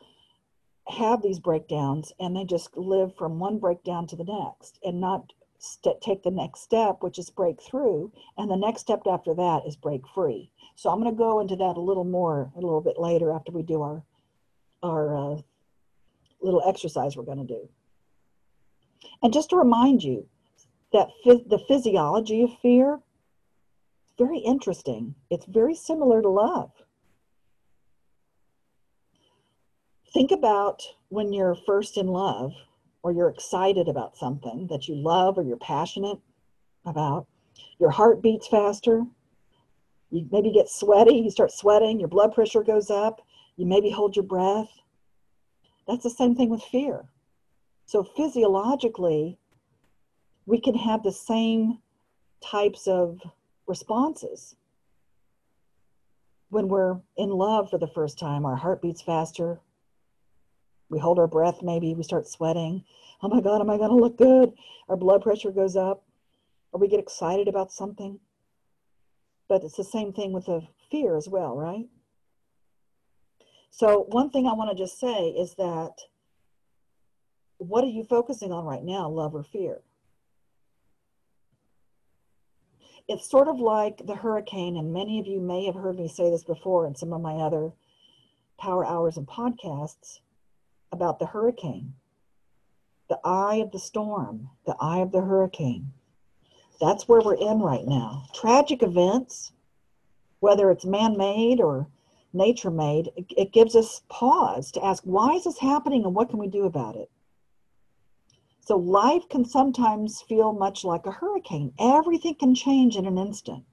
have 0.89 1.23
these 1.23 1.39
breakdowns 1.39 2.13
and 2.19 2.35
they 2.35 2.45
just 2.45 2.77
live 2.77 3.15
from 3.17 3.39
one 3.39 3.59
breakdown 3.59 4.07
to 4.09 4.17
the 4.17 4.25
next 4.25 4.79
and 4.83 5.01
not 5.01 5.33
st- 5.61 6.01
take 6.01 6.23
the 6.23 6.31
next 6.31 6.61
step, 6.61 7.03
which 7.03 7.19
is 7.19 7.31
break 7.31 7.63
through. 7.63 8.13
And 8.37 8.51
the 8.51 8.57
next 8.57 8.81
step 8.81 9.03
after 9.07 9.35
that 9.35 9.63
is 9.67 9.77
break 9.77 10.03
free. 10.09 10.51
So 10.75 10.91
I'm 10.91 11.01
going 11.01 11.15
to 11.15 11.19
go 11.19 11.41
into 11.41 11.57
that 11.57 11.77
a 11.77 11.81
little 11.81 12.05
more 12.05 12.51
a 12.57 12.61
little 12.61 12.81
bit 12.81 12.99
later 12.99 13.33
after 13.33 13.53
we 13.53 13.63
do 13.63 13.83
our, 13.83 14.03
our 14.83 15.17
uh, 15.17 15.41
little 16.41 16.63
exercise 16.67 17.17
we're 17.17 17.25
going 17.25 17.47
to 17.47 17.55
do. 17.55 17.69
And 19.23 19.33
just 19.33 19.51
to 19.51 19.57
remind 19.57 20.03
you 20.03 20.27
that 20.93 21.09
the 21.25 21.63
physiology 21.69 22.43
of 22.43 22.51
fear 22.61 22.95
is 22.95 24.15
very 24.19 24.39
interesting. 24.39 25.15
It's 25.31 25.47
very 25.47 25.75
similar 25.75 26.21
to 26.23 26.29
love. 26.29 26.71
Think 30.13 30.33
about 30.33 30.83
when 31.09 31.33
you're 31.33 31.55
first 31.55 31.97
in 31.97 32.09
love 32.09 32.53
or 33.03 33.13
you're 33.13 33.29
excited 33.29 33.89
about 33.89 34.17
something 34.17 34.67
that 34.69 34.89
you 34.89 34.95
love 34.95 35.39
or 35.39 35.43
you're 35.43 35.57
passionate 35.57 36.19
about. 36.85 37.27
Your 37.79 37.91
heart 37.91 38.23
beats 38.23 38.47
faster. 38.47 39.05
You 40.11 40.29
maybe 40.31 40.51
get 40.51 40.69
sweaty, 40.69 41.17
you 41.17 41.31
start 41.31 41.53
sweating, 41.53 42.01
your 42.01 42.09
blood 42.09 42.35
pressure 42.35 42.63
goes 42.63 42.91
up, 42.91 43.21
you 43.57 43.65
maybe 43.65 43.91
hold 43.91 44.17
your 44.17 44.25
breath. 44.25 44.71
That's 45.87 46.03
the 46.03 46.11
same 46.11 46.35
thing 46.35 46.51
with 46.51 46.63
fear. 46.63 47.09
So 47.87 48.03
physiologically, 48.03 49.39
we 50.47 50.61
can 50.61 50.75
have 50.75 51.03
the 51.03 51.13
same 51.13 51.79
types 52.43 52.87
of 52.87 53.21
responses. 53.67 54.57
When 56.49 56.69
we're 56.69 56.99
in 57.17 57.31
love 57.31 57.71
for 57.71 57.79
the 57.79 57.87
first 57.87 58.19
time, 58.19 58.45
our 58.45 58.57
heart 58.57 58.83
beats 58.83 59.03
faster. 59.03 59.61
We 60.91 60.99
hold 60.99 61.21
our 61.21 61.29
breath, 61.29 61.63
maybe 61.63 61.95
we 61.95 62.03
start 62.03 62.27
sweating. 62.27 62.85
Oh 63.23 63.29
my 63.29 63.41
God, 63.41 63.61
am 63.61 63.71
I 63.71 63.77
going 63.77 63.91
to 63.91 63.97
look 63.97 64.19
good? 64.19 64.53
Our 64.89 64.97
blood 64.97 65.23
pressure 65.23 65.53
goes 65.53 65.77
up, 65.77 66.03
or 66.73 66.81
we 66.81 66.89
get 66.89 67.01
excited 67.01 67.47
about 67.47 67.73
something. 67.73 68.19
But 69.49 69.63
it's 69.63 69.77
the 69.77 69.85
same 69.85 70.13
thing 70.13 70.33
with 70.33 70.47
the 70.47 70.67
fear 70.91 71.17
as 71.17 71.29
well, 71.29 71.57
right? 71.57 71.87
So, 73.71 74.07
one 74.09 74.31
thing 74.31 74.47
I 74.47 74.53
want 74.53 74.77
to 74.77 74.83
just 74.83 74.99
say 74.99 75.29
is 75.29 75.55
that 75.55 75.93
what 77.59 77.85
are 77.85 77.89
you 77.89 78.03
focusing 78.03 78.53
on 78.53 78.65
right 78.65 78.83
now, 78.83 79.09
love 79.09 79.35
or 79.35 79.45
fear? 79.45 79.83
It's 83.07 83.29
sort 83.29 83.49
of 83.49 83.61
like 83.61 84.07
the 84.07 84.17
hurricane, 84.17 84.77
and 84.77 84.93
many 84.93 85.21
of 85.21 85.27
you 85.27 85.41
may 85.41 85.67
have 85.67 85.75
heard 85.75 85.99
me 85.99 86.09
say 86.09 86.31
this 86.31 86.45
before 86.45 86.87
in 86.87 86.97
some 86.97 87.13
of 87.13 87.21
my 87.21 87.35
other 87.35 87.73
power 88.59 88.85
hours 88.85 89.17
and 89.17 89.27
podcasts 89.27 90.21
about 90.93 91.19
the 91.19 91.27
hurricane. 91.27 91.95
The 93.09 93.19
eye 93.25 93.57
of 93.57 93.73
the 93.73 93.79
storm, 93.79 94.51
the 94.67 94.77
eye 94.81 94.99
of 94.99 95.13
the 95.13 95.21
hurricane. 95.21 95.93
That's 96.81 97.09
where 97.09 97.21
we're 97.21 97.35
in 97.35 97.61
right 97.61 97.87
now. 97.87 98.25
Tragic 98.35 98.83
events, 98.83 99.53
whether 100.41 100.71
it's 100.71 100.85
man 100.85 101.17
made 101.17 101.61
or 101.61 101.89
nature 102.33 102.71
made, 102.71 103.11
it, 103.17 103.53
gives 103.53 103.77
us 103.77 104.03
pause 104.09 104.71
to 104.73 104.85
ask, 104.85 105.03
why 105.05 105.35
is 105.35 105.45
this 105.45 105.59
happening 105.59 106.05
and 106.05 106.15
what 106.15 106.31
can 106.31 106.39
we 106.39 106.47
do 106.47 106.65
about 106.65 106.97
it? 106.97 107.11
So 108.61 108.77
life 108.77 109.29
can 109.29 109.45
sometimes 109.45 110.23
feel 110.23 110.53
much 110.53 110.85
like 110.85 111.07
a 111.07 111.11
hurricane. 111.11 111.73
Everything 111.79 112.37
can 112.37 112.55
change 112.55 112.97
in 112.97 113.07
an 113.07 113.19
instant. 113.19 113.65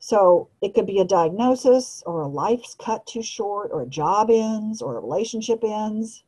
So 0.00 0.48
it 0.60 0.74
could 0.74 0.86
be 0.86 0.98
a 0.98 1.04
diagnosis 1.04 2.02
or 2.04 2.22
a 2.22 2.26
life's 2.26 2.74
cut 2.74 3.06
too 3.06 3.22
short 3.22 3.70
or 3.70 3.82
a 3.82 3.86
job 3.86 4.30
ends 4.30 4.82
or 4.82 4.96
a 4.96 5.00
relationship 5.00 5.62
ends. 5.62 6.24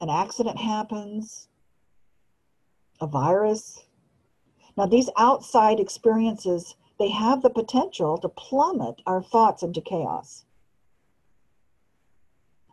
An 0.00 0.10
accident 0.10 0.58
happens, 0.58 1.48
a 3.00 3.06
virus. 3.06 3.84
Now 4.76 4.86
these 4.86 5.10
outside 5.16 5.78
experiences, 5.78 6.74
they 6.98 7.10
have 7.10 7.42
the 7.42 7.50
potential 7.50 8.18
to 8.18 8.28
plummet 8.28 9.00
our 9.06 9.22
thoughts 9.22 9.62
into 9.62 9.80
chaos. 9.80 10.46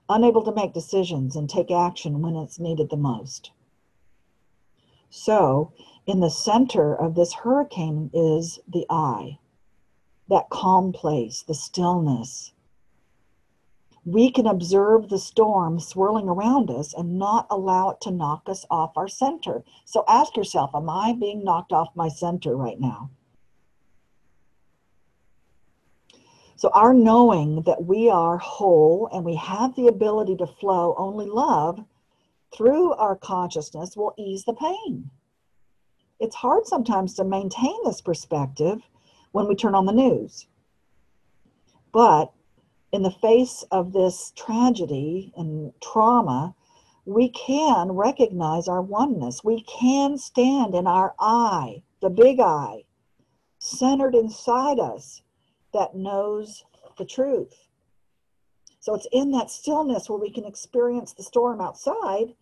unable 0.10 0.44
to 0.44 0.54
make 0.54 0.74
decisions 0.74 1.36
and 1.36 1.50
take 1.50 1.72
action 1.72 2.22
when 2.22 2.36
it's 2.36 2.60
needed 2.60 2.90
the 2.90 2.98
most. 2.98 3.52
So, 5.10 5.72
in 6.06 6.20
the 6.20 6.30
center 6.30 6.94
of 6.94 7.16
this 7.16 7.34
hurricane 7.34 8.10
is 8.14 8.60
the 8.68 8.86
eye, 8.90 9.40
that 10.30 10.50
calm 10.50 10.92
place, 10.92 11.44
the 11.44 11.54
stillness. 11.54 12.52
We 14.06 14.30
can 14.30 14.46
observe 14.46 15.08
the 15.08 15.18
storm 15.18 15.80
swirling 15.80 16.28
around 16.28 16.70
us 16.70 16.94
and 16.94 17.18
not 17.18 17.48
allow 17.50 17.92
it 17.92 18.02
to 18.02 18.12
knock 18.12 18.44
us 18.48 18.66
off 18.70 18.98
our 18.98 19.08
center. 19.08 19.64
So 19.86 20.04
ask 20.10 20.36
yourself, 20.36 20.72
am 20.76 20.90
I 20.90 21.14
being 21.14 21.44
knocked 21.44 21.72
off 21.72 21.96
my 21.96 22.10
center 22.10 22.58
right 22.58 22.80
now? 22.80 23.12
So, 26.58 26.70
our 26.70 26.94
knowing 26.94 27.64
that 27.64 27.84
we 27.84 28.10
are 28.10 28.38
whole 28.38 29.10
and 29.12 29.26
we 29.26 29.36
have 29.36 29.76
the 29.76 29.88
ability 29.88 30.38
to 30.38 30.48
flow 30.48 30.96
only 30.98 31.26
love 31.26 31.84
through 32.56 32.94
our 32.94 33.18
consciousness 33.18 33.98
will 33.98 34.14
ease 34.18 34.46
the 34.46 34.54
pain. 34.54 35.10
It's 36.20 36.36
hard 36.36 36.66
sometimes 36.66 37.14
to 37.16 37.24
maintain 37.24 37.76
this 37.84 38.02
perspective 38.02 38.82
when 39.32 39.48
we 39.48 39.56
turn 39.56 39.76
on 39.76 39.86
the 39.86 39.92
news. 39.92 40.48
But 41.92 42.32
in 42.92 43.02
the 43.02 43.12
face 43.12 43.64
of 43.72 43.94
this 43.94 44.32
tragedy 44.36 45.34
and 45.36 45.74
trauma, 45.82 46.56
we 47.06 47.30
can 47.30 47.92
recognize 47.92 48.68
our 48.68 48.82
oneness. 48.82 49.44
We 49.44 49.62
can 49.64 50.18
stand 50.18 50.76
in 50.76 50.88
our 50.88 51.14
I, 51.20 51.84
the 52.02 52.10
big 52.10 52.40
I, 52.40 52.84
centered 53.60 54.16
inside 54.16 54.80
us 54.80 55.22
that 55.74 55.96
knows 55.96 56.64
the 56.98 57.06
truth. 57.06 57.68
So 58.80 58.94
it's 58.94 59.08
in 59.12 59.32
that 59.32 59.50
stillness 59.50 60.10
where 60.10 60.20
we 60.20 60.30
can 60.30 60.46
experience 60.46 61.14
the 61.14 61.24
storm 61.24 61.62
outside 61.62 62.36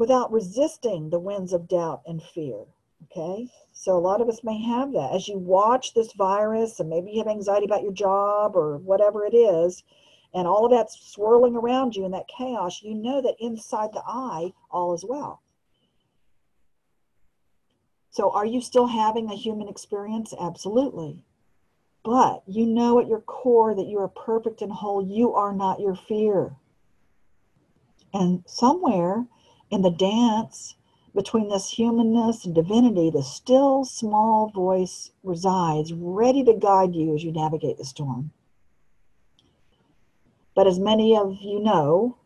without 0.00 0.32
resisting 0.32 1.10
the 1.10 1.18
winds 1.18 1.52
of 1.52 1.68
doubt 1.68 2.00
and 2.06 2.22
fear. 2.22 2.64
Okay, 3.04 3.46
so 3.70 3.94
a 3.94 4.00
lot 4.00 4.22
of 4.22 4.30
us 4.30 4.42
may 4.42 4.58
have 4.62 4.92
that. 4.94 5.12
As 5.12 5.28
you 5.28 5.36
watch 5.36 5.92
this 5.92 6.14
virus, 6.14 6.80
and 6.80 6.88
maybe 6.88 7.10
you 7.10 7.18
have 7.18 7.28
anxiety 7.28 7.66
about 7.66 7.82
your 7.82 7.92
job 7.92 8.56
or 8.56 8.78
whatever 8.78 9.26
it 9.26 9.34
is, 9.34 9.82
and 10.32 10.48
all 10.48 10.64
of 10.64 10.70
that's 10.70 10.98
swirling 11.12 11.54
around 11.54 11.96
you 11.96 12.06
in 12.06 12.12
that 12.12 12.28
chaos, 12.28 12.82
you 12.82 12.94
know 12.94 13.20
that 13.20 13.36
inside 13.40 13.92
the 13.92 14.02
I, 14.06 14.54
all 14.70 14.94
is 14.94 15.04
well. 15.04 15.42
So, 18.10 18.30
are 18.30 18.46
you 18.46 18.62
still 18.62 18.86
having 18.86 19.28
a 19.30 19.36
human 19.36 19.68
experience? 19.68 20.32
Absolutely. 20.40 21.24
But 22.02 22.42
you 22.46 22.66
know 22.66 22.98
at 23.00 23.06
your 23.06 23.20
core 23.20 23.74
that 23.74 23.86
you 23.86 23.98
are 23.98 24.08
perfect 24.08 24.62
and 24.62 24.72
whole. 24.72 25.06
You 25.06 25.34
are 25.34 25.52
not 25.52 25.78
your 25.78 25.94
fear. 25.94 26.56
And 28.14 28.44
somewhere 28.46 29.26
in 29.70 29.82
the 29.82 29.90
dance 29.90 30.74
between 31.14 31.48
this 31.48 31.70
humanness 31.70 32.44
and 32.44 32.54
divinity, 32.54 33.10
the 33.10 33.22
still 33.22 33.84
small 33.84 34.50
voice 34.50 35.10
resides, 35.22 35.92
ready 35.92 36.44
to 36.44 36.54
guide 36.54 36.94
you 36.94 37.14
as 37.14 37.24
you 37.24 37.32
navigate 37.32 37.78
the 37.78 37.84
storm. 37.84 38.30
But 40.54 40.66
as 40.66 40.78
many 40.78 41.16
of 41.16 41.38
you 41.40 41.60
know, 41.60 42.16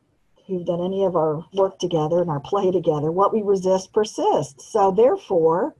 who've 0.46 0.66
done 0.66 0.85
any 0.85 1.04
of 1.04 1.16
our 1.16 1.46
work 1.54 1.78
together 1.78 2.20
and 2.20 2.30
our 2.30 2.40
play 2.40 2.70
together, 2.70 3.11
what 3.11 3.33
we 3.33 3.42
resist 3.42 3.92
persists. 3.92 4.66
So, 4.66 4.90
therefore, 4.90 5.74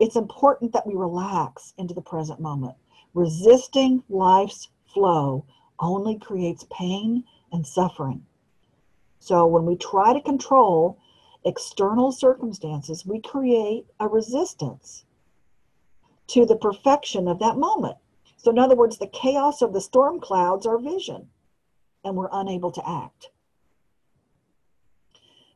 it's 0.00 0.16
important 0.16 0.72
that 0.72 0.86
we 0.86 0.94
relax 0.94 1.74
into 1.78 1.94
the 1.94 2.00
present 2.00 2.40
moment. 2.40 2.74
Resisting 3.14 4.02
life's 4.08 4.68
flow 4.86 5.44
only 5.78 6.18
creates 6.18 6.66
pain 6.70 7.24
and 7.52 7.66
suffering. 7.66 8.24
So 9.20 9.46
when 9.46 9.66
we 9.66 9.76
try 9.76 10.14
to 10.14 10.20
control 10.20 10.98
external 11.44 12.10
circumstances, 12.10 13.04
we 13.04 13.20
create 13.20 13.86
a 14.00 14.08
resistance 14.08 15.04
to 16.28 16.46
the 16.46 16.56
perfection 16.56 17.28
of 17.28 17.38
that 17.38 17.58
moment. 17.58 17.98
So, 18.38 18.50
in 18.50 18.58
other 18.58 18.74
words, 18.74 18.96
the 18.96 19.06
chaos 19.06 19.60
of 19.60 19.74
the 19.74 19.80
storm 19.80 20.20
clouds 20.20 20.66
our 20.66 20.78
vision, 20.78 21.28
and 22.02 22.16
we're 22.16 22.30
unable 22.32 22.72
to 22.72 22.88
act. 22.88 23.30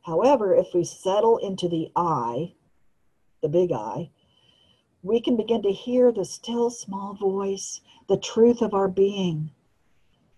However, 0.02 0.54
if 0.54 0.74
we 0.74 0.84
settle 0.84 1.38
into 1.38 1.66
the 1.66 1.90
I, 1.96 2.52
the 3.40 3.48
big 3.48 3.72
I, 3.72 4.10
we 5.02 5.20
can 5.20 5.36
begin 5.36 5.62
to 5.62 5.72
hear 5.72 6.12
the 6.12 6.26
still 6.26 6.68
small 6.68 7.14
voice, 7.14 7.80
the 8.08 8.18
truth 8.18 8.60
of 8.60 8.74
our 8.74 8.88
being. 8.88 9.52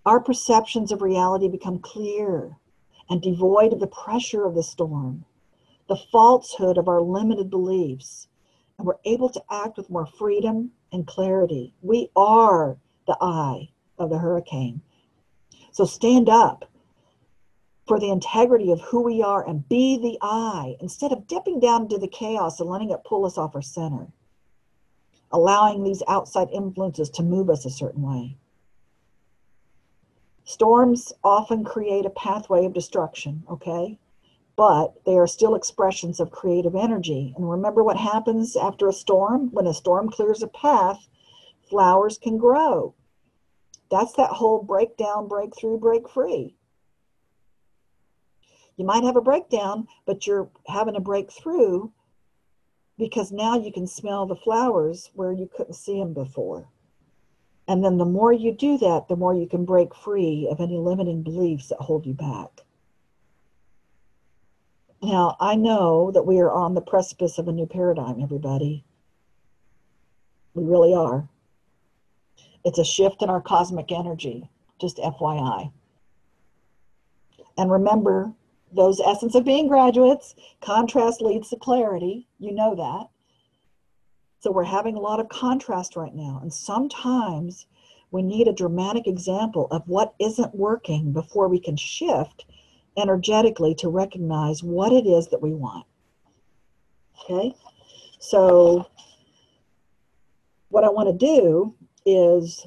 Our 0.04 0.20
perceptions 0.20 0.92
of 0.92 1.02
reality 1.02 1.48
become 1.48 1.80
clear 1.80 2.56
and 3.08 3.22
devoid 3.22 3.72
of 3.72 3.80
the 3.80 3.86
pressure 3.86 4.44
of 4.44 4.54
the 4.54 4.62
storm, 4.62 5.24
the 5.88 5.96
falsehood 6.10 6.78
of 6.78 6.88
our 6.88 7.00
limited 7.00 7.50
beliefs, 7.50 8.28
and 8.78 8.86
we're 8.86 8.94
able 9.04 9.28
to 9.28 9.42
act 9.50 9.76
with 9.76 9.90
more 9.90 10.06
freedom 10.06 10.70
and 10.92 11.06
clarity. 11.06 11.72
We 11.82 12.10
are 12.16 12.76
the 13.06 13.16
eye 13.20 13.70
of 13.98 14.10
the 14.10 14.18
hurricane. 14.18 14.82
So 15.72 15.84
stand 15.84 16.28
up 16.28 16.70
for 17.86 18.00
the 18.00 18.10
integrity 18.10 18.72
of 18.72 18.80
who 18.80 19.02
we 19.02 19.22
are 19.22 19.46
and 19.48 19.68
be 19.68 19.96
the 19.98 20.18
eye 20.20 20.76
instead 20.80 21.12
of 21.12 21.26
dipping 21.26 21.60
down 21.60 21.82
into 21.82 21.98
the 21.98 22.08
chaos 22.08 22.58
and 22.58 22.68
letting 22.68 22.90
it 22.90 23.04
pull 23.04 23.24
us 23.24 23.38
off 23.38 23.54
our 23.54 23.62
center, 23.62 24.08
allowing 25.30 25.84
these 25.84 26.02
outside 26.08 26.48
influences 26.52 27.08
to 27.10 27.22
move 27.22 27.48
us 27.48 27.64
a 27.64 27.70
certain 27.70 28.02
way. 28.02 28.36
Storms 30.48 31.12
often 31.24 31.64
create 31.64 32.06
a 32.06 32.10
pathway 32.10 32.64
of 32.64 32.72
destruction, 32.72 33.42
okay? 33.50 33.98
But 34.54 35.04
they 35.04 35.18
are 35.18 35.26
still 35.26 35.56
expressions 35.56 36.20
of 36.20 36.30
creative 36.30 36.76
energy. 36.76 37.34
And 37.36 37.50
remember 37.50 37.82
what 37.82 37.96
happens 37.96 38.56
after 38.56 38.86
a 38.86 38.92
storm? 38.92 39.50
When 39.50 39.66
a 39.66 39.74
storm 39.74 40.08
clears 40.08 40.44
a 40.44 40.46
path, 40.46 41.08
flowers 41.68 42.16
can 42.16 42.38
grow. 42.38 42.94
That's 43.90 44.12
that 44.12 44.30
whole 44.30 44.62
breakdown, 44.62 45.26
breakthrough, 45.26 45.78
break 45.78 46.08
free. 46.08 46.54
You 48.76 48.84
might 48.84 49.02
have 49.02 49.16
a 49.16 49.20
breakdown, 49.20 49.88
but 50.04 50.28
you're 50.28 50.48
having 50.68 50.94
a 50.94 51.00
breakthrough 51.00 51.90
because 52.96 53.32
now 53.32 53.58
you 53.58 53.72
can 53.72 53.88
smell 53.88 54.26
the 54.26 54.36
flowers 54.36 55.10
where 55.12 55.32
you 55.32 55.50
couldn't 55.54 55.74
see 55.74 55.98
them 55.98 56.14
before. 56.14 56.68
And 57.68 57.84
then 57.84 57.98
the 57.98 58.04
more 58.04 58.32
you 58.32 58.52
do 58.52 58.78
that, 58.78 59.08
the 59.08 59.16
more 59.16 59.34
you 59.34 59.46
can 59.46 59.64
break 59.64 59.94
free 59.94 60.48
of 60.50 60.60
any 60.60 60.78
limiting 60.78 61.22
beliefs 61.22 61.68
that 61.68 61.80
hold 61.80 62.06
you 62.06 62.14
back. 62.14 62.62
Now, 65.02 65.36
I 65.40 65.56
know 65.56 66.10
that 66.12 66.26
we 66.26 66.38
are 66.38 66.50
on 66.50 66.74
the 66.74 66.80
precipice 66.80 67.38
of 67.38 67.48
a 67.48 67.52
new 67.52 67.66
paradigm, 67.66 68.22
everybody. 68.22 68.84
We 70.54 70.64
really 70.64 70.94
are. 70.94 71.28
It's 72.64 72.78
a 72.78 72.84
shift 72.84 73.22
in 73.22 73.30
our 73.30 73.40
cosmic 73.40 73.92
energy, 73.92 74.48
just 74.80 74.96
FYI. 74.96 75.70
And 77.58 77.70
remember, 77.70 78.32
those 78.72 79.00
essence 79.00 79.34
of 79.34 79.44
being 79.44 79.68
graduates, 79.68 80.34
contrast 80.60 81.20
leads 81.20 81.50
to 81.50 81.56
clarity. 81.56 82.26
You 82.38 82.52
know 82.52 82.74
that. 82.74 83.08
So 84.40 84.52
we're 84.52 84.64
having 84.64 84.96
a 84.96 85.00
lot 85.00 85.20
of 85.20 85.28
contrast 85.28 85.96
right 85.96 86.14
now. 86.14 86.38
And 86.42 86.52
sometimes 86.52 87.66
we 88.10 88.22
need 88.22 88.48
a 88.48 88.52
dramatic 88.52 89.06
example 89.06 89.66
of 89.70 89.86
what 89.88 90.14
isn't 90.20 90.54
working 90.54 91.12
before 91.12 91.48
we 91.48 91.58
can 91.58 91.76
shift 91.76 92.46
energetically 92.96 93.74
to 93.76 93.88
recognize 93.88 94.62
what 94.62 94.92
it 94.92 95.06
is 95.06 95.28
that 95.28 95.42
we 95.42 95.52
want. 95.52 95.86
Okay? 97.24 97.54
So, 98.18 98.86
what 100.68 100.84
I 100.84 100.90
want 100.90 101.08
to 101.08 101.26
do 101.26 101.74
is, 102.04 102.66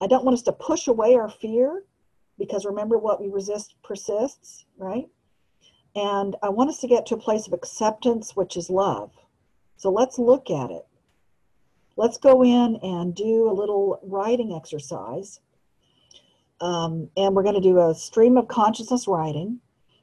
I 0.00 0.06
don't 0.06 0.24
want 0.24 0.34
us 0.34 0.42
to 0.42 0.52
push 0.52 0.88
away 0.88 1.14
our 1.14 1.28
fear 1.28 1.84
because 2.38 2.64
remember 2.64 2.98
what 2.98 3.20
we 3.20 3.28
resist 3.28 3.74
persists, 3.82 4.64
right? 4.76 5.06
And 5.94 6.36
I 6.42 6.48
want 6.48 6.70
us 6.70 6.78
to 6.78 6.88
get 6.88 7.06
to 7.06 7.14
a 7.14 7.18
place 7.18 7.46
of 7.46 7.52
acceptance, 7.52 8.34
which 8.34 8.56
is 8.56 8.70
love. 8.70 9.12
So, 9.76 9.90
let's 9.90 10.18
look 10.18 10.50
at 10.50 10.70
it 10.70 10.86
let's 11.96 12.18
go 12.18 12.42
in 12.42 12.76
and 12.82 13.14
do 13.14 13.48
a 13.48 13.52
little 13.52 14.00
writing 14.02 14.54
exercise. 14.54 15.40
Um, 16.60 17.10
and 17.16 17.34
we're 17.34 17.42
going 17.42 17.56
to 17.56 17.60
do 17.60 17.80
a 17.80 17.94
stream 17.94 18.36
of 18.36 18.48
consciousness 18.48 19.08
writing. 19.08 19.60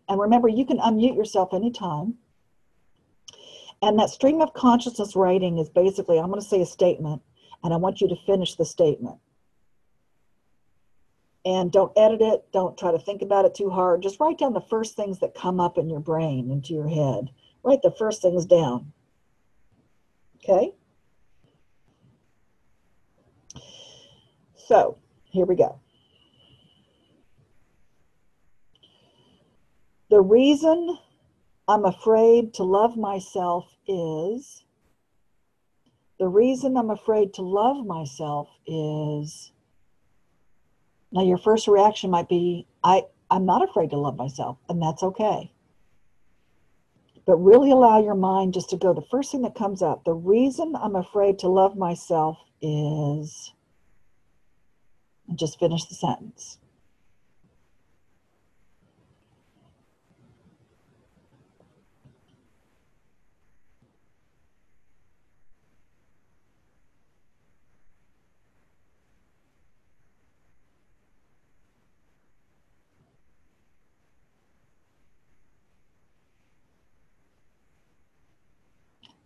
And 0.08 0.20
remember, 0.20 0.48
you 0.48 0.66
can 0.66 0.78
unmute 0.78 1.16
yourself 1.16 1.54
anytime. 1.54 2.16
And 3.82 3.98
that 3.98 4.10
stream 4.10 4.42
of 4.42 4.54
consciousness 4.54 5.16
writing 5.16 5.58
is 5.58 5.70
basically, 5.70 6.20
I'm 6.20 6.30
going 6.30 6.42
to 6.42 6.48
say 6.48 6.62
a 6.62 6.66
statement, 6.66 7.22
and 7.64 7.74
I 7.74 7.78
want 7.78 8.02
you 8.02 8.10
to 8.10 8.16
finish 8.26 8.56
the 8.56 8.66
statement. 8.66 9.18
And 11.46 11.72
don't 11.72 11.98
edit 11.98 12.22
it, 12.22 12.52
don't 12.52 12.78
try 12.78 12.92
to 12.92 13.00
think 13.00 13.22
about 13.22 13.46
it 13.46 13.56
too 13.56 13.70
hard. 13.70 14.02
Just 14.02 14.20
write 14.20 14.38
down 14.38 14.52
the 14.52 14.60
first 14.60 14.98
things 14.98 15.20
that 15.20 15.34
come 15.34 15.62
up 15.62 15.78
in 15.78 15.90
your 15.90 16.02
brain, 16.02 16.52
into 16.52 16.74
your 16.74 16.90
head. 16.90 17.30
Write 17.64 17.82
the 17.82 17.96
first 17.98 18.22
things 18.22 18.46
down. 18.46 18.92
Okay? 20.44 20.74
So 24.70 25.00
here 25.32 25.48
we 25.48 25.56
go. 25.56 25.80
The 30.12 30.22
reason 30.22 30.96
I'm 31.68 31.86
afraid 31.86 32.54
to 32.54 32.64
love 32.64 32.96
myself 32.96 33.66
is. 33.88 34.64
The 36.20 36.28
reason 36.28 36.78
I'm 36.78 36.92
afraid 36.92 37.34
to 37.34 37.42
love 37.42 37.84
myself 37.84 38.48
is. 38.68 39.52
Now, 41.12 41.24
your 41.24 41.40
first 41.40 41.68
reaction 41.68 42.12
might 42.12 42.30
be, 42.30 42.68
I, 42.84 43.06
I'm 43.32 43.48
not 43.48 43.68
afraid 43.68 43.90
to 43.90 43.98
love 43.98 44.18
myself, 44.18 44.60
and 44.70 44.80
that's 44.80 45.02
okay. 45.02 45.52
But 47.26 47.38
really 47.38 47.72
allow 47.72 48.04
your 48.04 48.14
mind 48.14 48.54
just 48.54 48.70
to 48.70 48.78
go 48.78 48.94
the 48.94 49.02
first 49.10 49.32
thing 49.32 49.42
that 49.42 49.56
comes 49.56 49.82
up. 49.82 50.06
The 50.06 50.14
reason 50.14 50.76
I'm 50.76 50.96
afraid 50.96 51.40
to 51.40 51.48
love 51.48 51.76
myself 51.76 52.38
is. 52.62 53.52
And 55.30 55.40
just 55.40 55.60
finish 55.60 55.86
the 55.86 55.96
sentence. 55.96 56.60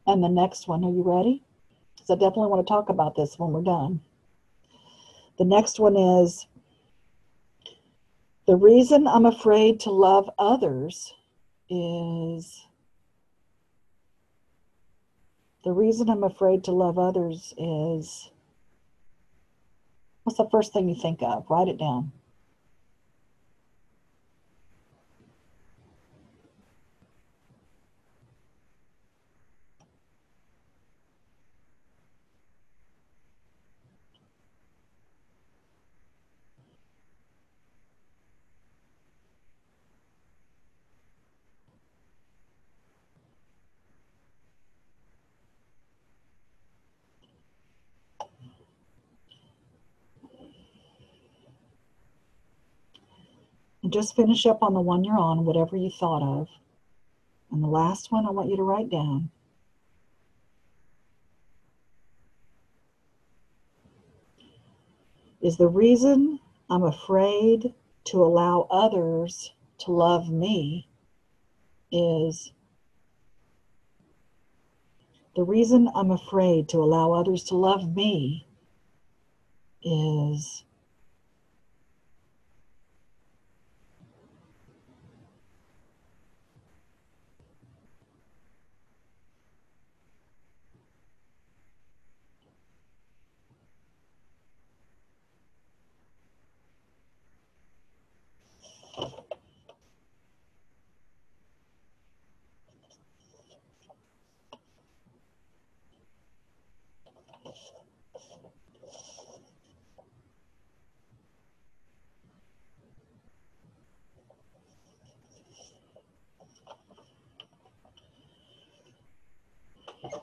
And 0.05 0.23
the 0.23 0.29
next 0.29 0.67
one, 0.67 0.83
are 0.83 0.91
you 0.91 1.01
ready? 1.03 1.43
Because 1.95 2.11
I 2.11 2.15
definitely 2.15 2.47
want 2.49 2.67
to 2.67 2.71
talk 2.71 2.89
about 2.89 3.15
this 3.15 3.39
when 3.39 3.53
we're 3.53 3.63
done. 3.63 4.01
The 5.37 5.45
next 5.45 5.79
one 5.79 5.95
is 5.95 6.47
the 8.45 8.55
reason 8.55 9.07
I'm 9.07 9.25
afraid 9.25 9.79
to 9.81 9.91
love 9.91 10.29
others 10.37 11.13
is 11.69 12.67
the 15.63 15.71
reason 15.71 16.09
I'm 16.09 16.23
afraid 16.23 16.65
to 16.65 16.71
love 16.71 16.99
others 16.99 17.53
is 17.57 18.29
what's 20.23 20.37
the 20.37 20.49
first 20.51 20.73
thing 20.73 20.89
you 20.89 20.95
think 20.95 21.21
of? 21.21 21.45
Write 21.49 21.69
it 21.69 21.79
down. 21.79 22.11
Just 53.93 54.15
finish 54.15 54.45
up 54.47 54.63
on 54.63 54.73
the 54.73 54.81
one 54.81 55.03
you're 55.03 55.19
on, 55.19 55.45
whatever 55.45 55.77
you 55.77 55.91
thought 55.91 56.23
of. 56.23 56.49
And 57.51 57.63
the 57.63 57.67
last 57.67 58.11
one 58.11 58.25
I 58.25 58.31
want 58.31 58.49
you 58.49 58.57
to 58.57 58.63
write 58.63 58.89
down. 58.89 59.29
Is 65.41 65.57
the 65.57 65.67
reason 65.67 66.39
I'm 66.69 66.83
afraid 66.83 67.73
to 68.05 68.17
allow 68.23 68.67
others 68.71 69.53
to 69.79 69.91
love 69.91 70.29
me 70.29 70.87
is 71.91 72.53
the 75.35 75.43
reason 75.43 75.89
I'm 75.95 76.11
afraid 76.11 76.69
to 76.69 76.77
allow 76.79 77.13
others 77.13 77.43
to 77.45 77.55
love 77.55 77.95
me 77.95 78.47
is 79.83 80.63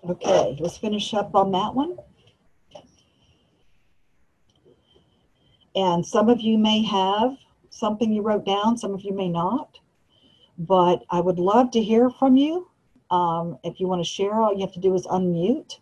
Okay, 0.09 0.50
let's 0.61 0.77
finish 0.77 1.14
up 1.14 1.35
on 1.35 1.53
that 1.53 1.75
one. 1.75 1.96
And 5.75 6.05
some 6.05 6.29
of 6.29 6.40
you 6.40 6.59
may 6.59 6.83
have 6.83 7.37
something 7.70 8.12
you 8.12 8.23
wrote 8.23 8.44
down, 8.44 8.77
some 8.77 8.92
of 8.92 9.03
you 9.03 9.14
may 9.14 9.29
not. 9.29 9.79
But 10.59 11.05
I 11.11 11.20
would 11.20 11.38
love 11.38 11.70
to 11.73 11.83
hear 11.83 12.11
from 12.11 12.37
you. 12.37 12.68
Um, 13.11 13.59
if 13.64 13.81
you 13.81 13.88
want 13.88 14.05
to 14.05 14.09
share, 14.09 14.35
all 14.35 14.53
you 14.53 14.61
have 14.61 14.75
to 14.75 14.81
do 14.81 14.94
is 14.94 15.07
unmute 15.07 15.79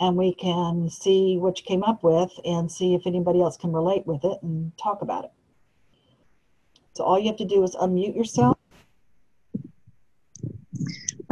and 0.00 0.16
we 0.16 0.34
can 0.34 0.88
see 0.88 1.38
what 1.38 1.58
you 1.58 1.64
came 1.64 1.82
up 1.82 2.02
with 2.02 2.30
and 2.44 2.70
see 2.70 2.94
if 2.94 3.06
anybody 3.06 3.40
else 3.40 3.56
can 3.56 3.72
relate 3.72 4.06
with 4.06 4.24
it 4.24 4.38
and 4.42 4.72
talk 4.78 5.02
about 5.02 5.24
it. 5.24 5.32
So 6.94 7.04
all 7.04 7.18
you 7.18 7.26
have 7.28 7.36
to 7.38 7.44
do 7.44 7.62
is 7.64 7.74
unmute 7.76 8.14
yourself. 8.14 8.56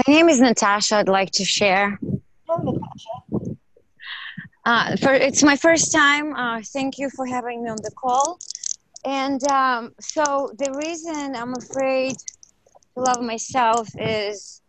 My 0.07 0.13
name 0.13 0.29
is 0.29 0.41
Natasha. 0.41 0.97
I'd 0.97 1.09
like 1.09 1.31
to 1.33 1.45
share. 1.45 1.99
Uh, 4.67 4.97
for, 4.97 5.15
it's 5.15 5.45
my 5.45 5.57
first 5.57 5.93
time. 5.93 6.35
Uh, 6.35 6.61
thank 6.75 6.99
you 6.99 7.09
for 7.11 7.25
having 7.27 7.63
me 7.63 7.71
on 7.71 7.79
the 7.85 7.93
call. 7.93 8.41
And 9.05 9.43
um, 9.49 9.95
so 10.01 10.51
the 10.59 10.73
reason 10.73 11.37
I'm 11.37 11.55
afraid 11.55 12.17
to 12.19 13.01
love 13.01 13.23
myself 13.23 13.89
is 13.99 14.63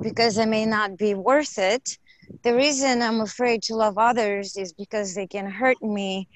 because 0.00 0.38
I 0.38 0.44
may 0.44 0.66
not 0.66 0.98
be 0.98 1.14
worth 1.14 1.58
it. 1.58 1.98
The 2.42 2.54
reason 2.54 3.02
I'm 3.02 3.22
afraid 3.22 3.62
to 3.64 3.74
love 3.74 3.96
others 3.96 4.56
is 4.58 4.74
because 4.74 5.14
they 5.14 5.26
can 5.26 5.50
hurt 5.50 5.82
me. 5.82 6.28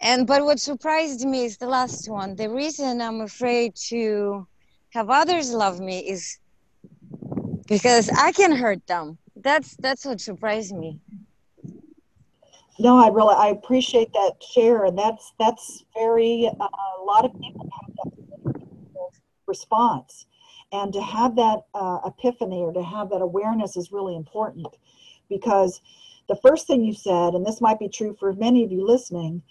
And 0.00 0.26
but 0.26 0.44
what 0.44 0.58
surprised 0.58 1.26
me 1.26 1.44
is 1.44 1.58
the 1.58 1.66
last 1.68 2.08
one. 2.10 2.36
The 2.36 2.48
reason 2.48 3.02
I'm 3.02 3.20
afraid 3.20 3.74
to 3.90 4.46
have 4.94 5.10
others 5.10 5.52
love 5.52 5.80
me 5.80 5.98
is 6.08 6.38
because 7.68 8.08
I 8.10 8.32
can 8.32 8.52
hurt 8.56 8.86
them. 8.86 9.18
That's 9.36 9.76
that's 9.76 10.06
what 10.06 10.20
surprised 10.20 10.74
me. 10.74 11.00
No, 12.80 12.96
I 12.96 13.08
really 13.08 13.34
I 13.36 13.48
appreciate 13.48 14.10
that 14.14 14.42
share, 14.42 14.86
and 14.86 14.96
that's 14.96 15.34
that's 15.38 15.84
very 15.94 16.48
uh, 16.48 16.64
a 16.64 17.04
lot 17.04 17.26
of 17.26 17.32
people 17.38 17.68
have 17.70 17.94
that 17.94 19.20
response, 19.46 20.24
and 20.72 20.90
to 20.94 21.02
have 21.02 21.36
that 21.36 21.58
uh, 21.74 21.98
epiphany 22.06 22.60
or 22.62 22.72
to 22.72 22.82
have 22.82 23.10
that 23.10 23.20
awareness 23.20 23.76
is 23.76 23.92
really 23.92 24.16
important, 24.16 24.66
because 25.28 25.82
the 26.30 26.36
first 26.36 26.66
thing 26.66 26.82
you 26.82 26.94
said, 26.94 27.34
and 27.34 27.44
this 27.44 27.60
might 27.60 27.78
be 27.78 27.88
true 27.90 28.16
for 28.18 28.32
many 28.32 28.64
of 28.64 28.72
you 28.72 28.86
listening, 28.86 29.42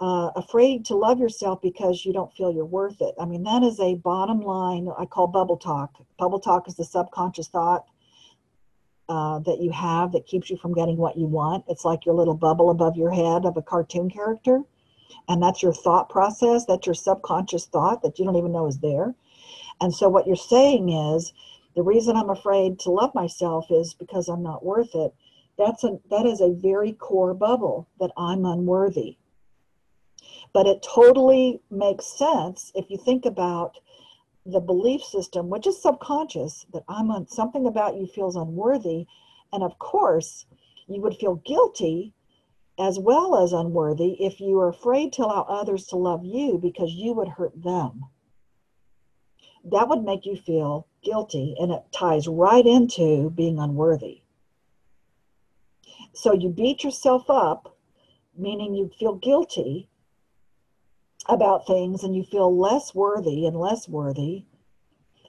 uh, 0.00 0.30
afraid 0.36 0.84
to 0.84 0.94
love 0.94 1.18
yourself 1.18 1.60
because 1.60 2.04
you 2.04 2.12
don't 2.12 2.32
feel 2.34 2.52
you're 2.52 2.64
worth 2.64 3.00
it. 3.00 3.16
I 3.20 3.24
mean 3.24 3.42
that 3.42 3.64
is 3.64 3.80
a 3.80 3.96
bottom 3.96 4.42
line. 4.42 4.88
I 4.96 5.06
call 5.06 5.26
bubble 5.26 5.56
talk. 5.56 5.94
Bubble 6.18 6.38
talk 6.38 6.68
is 6.68 6.76
the 6.76 6.84
subconscious 6.84 7.48
thought 7.48 7.84
uh, 9.08 9.38
that 9.40 9.60
you 9.60 9.70
have 9.70 10.12
that 10.12 10.26
keeps 10.26 10.50
you 10.50 10.56
from 10.56 10.74
getting 10.74 10.96
what 10.96 11.16
you 11.16 11.26
want. 11.26 11.64
It's 11.68 11.84
like 11.84 12.04
your 12.04 12.14
little 12.14 12.34
bubble 12.34 12.70
above 12.70 12.96
your 12.96 13.10
head 13.10 13.44
of 13.44 13.56
a 13.56 13.62
cartoon 13.62 14.10
character. 14.10 14.62
And 15.28 15.42
that's 15.42 15.62
your 15.62 15.72
thought 15.72 16.08
process. 16.08 16.64
That's 16.66 16.86
your 16.86 16.94
subconscious 16.94 17.66
thought 17.66 18.02
that 18.02 18.18
you 18.18 18.24
don't 18.24 18.36
even 18.36 18.52
know 18.52 18.66
is 18.66 18.78
there. 18.78 19.14
And 19.80 19.94
so 19.94 20.08
what 20.08 20.26
you're 20.26 20.36
saying 20.36 20.88
is 20.88 21.32
the 21.74 21.82
reason 21.82 22.16
I'm 22.16 22.30
afraid 22.30 22.78
to 22.80 22.90
love 22.90 23.14
myself 23.14 23.66
is 23.70 23.94
because 23.94 24.28
I'm 24.28 24.42
not 24.42 24.64
worth 24.64 24.94
it. 24.94 25.14
That's 25.58 25.84
a 25.84 25.98
that 26.10 26.26
is 26.26 26.40
a 26.40 26.52
very 26.52 26.92
core 26.92 27.34
bubble 27.34 27.88
that 28.00 28.10
I'm 28.16 28.44
unworthy. 28.44 29.16
But 30.52 30.66
it 30.66 30.82
totally 30.82 31.60
makes 31.70 32.06
sense 32.06 32.72
if 32.74 32.90
you 32.90 32.98
think 32.98 33.26
about 33.26 33.78
the 34.46 34.60
belief 34.60 35.02
system, 35.02 35.50
which 35.50 35.66
is 35.66 35.82
subconscious, 35.82 36.66
that 36.72 36.84
I'm 36.88 37.10
on 37.10 37.28
something 37.28 37.66
about 37.66 37.96
you 37.96 38.06
feels 38.06 38.36
unworthy. 38.36 39.06
And 39.52 39.62
of 39.64 39.78
course, 39.78 40.46
you 40.88 41.02
would 41.02 41.16
feel 41.16 41.36
guilty 41.36 42.14
as 42.78 42.98
well 42.98 43.36
as 43.36 43.52
unworthy 43.52 44.12
if 44.24 44.40
you 44.40 44.60
are 44.60 44.68
afraid 44.68 45.12
to 45.14 45.24
allow 45.24 45.42
others 45.42 45.86
to 45.88 45.96
love 45.96 46.24
you 46.24 46.58
because 46.58 46.92
you 46.92 47.12
would 47.14 47.28
hurt 47.28 47.62
them. 47.62 48.04
that 49.64 49.88
would 49.88 50.04
make 50.04 50.26
you 50.26 50.36
feel 50.36 50.86
guilty 51.02 51.54
and 51.58 51.72
it 51.72 51.82
ties 51.92 52.28
right 52.28 52.66
into 52.66 53.30
being 53.30 53.58
unworthy. 53.58 54.22
So 56.12 56.32
you 56.32 56.48
beat 56.50 56.84
yourself 56.84 57.28
up, 57.28 57.76
meaning 58.36 58.74
you 58.74 58.90
feel 58.98 59.14
guilty 59.14 59.88
about 61.28 61.66
things 61.66 62.02
and 62.02 62.14
you 62.14 62.22
feel 62.22 62.56
less 62.56 62.94
worthy 62.94 63.46
and 63.46 63.56
less 63.56 63.88
worthy. 63.88 64.44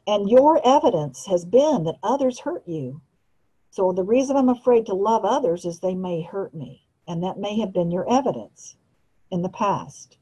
And 0.05 0.29
your 0.29 0.61
evidence 0.65 1.25
has 1.25 1.45
been 1.45 1.83
that 1.83 1.99
others 2.01 2.39
hurt 2.39 2.67
you. 2.67 3.01
So 3.71 3.91
the 3.91 4.03
reason 4.03 4.37
I'm 4.37 4.49
afraid 4.49 4.85
to 4.85 4.95
love 4.95 5.25
others 5.25 5.65
is 5.65 5.79
they 5.79 5.95
may 5.95 6.21
hurt 6.21 6.53
me. 6.53 6.83
And 7.07 7.23
that 7.23 7.37
may 7.37 7.59
have 7.59 7.73
been 7.73 7.91
your 7.91 8.09
evidence 8.11 8.75
in 9.31 9.41
the 9.41 9.49
past. 9.49 10.17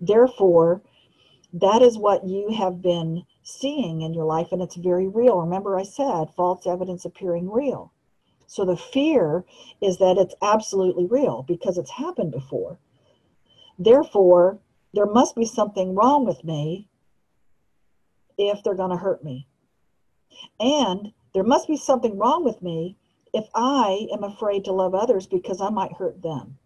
Therefore, 0.00 0.82
that 1.52 1.82
is 1.82 1.96
what 1.96 2.26
you 2.26 2.52
have 2.52 2.82
been 2.82 3.24
seeing 3.42 4.02
in 4.02 4.12
your 4.12 4.24
life, 4.24 4.48
and 4.52 4.60
it's 4.60 4.76
very 4.76 5.08
real. 5.08 5.40
Remember, 5.40 5.78
I 5.78 5.84
said 5.84 6.34
false 6.36 6.66
evidence 6.66 7.04
appearing 7.04 7.50
real. 7.50 7.92
So 8.46 8.64
the 8.64 8.76
fear 8.76 9.44
is 9.80 9.98
that 9.98 10.18
it's 10.18 10.34
absolutely 10.42 11.06
real 11.06 11.44
because 11.48 11.78
it's 11.78 11.90
happened 11.90 12.32
before. 12.32 12.78
Therefore, 13.78 14.58
there 14.94 15.06
must 15.06 15.36
be 15.36 15.44
something 15.44 15.94
wrong 15.94 16.24
with 16.24 16.42
me 16.44 16.88
if 18.38 18.62
they're 18.62 18.74
going 18.74 18.90
to 18.90 18.96
hurt 18.96 19.24
me. 19.24 19.46
And 20.60 21.12
there 21.34 21.44
must 21.44 21.68
be 21.68 21.76
something 21.76 22.16
wrong 22.18 22.44
with 22.44 22.62
me 22.62 22.96
if 23.32 23.46
I 23.54 24.08
am 24.12 24.24
afraid 24.24 24.64
to 24.64 24.72
love 24.72 24.94
others 24.94 25.26
because 25.26 25.60
I 25.60 25.70
might 25.70 25.92
hurt 25.92 26.22
them. 26.22 26.58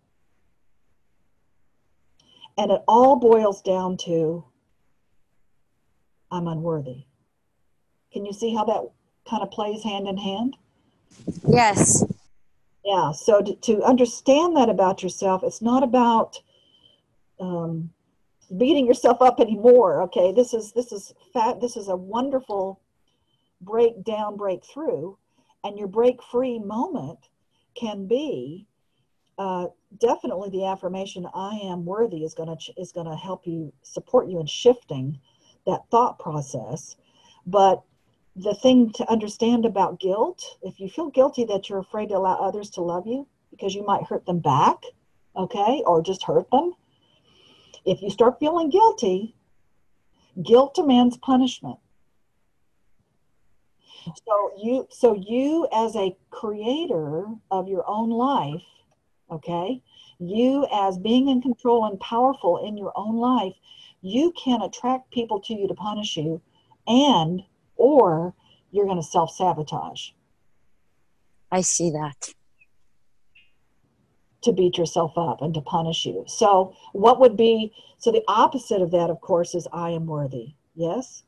And 2.57 2.71
it 2.71 2.83
all 2.87 3.17
boils 3.17 3.63
down 3.63 3.97
to 3.99 4.45
I'm 6.31 6.47
unworthy. 6.47 7.05
Can 8.13 8.25
you 8.25 8.33
see 8.33 8.55
how 8.55 8.65
that 8.65 8.83
kind 9.29 9.43
of 9.43 9.51
plays 9.51 9.83
hand 9.83 10.07
in 10.07 10.17
hand? 10.17 10.57
Yes. 11.47 12.05
Yeah. 12.85 13.13
So 13.13 13.43
to, 13.43 13.55
to 13.55 13.83
understand 13.83 14.57
that 14.57 14.69
about 14.69 15.03
yourself, 15.03 15.43
it's 15.43 15.63
not 15.63 15.83
about 15.83 16.41
um, 17.41 17.91
beating 18.57 18.87
yourself 18.87 19.23
up 19.23 19.41
anymore. 19.41 20.03
Okay. 20.03 20.33
This 20.33 20.55
is 20.55 20.73
this 20.73 20.93
is 20.93 21.15
fat. 21.33 21.61
This 21.61 21.77
is 21.77 21.89
a 21.89 21.97
wonderful 21.97 22.81
breakdown, 23.61 24.37
breakthrough, 24.37 25.15
and 25.65 25.79
your 25.79 25.89
break 25.89 26.23
free 26.23 26.59
moment 26.59 27.19
can 27.75 28.07
be 28.07 28.67
uh, 29.39 29.67
definitely 29.99 30.51
the 30.51 30.67
affirmation 30.67 31.27
"I 31.35 31.59
am 31.63 31.85
worthy" 31.85 32.25
is 32.25 32.35
to 32.35 32.57
is 32.77 32.93
going 32.93 33.07
to 33.07 33.17
help 33.17 33.47
you 33.47 33.73
support 33.83 34.29
you 34.29 34.41
in 34.41 34.47
shifting 34.47 35.21
that 35.67 35.89
thought 35.91 36.19
process. 36.19 36.97
But 37.47 37.83
the 38.37 38.55
thing 38.55 38.91
to 38.93 39.11
understand 39.11 39.65
about 39.65 40.01
guilt, 40.01 40.59
if 40.63 40.81
you 40.81 40.89
feel 40.89 41.11
guilty 41.11 41.45
that 41.45 41.69
you're 41.69 41.79
afraid 41.79 42.09
to 42.11 42.17
allow 42.17 42.37
others 42.37 42.71
to 42.71 42.83
love 42.83 43.07
you 43.07 43.27
because 43.51 43.75
you 43.75 43.85
might 43.85 44.05
hurt 44.05 44.25
them 44.27 44.39
back, 44.39 44.83
okay, 45.37 45.83
or 45.87 46.03
just 46.03 46.23
hurt 46.23 46.51
them, 46.51 46.75
if 47.85 48.03
you 48.03 48.11
start 48.11 48.39
feeling 48.39 48.71
guilty, 48.71 49.35
guilt 50.43 50.75
demands 50.75 51.17
punishment. 51.17 51.79
So 54.27 54.53
you 54.63 54.87
so 54.91 55.15
you 55.15 55.69
as 55.73 55.95
a 55.95 56.17
creator 56.31 57.27
of 57.51 57.69
your 57.69 57.85
own 57.87 58.11
life, 58.11 58.63
okay, 59.31 59.83
you 60.19 60.67
as 60.73 60.99
being 60.99 61.29
in 61.29 61.43
control 61.43 61.85
and 61.85 62.01
powerful 62.01 62.65
in 62.67 62.79
your 62.79 62.93
own 62.97 63.17
life, 63.17 63.55
you 64.01 64.33
can 64.33 64.63
attract 64.63 65.13
people 65.13 65.41
to 65.41 65.55
you 65.55 65.69
to 65.69 65.75
punish 65.75 66.17
you 66.17 66.41
and 66.87 67.43
or 67.77 68.35
you're 68.71 68.87
going 68.87 68.97
to 68.97 69.03
self-sabotage 69.03 70.11
I 71.53 71.63
see 71.63 71.91
that. 71.91 72.35
To 74.43 74.53
beat 74.53 74.79
yourself 74.79 75.13
up 75.17 75.43
and 75.43 75.55
to 75.55 75.61
punish 75.61 76.07
you. 76.07 76.25
So 76.27 76.75
what 76.93 77.21
would 77.21 77.37
be 77.37 77.73
so 77.99 78.11
the 78.11 78.25
opposite 78.29 78.81
of 78.81 78.91
that 78.93 79.11
of 79.11 79.21
course 79.21 79.55
is 79.55 79.69
i 79.73 79.91
am 79.91 80.07
worthy. 80.07 80.55
Yes? 80.75 81.23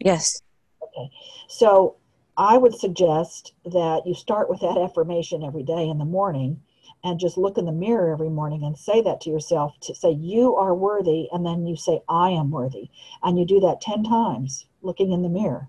Yes. 0.00 0.42
Okay. 0.82 1.10
So 1.48 1.96
i 2.36 2.56
would 2.56 2.74
suggest 2.74 3.52
that 3.64 4.02
you 4.06 4.14
start 4.14 4.48
with 4.48 4.60
that 4.60 4.78
affirmation 4.78 5.42
every 5.42 5.62
day 5.62 5.88
in 5.88 5.98
the 5.98 6.04
morning 6.04 6.60
and 7.04 7.20
just 7.20 7.38
look 7.38 7.58
in 7.58 7.64
the 7.64 7.72
mirror 7.72 8.12
every 8.12 8.30
morning 8.30 8.64
and 8.64 8.76
say 8.76 9.00
that 9.02 9.20
to 9.20 9.30
yourself 9.30 9.78
to 9.80 9.94
say 9.94 10.10
you 10.10 10.56
are 10.56 10.74
worthy 10.74 11.28
and 11.32 11.46
then 11.46 11.66
you 11.66 11.76
say 11.76 12.00
i 12.08 12.30
am 12.30 12.50
worthy. 12.50 12.88
And 13.22 13.38
you 13.38 13.44
do 13.44 13.60
that 13.60 13.80
10 13.80 14.04
times 14.04 14.66
looking 14.82 15.12
in 15.12 15.22
the 15.22 15.28
mirror. 15.28 15.68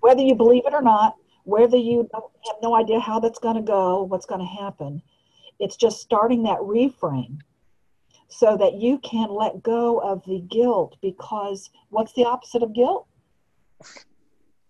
Whether 0.00 0.22
you 0.22 0.34
believe 0.34 0.66
it 0.66 0.74
or 0.74 0.82
not 0.82 1.16
whether 1.48 1.78
you 1.78 2.06
have 2.12 2.56
no 2.62 2.74
idea 2.74 3.00
how 3.00 3.18
that's 3.18 3.38
going 3.38 3.56
to 3.56 3.62
go 3.62 4.02
what's 4.02 4.26
going 4.26 4.40
to 4.40 4.62
happen 4.62 5.00
it's 5.58 5.76
just 5.76 6.00
starting 6.00 6.42
that 6.42 6.58
reframe 6.58 7.38
so 8.28 8.54
that 8.58 8.74
you 8.74 8.98
can 8.98 9.30
let 9.30 9.62
go 9.62 9.98
of 9.98 10.22
the 10.26 10.40
guilt 10.50 10.96
because 11.00 11.70
what's 11.88 12.12
the 12.12 12.24
opposite 12.24 12.62
of 12.62 12.74
guilt 12.74 13.06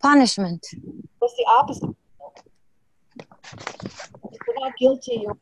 Punishment. 0.00 0.64
what's 1.18 1.34
the 1.34 1.46
opposite 1.48 1.90
if 4.32 4.38
you're 4.46 4.60
not 4.60 4.76
guilty 4.78 5.20
you're 5.22 5.36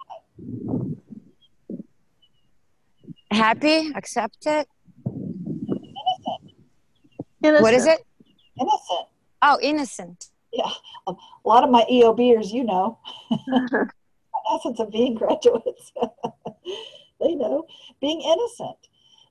Happy. 3.33 3.93
Accepted. 3.95 4.67
Innocent. 7.45 7.63
What 7.63 7.75
is 7.75 7.85
it? 7.87 8.01
innocent 8.59 9.09
Oh, 9.43 9.59
innocent. 9.61 10.31
Yeah. 10.57 10.71
A 11.07 11.15
lot 11.45 11.65
of 11.65 11.71
my 11.71 11.85
eobers 11.91 12.53
you 12.53 12.65
know. 12.65 12.99
Essence 14.55 14.81
of 14.81 14.91
being 14.91 15.15
graduates. 15.15 15.93
They 17.21 17.35
know. 17.35 17.67
Being 18.01 18.21
innocent. 18.21 18.77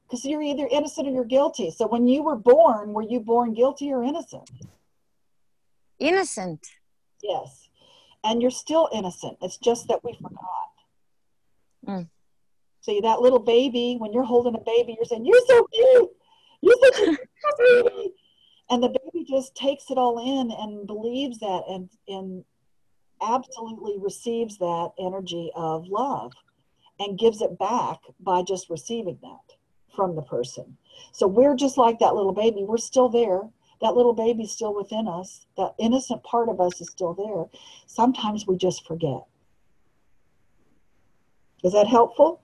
Because 0.03 0.25
you're 0.25 0.41
either 0.41 0.67
innocent 0.71 1.07
or 1.07 1.11
you're 1.11 1.23
guilty. 1.23 1.71
So 1.71 1.87
when 1.87 2.07
you 2.07 2.23
were 2.23 2.35
born 2.35 2.93
were 2.93 3.03
you 3.03 3.19
born 3.19 3.53
guilty 3.53 3.91
or 3.91 4.03
innocent? 4.03 4.49
Innocent. 5.99 6.65
yes. 7.21 7.69
And 8.23 8.41
you're 8.41 8.51
still 8.51 8.89
innocent. 8.91 9.37
It's 9.41 9.57
just 9.57 9.87
that 9.87 10.03
we 10.03 10.13
forgot. 10.13 10.39
Mm. 11.87 12.09
see 12.81 12.99
that 13.01 13.21
little 13.21 13.37
baby 13.37 13.95
when 13.99 14.11
you're 14.11 14.23
holding 14.23 14.55
a 14.55 14.63
baby 14.65 14.95
you're 14.97 15.05
saying 15.05 15.23
you're 15.23 15.45
so 15.45 15.67
cute. 15.71 16.09
You're 16.61 16.77
such 16.81 16.99
a 17.01 17.05
cute 17.05 17.19
baby 17.59 18.13
and 18.69 18.81
the 18.81 18.89
baby 18.89 19.25
just 19.27 19.55
takes 19.55 19.89
it 19.89 19.97
all 19.97 20.19
in 20.19 20.51
and 20.51 20.87
believes 20.87 21.39
that 21.39 21.63
and 21.69 21.89
and 22.07 22.43
absolutely 23.21 23.97
receives 23.99 24.57
that 24.57 24.89
energy 24.99 25.49
of 25.55 25.87
love 25.87 26.33
and 26.99 27.19
gives 27.19 27.41
it 27.41 27.57
back 27.57 27.99
by 28.19 28.41
just 28.41 28.69
receiving 28.69 29.17
that 29.21 29.55
from 29.95 30.15
the 30.15 30.21
person. 30.21 30.77
So 31.11 31.27
we're 31.27 31.55
just 31.55 31.77
like 31.77 31.99
that 31.99 32.15
little 32.15 32.33
baby. 32.33 32.63
We're 32.63 32.77
still 32.77 33.09
there. 33.09 33.41
That 33.81 33.95
little 33.95 34.13
baby's 34.13 34.51
still 34.51 34.75
within 34.75 35.07
us. 35.07 35.45
That 35.57 35.73
innocent 35.79 36.23
part 36.23 36.49
of 36.49 36.59
us 36.59 36.79
is 36.81 36.89
still 36.89 37.13
there. 37.13 37.45
Sometimes 37.87 38.47
we 38.47 38.57
just 38.57 38.85
forget. 38.85 39.23
Is 41.63 41.73
that 41.73 41.87
helpful? 41.87 42.41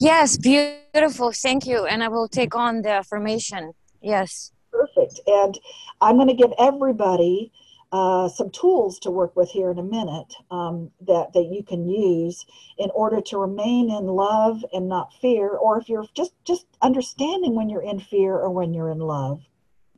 Yes, 0.00 0.36
beautiful. 0.36 1.32
Thank 1.32 1.66
you. 1.66 1.86
And 1.86 2.02
I 2.02 2.08
will 2.08 2.28
take 2.28 2.56
on 2.56 2.82
the 2.82 2.90
affirmation. 2.90 3.72
Yes. 4.00 4.51
Perfect. 4.82 5.20
And 5.26 5.58
I'm 6.00 6.16
going 6.16 6.28
to 6.28 6.34
give 6.34 6.52
everybody 6.58 7.52
uh, 7.92 8.28
some 8.28 8.50
tools 8.50 8.98
to 9.00 9.10
work 9.10 9.36
with 9.36 9.50
here 9.50 9.70
in 9.70 9.78
a 9.78 9.82
minute 9.82 10.34
um, 10.50 10.90
that, 11.02 11.32
that 11.34 11.46
you 11.52 11.62
can 11.62 11.88
use 11.88 12.44
in 12.78 12.90
order 12.94 13.20
to 13.20 13.38
remain 13.38 13.90
in 13.90 14.06
love 14.06 14.64
and 14.72 14.88
not 14.88 15.12
fear, 15.20 15.50
or 15.50 15.78
if 15.78 15.88
you're 15.88 16.06
just, 16.14 16.32
just 16.44 16.66
understanding 16.80 17.54
when 17.54 17.68
you're 17.68 17.82
in 17.82 18.00
fear 18.00 18.34
or 18.34 18.50
when 18.50 18.74
you're 18.74 18.90
in 18.90 18.98
love. 18.98 19.42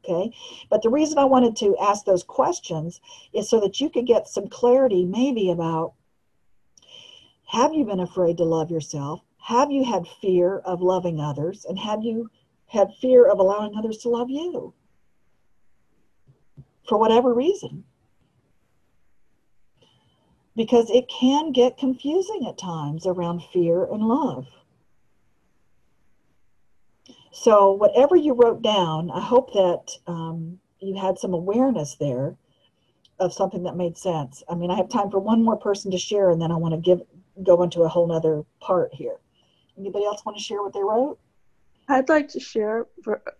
Okay. 0.00 0.36
But 0.68 0.82
the 0.82 0.90
reason 0.90 1.16
I 1.16 1.24
wanted 1.24 1.56
to 1.56 1.78
ask 1.78 2.04
those 2.04 2.24
questions 2.24 3.00
is 3.32 3.48
so 3.48 3.60
that 3.60 3.80
you 3.80 3.88
could 3.88 4.06
get 4.06 4.28
some 4.28 4.48
clarity 4.48 5.06
maybe 5.06 5.50
about 5.50 5.94
have 7.46 7.72
you 7.72 7.86
been 7.86 8.00
afraid 8.00 8.36
to 8.36 8.44
love 8.44 8.70
yourself? 8.70 9.22
Have 9.38 9.70
you 9.70 9.84
had 9.84 10.06
fear 10.20 10.58
of 10.58 10.82
loving 10.82 11.20
others? 11.20 11.64
And 11.64 11.78
have 11.78 12.02
you 12.02 12.30
had 12.66 12.94
fear 13.00 13.28
of 13.28 13.38
allowing 13.38 13.76
others 13.76 13.98
to 13.98 14.08
love 14.08 14.30
you 14.30 14.72
for 16.88 16.98
whatever 16.98 17.32
reason. 17.32 17.84
Because 20.56 20.90
it 20.90 21.08
can 21.08 21.52
get 21.52 21.78
confusing 21.78 22.46
at 22.46 22.58
times 22.58 23.06
around 23.06 23.42
fear 23.52 23.84
and 23.84 24.02
love. 24.02 24.46
So, 27.32 27.72
whatever 27.72 28.14
you 28.14 28.34
wrote 28.34 28.62
down, 28.62 29.10
I 29.10 29.20
hope 29.20 29.52
that 29.54 29.98
um, 30.06 30.60
you 30.78 30.94
had 30.94 31.18
some 31.18 31.34
awareness 31.34 31.96
there 31.96 32.36
of 33.18 33.32
something 33.32 33.64
that 33.64 33.76
made 33.76 33.96
sense. 33.96 34.44
I 34.48 34.54
mean, 34.54 34.70
I 34.70 34.76
have 34.76 34.88
time 34.88 35.10
for 35.10 35.18
one 35.18 35.42
more 35.42 35.56
person 35.56 35.90
to 35.90 35.98
share, 35.98 36.30
and 36.30 36.40
then 36.40 36.52
I 36.52 36.56
want 36.56 36.74
to 36.74 36.80
give 36.80 37.02
go 37.42 37.62
into 37.62 37.82
a 37.82 37.88
whole 37.88 38.06
nother 38.06 38.44
part 38.60 38.94
here. 38.94 39.16
Anybody 39.76 40.04
else 40.04 40.24
want 40.24 40.38
to 40.38 40.44
share 40.44 40.62
what 40.62 40.72
they 40.72 40.82
wrote? 40.82 41.18
I'd 41.88 42.08
like 42.08 42.28
to 42.28 42.40
share, 42.40 42.86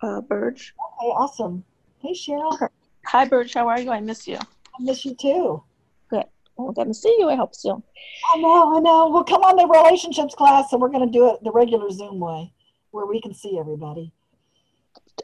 uh, 0.03 0.21
Burge. 0.21 0.75
Okay, 1.01 1.07
awesome. 1.07 1.65
Hey, 2.01 2.13
Cheryl. 2.13 2.69
Hi, 3.07 3.25
Burge. 3.25 3.55
How 3.55 3.69
are 3.69 3.81
you? 3.81 3.91
I 3.91 4.01
miss 4.01 4.27
you. 4.27 4.37
I 4.37 4.83
miss 4.83 5.05
you 5.05 5.15
too. 5.15 5.63
Well, 6.57 6.75
I'm 6.79 6.87
to 6.87 6.95
see 6.95 7.15
you. 7.19 7.29
I 7.29 7.35
hope 7.35 7.55
soon. 7.55 7.83
I 8.33 8.39
know, 8.39 8.77
I 8.77 8.81
know. 8.81 9.09
Well, 9.09 9.25
come 9.25 9.43
on 9.43 9.57
the 9.57 9.67
relationships 9.67 10.35
class, 10.35 10.73
and 10.73 10.81
we're 10.81 10.89
going 10.89 11.07
to 11.07 11.13
do 11.13 11.31
it 11.31 11.43
the 11.43 11.51
regular 11.51 11.91
Zoom 11.91 12.21
way, 12.21 12.53
where 12.93 13.07
we 13.07 13.21
can 13.21 13.35
see 13.35 13.59
everybody. 13.59 14.13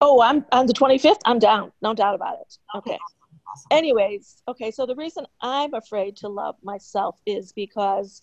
Oh, 0.01 0.21
I'm 0.21 0.45
on 0.51 0.66
the 0.66 0.73
25th. 0.73 1.21
I'm 1.25 1.39
down. 1.39 1.73
No 1.83 1.95
doubt 1.95 2.14
about 2.14 2.39
it. 2.41 2.59
Okay. 2.75 2.99
Awesome. 3.49 3.66
Anyways, 3.71 4.43
okay. 4.49 4.71
So 4.71 4.87
the 4.87 4.97
reason 4.97 5.25
I'm 5.41 5.75
afraid 5.75 6.16
to 6.18 6.29
love 6.29 6.57
myself 6.62 7.21
is 7.27 7.53
because, 7.53 8.23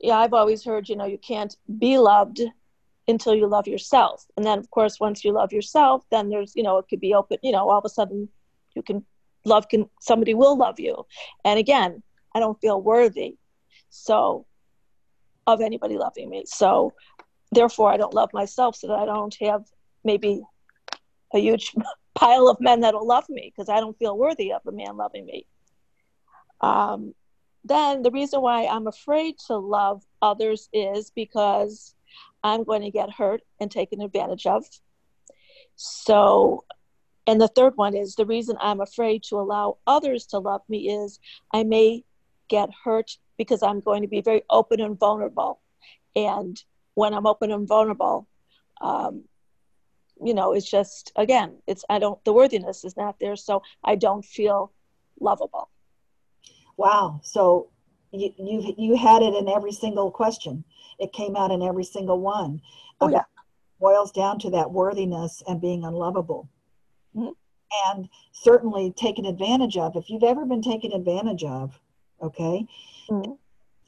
yeah, 0.00 0.18
I've 0.18 0.34
always 0.34 0.64
heard, 0.64 0.88
you 0.88 0.96
know, 0.96 1.06
you 1.06 1.18
can't 1.18 1.56
be 1.78 1.98
loved 1.98 2.42
until 3.06 3.34
you 3.34 3.46
love 3.46 3.66
yourself. 3.66 4.24
And 4.36 4.46
then, 4.46 4.58
of 4.58 4.70
course, 4.70 4.98
once 4.98 5.24
you 5.24 5.32
love 5.32 5.52
yourself, 5.52 6.04
then 6.10 6.30
there's, 6.30 6.52
you 6.56 6.62
know, 6.62 6.78
it 6.78 6.86
could 6.88 7.00
be 7.00 7.14
open, 7.14 7.38
you 7.42 7.52
know, 7.52 7.68
all 7.68 7.78
of 7.78 7.84
a 7.84 7.88
sudden 7.88 8.28
you 8.74 8.82
can 8.82 9.04
love, 9.44 9.68
can, 9.68 9.88
somebody 10.00 10.34
will 10.34 10.56
love 10.56 10.80
you. 10.80 11.06
And 11.44 11.58
again, 11.58 12.02
I 12.34 12.40
don't 12.40 12.60
feel 12.60 12.80
worthy. 12.80 13.36
So, 13.90 14.46
of 15.46 15.60
anybody 15.60 15.98
loving 15.98 16.30
me. 16.30 16.44
So, 16.46 16.94
therefore, 17.52 17.92
I 17.92 17.96
don't 17.96 18.14
love 18.14 18.30
myself 18.32 18.76
so 18.76 18.88
that 18.88 18.98
I 18.98 19.04
don't 19.04 19.36
have 19.40 19.64
maybe 20.02 20.42
a 21.32 21.38
huge 21.38 21.72
pile 22.14 22.48
of 22.48 22.60
men 22.60 22.80
that'll 22.80 23.06
love 23.06 23.28
me 23.28 23.52
because 23.54 23.68
I 23.68 23.80
don't 23.80 23.98
feel 23.98 24.16
worthy 24.16 24.52
of 24.52 24.62
a 24.66 24.72
man 24.72 24.96
loving 24.96 25.26
me. 25.26 25.46
Um, 26.60 27.14
then 27.64 28.02
the 28.02 28.10
reason 28.10 28.40
why 28.40 28.66
I'm 28.66 28.86
afraid 28.86 29.36
to 29.46 29.56
love 29.56 30.02
others 30.20 30.68
is 30.72 31.10
because 31.10 31.94
I'm 32.44 32.62
going 32.62 32.82
to 32.82 32.90
get 32.90 33.10
hurt 33.10 33.42
and 33.58 33.70
taken 33.70 34.02
advantage 34.02 34.46
of. 34.46 34.64
So, 35.74 36.64
and 37.26 37.40
the 37.40 37.48
third 37.48 37.72
one 37.76 37.96
is 37.96 38.14
the 38.14 38.26
reason 38.26 38.56
I'm 38.60 38.80
afraid 38.80 39.24
to 39.24 39.36
allow 39.36 39.78
others 39.86 40.26
to 40.26 40.38
love 40.38 40.60
me 40.68 40.90
is 40.90 41.18
I 41.52 41.64
may 41.64 42.04
get 42.48 42.68
hurt 42.84 43.16
because 43.38 43.62
I'm 43.62 43.80
going 43.80 44.02
to 44.02 44.08
be 44.08 44.20
very 44.20 44.42
open 44.50 44.80
and 44.80 44.98
vulnerable. 44.98 45.60
And 46.14 46.62
when 46.92 47.14
I'm 47.14 47.26
open 47.26 47.50
and 47.50 47.66
vulnerable, 47.66 48.28
um, 48.80 49.24
you 50.22 50.34
know, 50.34 50.52
it's 50.52 50.70
just, 50.70 51.10
again, 51.16 51.56
it's, 51.66 51.84
I 51.88 51.98
don't, 51.98 52.22
the 52.24 52.32
worthiness 52.32 52.84
is 52.84 52.96
not 52.96 53.16
there. 53.20 53.36
So 53.36 53.62
I 53.82 53.96
don't 53.96 54.24
feel 54.24 54.70
lovable. 55.18 55.70
Wow. 56.76 57.20
So 57.24 57.70
you 58.14 58.32
you 58.38 58.74
you 58.76 58.96
had 58.96 59.22
it 59.22 59.34
in 59.34 59.48
every 59.48 59.72
single 59.72 60.10
question. 60.10 60.64
It 60.98 61.12
came 61.12 61.36
out 61.36 61.50
in 61.50 61.62
every 61.62 61.84
single 61.84 62.20
one. 62.20 62.60
Oh, 63.00 63.08
yeah. 63.08 63.24
Boils 63.80 64.12
down 64.12 64.38
to 64.40 64.50
that 64.50 64.70
worthiness 64.70 65.42
and 65.48 65.60
being 65.60 65.84
unlovable. 65.84 66.48
Mhm. 67.16 67.34
And 67.86 68.08
certainly 68.32 68.92
taken 68.92 69.26
advantage 69.26 69.76
of. 69.76 69.96
If 69.96 70.08
you've 70.08 70.22
ever 70.22 70.44
been 70.46 70.62
taken 70.62 70.92
advantage 70.92 71.42
of, 71.44 71.80
okay, 72.22 72.66
Mhm. 73.10 73.36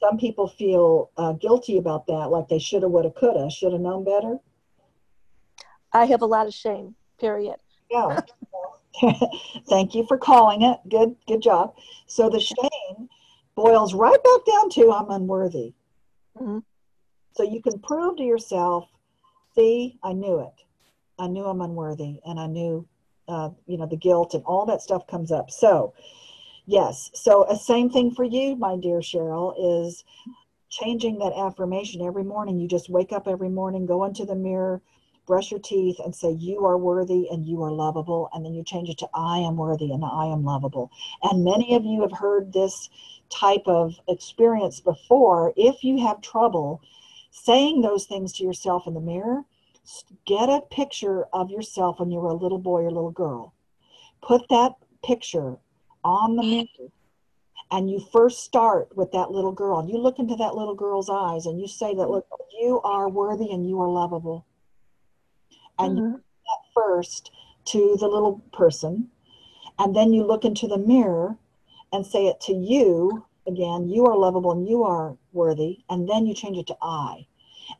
some 0.01 0.17
people 0.17 0.47
feel 0.47 1.09
uh, 1.17 1.33
guilty 1.33 1.77
about 1.77 2.05
that, 2.07 2.29
like 2.29 2.49
they 2.49 2.59
shoulda, 2.59 2.89
woulda, 2.89 3.11
coulda, 3.11 3.49
should 3.49 3.71
have 3.71 3.81
known 3.81 4.03
better. 4.03 4.39
I 5.93 6.05
have 6.05 6.21
a 6.21 6.25
lot 6.25 6.47
of 6.47 6.53
shame, 6.53 6.95
period. 7.17 7.55
Yeah. 7.89 8.19
Thank 9.69 9.95
you 9.95 10.05
for 10.07 10.17
calling 10.17 10.63
it. 10.63 10.79
Good, 10.89 11.15
good 11.27 11.41
job. 11.41 11.75
So 12.07 12.29
the 12.29 12.39
shame 12.51 13.09
boils 13.57 13.95
right 13.95 14.23
back 14.23 14.45
down 14.45 14.69
to 14.69 14.91
I'm 14.91 15.09
unworthy. 15.09 15.73
Mhm. 16.39 16.63
So 17.33 17.43
you 17.43 17.59
can 17.61 17.79
prove 17.79 18.17
to 18.17 18.23
yourself, 18.23 18.87
see, 19.55 19.99
I 20.03 20.13
knew 20.13 20.39
it. 20.39 20.53
I 21.17 21.27
knew 21.27 21.43
I'm 21.45 21.61
unworthy, 21.61 22.21
and 22.23 22.39
I 22.39 22.45
knew, 22.45 22.87
uh, 23.27 23.49
you 23.65 23.77
know, 23.77 23.87
the 23.87 23.97
guilt 23.97 24.35
and 24.35 24.43
all 24.45 24.67
that 24.67 24.83
stuff 24.83 25.07
comes 25.07 25.31
up. 25.31 25.49
So, 25.49 25.93
yes. 26.67 27.09
So 27.15 27.45
a 27.49 27.55
same 27.55 27.89
thing 27.89 28.11
for 28.11 28.23
you, 28.23 28.55
my 28.55 28.77
dear 28.77 28.99
Cheryl, 28.99 29.55
is 29.57 30.03
changing 30.69 31.17
that 31.17 31.33
affirmation 31.33 32.01
every 32.03 32.23
morning. 32.23 32.59
You 32.59 32.67
just 32.67 32.89
wake 32.89 33.11
up 33.11 33.27
every 33.27 33.49
morning, 33.49 33.87
go 33.87 34.03
into 34.03 34.23
the 34.25 34.35
mirror, 34.35 34.83
brush 35.27 35.51
your 35.51 35.59
teeth, 35.59 35.97
and 36.03 36.15
say, 36.15 36.31
You 36.31 36.65
are 36.65 36.77
worthy 36.77 37.27
and 37.29 37.45
you 37.45 37.61
are 37.63 37.71
lovable. 37.71 38.29
And 38.33 38.43
then 38.43 38.53
you 38.53 38.63
change 38.63 38.89
it 38.89 38.97
to, 38.99 39.09
I 39.13 39.39
am 39.39 39.57
worthy 39.57 39.91
and 39.91 40.03
I 40.03 40.25
am 40.25 40.43
lovable. 40.43 40.89
And 41.21 41.43
many 41.43 41.75
of 41.75 41.85
you 41.85 42.01
have 42.01 42.17
heard 42.17 42.53
this 42.53 42.89
type 43.29 43.63
of 43.67 43.99
experience 44.07 44.79
before. 44.79 45.53
If 45.55 45.83
you 45.83 46.01
have 46.07 46.21
trouble 46.21 46.81
saying 47.31 47.81
those 47.81 48.05
things 48.05 48.33
to 48.33 48.43
yourself 48.43 48.87
in 48.87 48.93
the 48.93 49.01
mirror, 49.01 49.43
get 50.25 50.49
a 50.49 50.61
picture 50.71 51.25
of 51.33 51.51
yourself 51.51 51.99
when 51.99 52.11
you 52.11 52.19
were 52.19 52.29
a 52.29 52.33
little 52.33 52.57
boy 52.57 52.81
or 52.81 52.91
little 52.91 53.11
girl. 53.11 53.53
Put 54.21 54.47
that 54.49 54.73
picture 55.03 55.57
on 56.03 56.35
the 56.35 56.43
mm. 56.43 56.49
mirror. 56.49 56.89
And 57.69 57.91
you 57.91 57.99
first 58.13 58.45
start 58.45 58.95
with 58.95 59.11
that 59.11 59.31
little 59.31 59.51
girl. 59.51 59.79
And 59.79 59.89
you 59.89 59.97
look 59.97 60.19
into 60.19 60.37
that 60.37 60.55
little 60.55 60.75
girl's 60.75 61.09
eyes 61.09 61.45
and 61.45 61.59
you 61.59 61.67
say 61.67 61.93
that, 61.93 62.09
look, 62.09 62.25
you 62.61 62.79
are 62.81 63.09
worthy 63.09 63.51
and 63.51 63.67
you 63.67 63.81
are 63.81 63.89
lovable. 63.89 64.45
And 65.79 65.97
you 65.97 66.03
Mhm. 66.03 66.21
first 66.73 67.31
to 67.65 67.97
the 67.99 68.07
little 68.07 68.41
person, 68.51 69.11
and 69.79 69.95
then 69.95 70.13
you 70.13 70.23
look 70.23 70.45
into 70.45 70.67
the 70.67 70.77
mirror 70.77 71.37
and 71.91 72.05
say 72.05 72.27
it 72.27 72.39
to 72.41 72.53
you 72.53 73.25
again, 73.47 73.87
you 73.89 74.05
are 74.05 74.17
lovable 74.17 74.51
and 74.51 74.67
you 74.67 74.83
are 74.83 75.17
worthy, 75.33 75.79
and 75.89 76.07
then 76.07 76.25
you 76.25 76.33
change 76.33 76.57
it 76.57 76.67
to 76.67 76.77
I. 76.81 77.27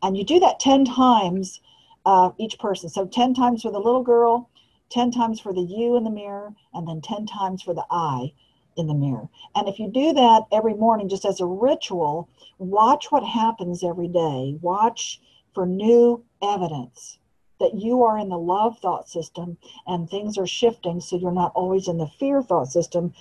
And 0.02 0.18
you 0.18 0.24
do 0.24 0.40
that 0.40 0.60
10 0.60 0.86
times 0.86 1.62
uh, 2.06 2.32
each 2.38 2.58
person. 2.60 2.90
So 2.90 3.06
10 3.06 3.34
times 3.34 3.62
for 3.62 3.72
the 3.72 3.80
little 3.80 4.04
girl, 4.04 4.50
10 4.90 5.12
times 5.12 5.40
for 5.40 5.54
the 5.54 5.62
you 5.62 5.98
in 5.98 6.04
the 6.04 6.10
mirror, 6.10 6.54
and 6.74 6.88
then 6.88 7.02
10 7.02 7.26
times 7.26 7.62
for 7.62 7.74
the 7.74 7.86
I 7.92 8.34
in 8.78 8.88
the 8.88 8.94
mirror. 8.94 9.28
And 9.56 9.68
if 9.68 9.80
you 9.80 9.90
do 9.92 10.14
that 10.14 10.44
every 10.52 10.74
morning 10.74 11.10
just 11.10 11.26
as 11.26 11.42
a 11.42 11.46
ritual, 11.46 12.30
watch 12.60 13.12
what 13.12 13.24
happens 13.24 13.84
every 13.84 14.08
day. 14.08 14.58
Watch 14.62 15.20
for 15.54 15.66
new 15.66 16.24
evidence 16.42 17.18
that 17.60 17.76
you 17.76 18.04
are 18.04 18.18
in 18.18 18.30
the 18.30 18.38
love 18.38 18.78
thought 18.80 19.10
system 19.10 19.58
and 19.86 20.10
things 20.10 20.38
are 20.38 20.48
shifting 20.48 21.02
so 21.02 21.18
you're 21.18 21.32
not 21.32 21.52
always 21.56 21.88
in 21.88 21.98
the 21.98 22.08
fear 22.20 22.42
thought 22.42 22.68
system 22.68 23.14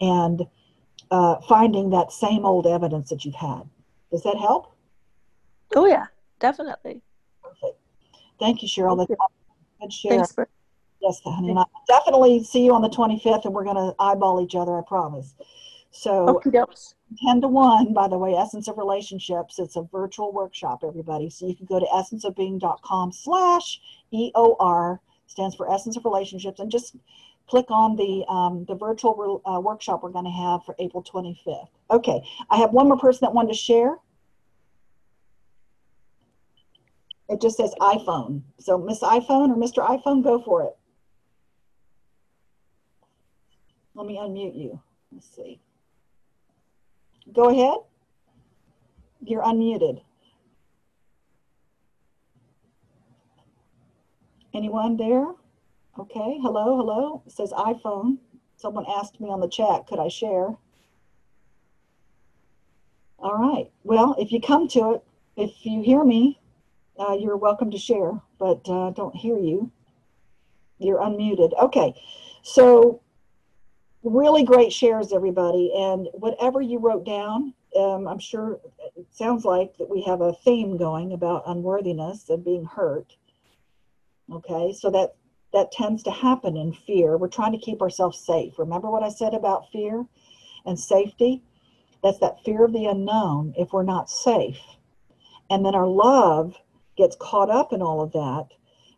and 0.00 0.46
uh, 1.10 1.40
finding 1.48 1.90
that 1.90 2.12
same 2.12 2.44
old 2.44 2.66
evidence 2.66 3.10
that 3.10 3.24
you've 3.24 3.34
had. 3.34 3.62
Does 4.10 4.22
that 4.22 4.36
help? 4.36 4.74
Oh, 5.74 5.86
yeah, 5.86 6.06
definitely. 6.38 7.02
Perfect. 7.42 7.78
Thank 8.38 8.62
you, 8.62 8.68
Cheryl. 8.68 8.96
Thank 8.96 9.10
That's 9.10 9.20
good 9.80 9.92
share. 9.92 10.12
Thanks 10.12 10.32
for 10.32 10.48
Yes, 11.00 11.20
honey. 11.24 11.50
And 11.50 11.58
I'll 11.58 11.70
definitely 11.88 12.44
see 12.44 12.64
you 12.64 12.74
on 12.74 12.82
the 12.82 12.90
25th 12.90 13.46
and 13.46 13.54
we're 13.54 13.64
going 13.64 13.76
to 13.76 13.94
eyeball 13.98 14.42
each 14.42 14.54
other, 14.54 14.76
I 14.78 14.82
promise. 14.86 15.34
So 15.90 16.40
10 17.24 17.40
to 17.40 17.48
1, 17.48 17.92
by 17.92 18.06
the 18.08 18.16
way, 18.16 18.34
Essence 18.34 18.68
of 18.68 18.78
Relationships. 18.78 19.58
It's 19.58 19.76
a 19.76 19.82
virtual 19.82 20.32
workshop, 20.32 20.84
everybody. 20.86 21.28
So 21.30 21.46
you 21.46 21.56
can 21.56 21.66
go 21.66 21.80
to 21.80 21.86
essenceofbeing.com 21.86 23.12
slash 23.12 23.80
EOR, 24.12 25.00
stands 25.26 25.56
for 25.56 25.72
Essence 25.72 25.96
of 25.96 26.04
Relationships, 26.04 26.60
and 26.60 26.70
just 26.70 26.96
click 27.48 27.66
on 27.70 27.96
the, 27.96 28.24
um, 28.28 28.64
the 28.66 28.76
virtual 28.76 29.42
uh, 29.44 29.60
workshop 29.60 30.02
we're 30.02 30.10
going 30.10 30.24
to 30.24 30.30
have 30.30 30.64
for 30.64 30.76
April 30.78 31.02
25th. 31.02 31.68
Okay, 31.90 32.22
I 32.48 32.56
have 32.58 32.70
one 32.70 32.86
more 32.86 32.98
person 32.98 33.20
that 33.22 33.34
wanted 33.34 33.48
to 33.48 33.58
share. 33.58 33.96
It 37.28 37.40
just 37.40 37.56
says 37.56 37.74
iPhone. 37.80 38.42
So 38.58 38.78
Miss 38.78 39.00
iPhone 39.00 39.50
or 39.50 39.56
Mr. 39.56 39.84
iPhone, 39.84 40.22
go 40.22 40.40
for 40.40 40.64
it. 40.64 40.76
Let 43.94 44.06
me 44.06 44.16
unmute 44.18 44.56
you. 44.56 44.80
Let's 45.12 45.28
see. 45.34 45.60
Go 47.32 47.48
ahead. 47.48 47.78
You're 49.22 49.42
unmuted. 49.42 50.02
Anyone 54.52 54.96
there? 54.96 55.26
Okay, 55.98 56.38
hello, 56.40 56.76
hello. 56.76 57.22
It 57.26 57.32
says 57.32 57.52
iPhone. 57.52 58.18
Someone 58.56 58.84
asked 58.88 59.20
me 59.20 59.28
on 59.28 59.40
the 59.40 59.48
chat, 59.48 59.86
could 59.86 59.98
I 59.98 60.08
share? 60.08 60.56
All 63.18 63.36
right. 63.36 63.70
Well, 63.84 64.16
if 64.18 64.32
you 64.32 64.40
come 64.40 64.66
to 64.68 64.94
it, 64.94 65.04
if 65.36 65.64
you 65.64 65.82
hear 65.82 66.02
me, 66.04 66.40
uh, 66.98 67.12
you're 67.12 67.36
welcome 67.36 67.70
to 67.70 67.78
share, 67.78 68.20
but 68.38 68.68
uh, 68.68 68.90
don't 68.90 69.14
hear 69.14 69.38
you. 69.38 69.70
You're 70.78 70.98
unmuted. 71.00 71.52
Okay. 71.62 71.94
So 72.42 73.02
really 74.02 74.44
great 74.44 74.72
shares, 74.72 75.12
everybody. 75.12 75.72
And 75.74 76.08
whatever 76.14 76.60
you 76.60 76.78
wrote 76.78 77.04
down, 77.04 77.54
um, 77.76 78.08
I'm 78.08 78.18
sure 78.18 78.60
it 78.96 79.06
sounds 79.10 79.44
like 79.44 79.76
that 79.78 79.88
we 79.88 80.02
have 80.02 80.20
a 80.20 80.32
theme 80.32 80.76
going 80.76 81.12
about 81.12 81.44
unworthiness 81.46 82.28
and 82.28 82.44
being 82.44 82.64
hurt. 82.64 83.16
Okay, 84.32 84.72
so 84.72 84.90
that 84.90 85.14
that 85.52 85.72
tends 85.72 86.04
to 86.04 86.10
happen 86.10 86.56
in 86.56 86.72
fear. 86.72 87.16
We're 87.16 87.28
trying 87.28 87.52
to 87.52 87.58
keep 87.58 87.82
ourselves 87.82 88.24
safe. 88.24 88.58
Remember 88.58 88.88
what 88.88 89.02
I 89.02 89.08
said 89.08 89.34
about 89.34 89.70
fear 89.72 90.06
and 90.64 90.78
safety? 90.78 91.42
That's 92.02 92.18
that 92.20 92.44
fear 92.44 92.64
of 92.64 92.72
the 92.72 92.86
unknown 92.86 93.54
if 93.58 93.72
we're 93.72 93.82
not 93.82 94.08
safe. 94.08 94.60
And 95.50 95.64
then 95.66 95.74
our 95.74 95.88
love 95.88 96.56
gets 96.96 97.16
caught 97.18 97.50
up 97.50 97.72
in 97.72 97.82
all 97.82 98.00
of 98.00 98.12
that. 98.12 98.46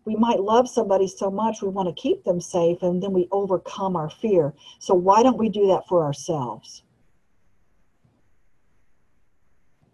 We 0.05 0.17
might 0.17 0.41
love 0.41 0.69
somebody 0.69 1.07
so 1.07 1.31
much 1.31 1.63
we 1.63 1.69
want 1.69 1.89
to 1.89 2.01
keep 2.01 2.25
them 2.25 2.41
safe 2.41 2.83
and 2.83 3.03
then 3.03 3.13
we 3.13 3.29
overcome 3.31 3.97
our 3.97 4.11
fear. 4.11 4.53
So, 4.79 4.95
why 4.95 5.23
don't 5.23 5.39
we 5.39 5.49
do 5.49 5.69
that 5.69 5.87
for 5.89 6.05
ourselves? 6.05 6.83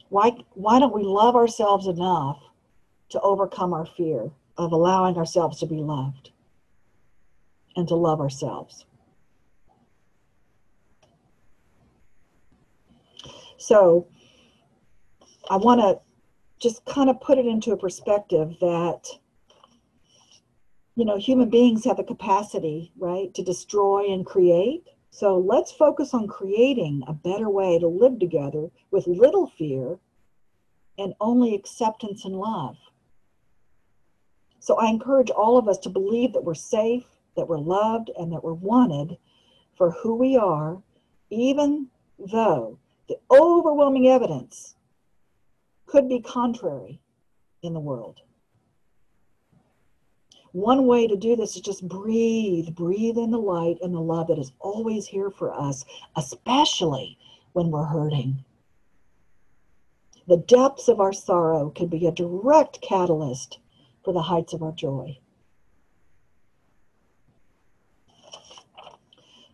Why, 0.08 0.32
why 0.54 0.78
don't 0.78 0.94
we 0.94 1.02
love 1.02 1.36
ourselves 1.36 1.86
enough 1.86 2.40
to 3.10 3.20
overcome 3.20 3.74
our 3.74 3.84
fear 3.84 4.30
of 4.56 4.72
allowing 4.72 5.16
ourselves 5.16 5.60
to 5.60 5.66
be 5.66 5.76
loved 5.76 6.30
and 7.76 7.86
to 7.88 7.94
love 7.94 8.20
ourselves? 8.20 8.86
So, 13.58 14.06
I 15.50 15.56
want 15.56 15.80
to 15.80 16.00
just 16.60 16.84
kind 16.86 17.10
of 17.10 17.20
put 17.20 17.38
it 17.38 17.46
into 17.46 17.72
a 17.72 17.76
perspective 17.76 18.56
that 18.60 19.04
you 20.98 21.04
know 21.04 21.16
human 21.16 21.48
beings 21.48 21.84
have 21.84 21.96
the 21.96 22.02
capacity 22.02 22.90
right 22.98 23.32
to 23.32 23.42
destroy 23.42 24.12
and 24.12 24.26
create 24.26 24.82
so 25.10 25.38
let's 25.38 25.70
focus 25.70 26.12
on 26.12 26.26
creating 26.26 27.04
a 27.06 27.12
better 27.12 27.48
way 27.48 27.78
to 27.78 27.86
live 27.86 28.18
together 28.18 28.68
with 28.90 29.06
little 29.06 29.46
fear 29.46 29.96
and 30.98 31.14
only 31.20 31.54
acceptance 31.54 32.24
and 32.24 32.34
love 32.34 32.76
so 34.58 34.74
i 34.80 34.88
encourage 34.88 35.30
all 35.30 35.56
of 35.56 35.68
us 35.68 35.78
to 35.78 35.88
believe 35.88 36.32
that 36.32 36.42
we're 36.42 36.54
safe 36.54 37.04
that 37.36 37.48
we're 37.48 37.60
loved 37.60 38.10
and 38.18 38.32
that 38.32 38.42
we're 38.42 38.52
wanted 38.52 39.16
for 39.76 39.92
who 39.92 40.16
we 40.16 40.36
are 40.36 40.82
even 41.30 41.86
though 42.18 42.76
the 43.08 43.16
overwhelming 43.30 44.08
evidence 44.08 44.74
could 45.86 46.08
be 46.08 46.20
contrary 46.20 47.00
in 47.62 47.72
the 47.72 47.80
world. 47.80 48.20
One 50.52 50.86
way 50.86 51.06
to 51.06 51.16
do 51.16 51.36
this 51.36 51.56
is 51.56 51.62
just 51.62 51.86
breathe, 51.86 52.74
breathe 52.74 53.18
in 53.18 53.30
the 53.30 53.38
light 53.38 53.78
and 53.82 53.94
the 53.94 54.00
love 54.00 54.28
that 54.28 54.38
is 54.38 54.52
always 54.60 55.06
here 55.06 55.30
for 55.30 55.52
us, 55.52 55.84
especially 56.16 57.18
when 57.52 57.70
we're 57.70 57.84
hurting. 57.84 58.44
The 60.26 60.38
depths 60.38 60.88
of 60.88 61.00
our 61.00 61.12
sorrow 61.12 61.70
can 61.70 61.88
be 61.88 62.06
a 62.06 62.12
direct 62.12 62.80
catalyst 62.80 63.58
for 64.04 64.12
the 64.12 64.22
heights 64.22 64.52
of 64.52 64.62
our 64.62 64.72
joy. 64.72 65.18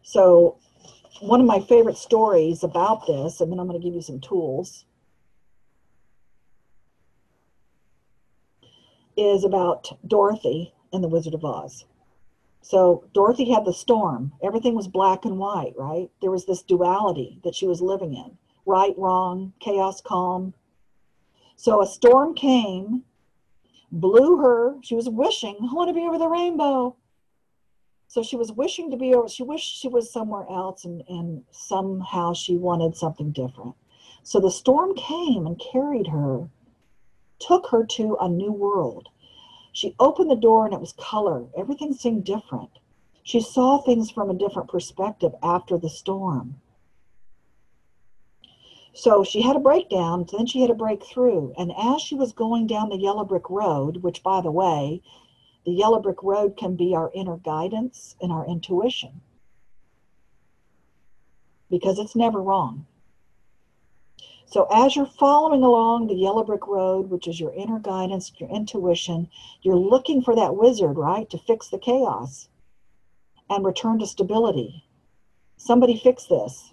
So, 0.03 0.59
one 1.21 1.41
of 1.41 1.47
my 1.47 1.61
favorite 1.61 1.97
stories 1.97 2.63
about 2.63 3.07
this, 3.07 3.41
and 3.41 3.51
then 3.51 3.59
I'm 3.59 3.67
going 3.69 3.81
to 3.81 3.85
give 3.85 3.95
you 3.95 4.03
some 4.03 4.21
tools 4.21 4.85
is 9.17 9.45
about 9.45 9.97
Dorothy 10.07 10.75
and 10.95 11.05
the 11.05 11.09
Wizard 11.09 11.35
of 11.35 11.45
Oz. 11.45 11.85
So 12.63 13.05
Dorothy 13.13 13.51
had 13.51 13.65
the 13.65 13.75
storm. 13.75 14.33
Everything 14.43 14.75
was 14.75 14.89
black 14.89 15.25
and 15.25 15.39
white, 15.39 15.75
right? 15.77 16.11
There 16.23 16.31
was 16.31 16.47
this 16.47 16.63
duality 16.63 17.41
that 17.45 17.55
she 17.55 17.67
was 17.67 17.83
living 17.83 18.15
in 18.15 18.39
right, 18.67 18.95
wrong, 18.97 19.53
chaos, 19.61 20.01
calm. 20.01 20.55
So 21.57 21.83
a 21.83 21.87
storm 21.87 22.35
came, 22.35 23.05
blew 23.93 24.39
her. 24.39 24.77
She 24.83 24.95
was 24.95 25.09
wishing, 25.09 25.59
I 25.61 25.75
want 25.75 25.89
to 25.89 25.95
be 25.95 26.07
over 26.07 26.17
the 26.17 26.29
rainbow. 26.29 26.97
So 28.09 28.23
she 28.23 28.37
was 28.37 28.53
wishing 28.53 28.91
to 28.91 28.97
be 28.97 29.13
over, 29.15 29.29
she 29.29 29.43
wished 29.43 29.83
she 29.83 29.89
was 29.89 30.11
somewhere 30.11 30.47
else, 30.49 30.87
and, 30.87 31.03
and 31.09 31.45
somehow 31.51 32.33
she 32.33 32.57
wanted 32.57 32.97
something 32.97 33.33
different. 33.33 33.75
So 34.23 34.41
the 34.41 34.51
storm 34.51 34.95
came 34.95 35.47
and 35.47 35.61
carried 35.61 36.07
her 36.07 36.49
took 37.39 37.67
her 37.69 37.85
to 37.85 38.17
a 38.21 38.29
new 38.29 38.53
world. 38.53 39.09
She 39.75 39.97
opened 39.99 40.31
the 40.31 40.37
door 40.37 40.64
and 40.64 40.72
it 40.72 40.81
was 40.81 40.93
color. 40.93 41.49
Everything 41.59 41.93
seemed 41.93 42.25
different. 42.25 42.70
She 43.25 43.41
saw 43.41 43.79
things 43.79 44.09
from 44.09 44.31
a 44.31 44.35
different 44.35 44.68
perspective 44.68 45.35
after 45.43 45.77
the 45.77 45.91
storm. 45.91 46.61
So 48.93 49.25
she 49.25 49.43
had 49.43 49.57
a 49.57 49.61
breakdown, 49.61 50.27
then 50.31 50.47
she 50.47 50.61
had 50.61 50.70
a 50.70 50.75
breakthrough. 50.75 51.53
And 51.59 51.72
as 51.77 52.01
she 52.01 52.14
was 52.14 52.33
going 52.33 52.68
down 52.68 52.89
the 52.89 52.97
yellow 52.97 53.25
brick 53.25 53.51
road, 53.51 53.97
which, 54.05 54.22
by 54.22 54.41
the 54.41 54.53
way, 54.53 55.03
the 55.66 55.72
yellow 55.72 56.01
brick 56.01 56.22
road 56.22 56.57
can 56.57 56.77
be 56.77 56.95
our 56.95 57.11
inner 57.12 57.39
guidance 57.39 58.14
and 58.20 58.31
our 58.31 58.47
intuition 58.47 59.22
because 61.68 61.99
it's 61.99 62.14
never 62.14 62.41
wrong. 62.41 62.87
So 64.55 64.69
as 64.71 64.95
you're 64.95 65.05
following 65.05 65.65
along 65.65 66.07
the 66.07 66.15
yellow 66.15 66.45
brick 66.45 66.69
road, 66.69 67.11
which 67.11 67.27
is 67.27 67.41
your 67.41 67.53
inner 67.55 67.81
guidance, 67.81 68.31
your 68.39 68.49
intuition, 68.49 69.29
you're 69.63 69.75
looking 69.75 70.23
for 70.23 70.37
that 70.37 70.55
wizard, 70.55 70.97
right, 70.97 71.29
to 71.31 71.39
fix 71.39 71.69
the 71.69 71.79
chaos 71.81 72.49
and 73.51 73.65
return 73.65 73.99
to 73.99 74.07
stability. 74.07 74.85
Somebody 75.57 75.97
fix 75.99 76.27
this. 76.27 76.73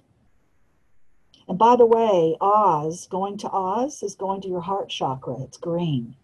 And 1.47 1.57
by 1.57 1.75
the 1.75 1.87
way, 1.87 2.37
Oz, 2.39 3.07
going 3.07 3.39
to 3.39 3.49
Oz 3.49 4.03
is 4.03 4.13
going 4.13 4.41
to 4.41 4.47
your 4.47 4.61
heart 4.61 4.89
chakra. 4.89 5.41
It's 5.41 5.57
green. 5.57 6.15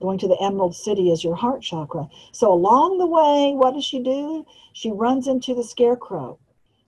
Going 0.00 0.18
to 0.18 0.28
the 0.28 0.40
Emerald 0.40 0.76
City 0.76 1.10
is 1.10 1.24
your 1.24 1.34
heart 1.34 1.62
chakra. 1.62 2.08
So 2.30 2.52
along 2.52 2.98
the 2.98 3.06
way, 3.06 3.52
what 3.52 3.74
does 3.74 3.84
she 3.84 3.98
do? 3.98 4.46
She 4.72 4.92
runs 4.92 5.26
into 5.26 5.56
the 5.56 5.64
scarecrow 5.64 6.38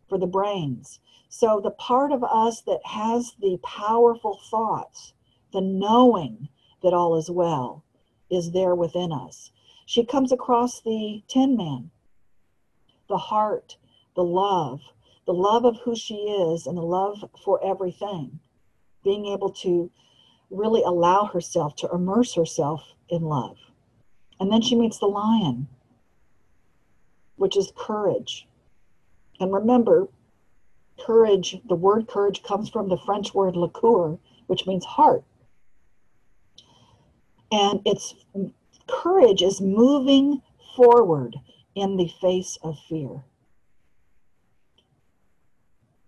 for 0.08 0.16
the 0.16 0.28
brains. 0.28 1.00
So, 1.32 1.60
the 1.60 1.70
part 1.70 2.10
of 2.10 2.24
us 2.24 2.60
that 2.62 2.84
has 2.84 3.34
the 3.40 3.56
powerful 3.62 4.40
thoughts, 4.50 5.12
the 5.52 5.60
knowing 5.60 6.48
that 6.82 6.92
all 6.92 7.16
is 7.16 7.30
well, 7.30 7.84
is 8.28 8.50
there 8.50 8.74
within 8.74 9.12
us. 9.12 9.52
She 9.86 10.04
comes 10.04 10.32
across 10.32 10.80
the 10.80 11.22
Tin 11.28 11.56
Man, 11.56 11.92
the 13.08 13.16
heart, 13.16 13.76
the 14.16 14.24
love, 14.24 14.80
the 15.24 15.32
love 15.32 15.64
of 15.64 15.78
who 15.84 15.94
she 15.94 16.16
is, 16.16 16.66
and 16.66 16.76
the 16.76 16.82
love 16.82 17.24
for 17.44 17.64
everything. 17.64 18.40
Being 19.04 19.26
able 19.26 19.50
to 19.50 19.88
really 20.50 20.82
allow 20.82 21.26
herself 21.26 21.76
to 21.76 21.90
immerse 21.92 22.34
herself 22.34 22.82
in 23.08 23.22
love. 23.22 23.56
And 24.40 24.50
then 24.50 24.62
she 24.62 24.74
meets 24.74 24.98
the 24.98 25.06
lion, 25.06 25.68
which 27.36 27.56
is 27.56 27.72
courage. 27.76 28.48
And 29.38 29.52
remember, 29.52 30.08
courage, 31.04 31.56
the 31.68 31.74
word 31.74 32.08
courage 32.08 32.42
comes 32.42 32.68
from 32.68 32.88
the 32.88 32.98
French 32.98 33.34
word 33.34 33.56
le 33.56 33.68
which 34.46 34.66
means 34.66 34.84
heart. 34.84 35.24
And 37.52 37.80
it's 37.84 38.14
courage 38.86 39.42
is 39.42 39.60
moving 39.60 40.42
forward 40.76 41.36
in 41.74 41.96
the 41.96 42.08
face 42.20 42.58
of 42.62 42.78
fear. 42.88 43.24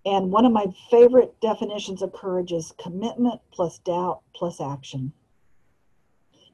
And 0.05 0.33
one 0.33 0.45
of 0.45 0.53
my 0.53 0.67
favorite 0.91 1.41
definitions 1.41 2.03
of 2.03 2.13
courage 2.13 2.53
is 2.53 2.75
commitment 2.79 3.41
plus 3.53 3.79
doubt 3.79 4.23
plus 4.35 4.61
action. 4.61 5.13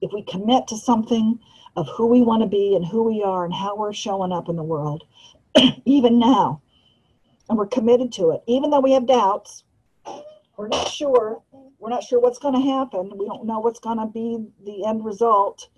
If 0.01 0.12
we 0.12 0.22
commit 0.22 0.68
to 0.68 0.76
something 0.76 1.41
of 1.74 1.89
who 1.89 2.07
we 2.07 2.20
want 2.20 2.43
to 2.43 2.49
be 2.49 2.76
and 2.76 2.84
who 2.84 3.03
we 3.03 3.22
are 3.22 3.45
and 3.45 3.55
how 3.55 3.76
we're 3.76 3.93
showing 3.93 4.32
up 4.32 4.49
in 4.49 4.57
the 4.57 4.62
world, 4.62 5.05
even 5.84 6.18
now, 6.18 6.61
and 7.49 7.59
we're 7.59 7.66
committed 7.66 8.12
to 8.12 8.30
it. 8.30 8.42
Even 8.46 8.70
though 8.70 8.80
we 8.80 8.92
have 8.92 9.07
doubts, 9.07 9.64
we're 10.57 10.68
not 10.68 10.88
sure. 10.88 11.42
We're 11.78 11.90
not 11.90 12.03
sure 12.03 12.20
what's 12.20 12.38
going 12.38 12.55
to 12.55 12.61
happen. 12.61 13.12
We 13.16 13.26
don't 13.26 13.46
know 13.46 13.61
what's 13.61 13.80
going 13.80 13.99
to 13.99 14.07
be 14.07 14.44
the 14.64 14.84
end 14.86 15.05
result. 15.05 15.68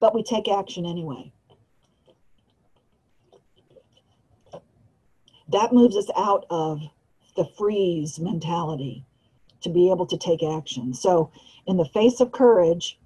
But 0.00 0.14
we 0.14 0.22
take 0.22 0.48
action 0.48 0.84
anyway. 0.84 1.32
That 5.50 5.72
moves 5.72 5.96
us 5.96 6.10
out 6.16 6.44
of 6.50 6.82
the 7.36 7.46
freeze 7.56 8.18
mentality 8.18 9.04
to 9.62 9.70
be 9.70 9.90
able 9.90 10.06
to 10.06 10.18
take 10.18 10.42
action. 10.42 10.92
So, 10.92 11.30
in 11.66 11.76
the 11.76 11.84
face 11.84 12.20
of 12.20 12.32
courage, 12.32 12.98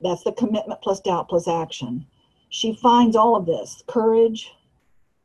that's 0.00 0.24
the 0.24 0.32
commitment 0.32 0.80
plus 0.82 1.00
doubt 1.00 1.28
plus 1.28 1.46
action. 1.48 2.06
She 2.48 2.74
finds 2.74 3.16
all 3.16 3.36
of 3.36 3.46
this 3.46 3.82
courage, 3.86 4.50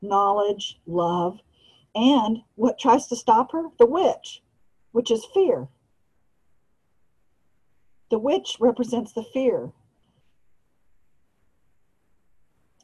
knowledge, 0.02 0.80
love, 0.86 1.40
and 1.94 2.40
what 2.56 2.80
tries 2.80 3.08
to 3.08 3.16
stop 3.16 3.52
her? 3.52 3.66
The 3.80 3.86
witch, 3.86 4.42
which 4.92 5.12
is 5.12 5.26
fear. 5.34 5.68
The 8.10 8.20
witch 8.20 8.58
represents 8.60 9.14
the 9.14 9.24
fear. 9.24 9.72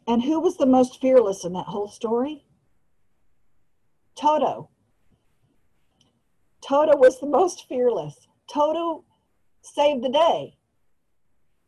And 0.08 0.24
who 0.24 0.40
was 0.40 0.58
the 0.58 0.66
most 0.66 1.02
fearless 1.02 1.44
in 1.44 1.54
that 1.54 1.68
whole 1.68 1.90
story? 1.90 2.46
Toto. 4.16 4.70
Toto 6.62 6.98
was 6.98 7.20
the 7.20 7.28
most 7.28 7.68
fearless. 7.68 8.28
Toto 8.50 9.04
saved 9.62 10.04
the 10.04 10.10
day. 10.10 10.58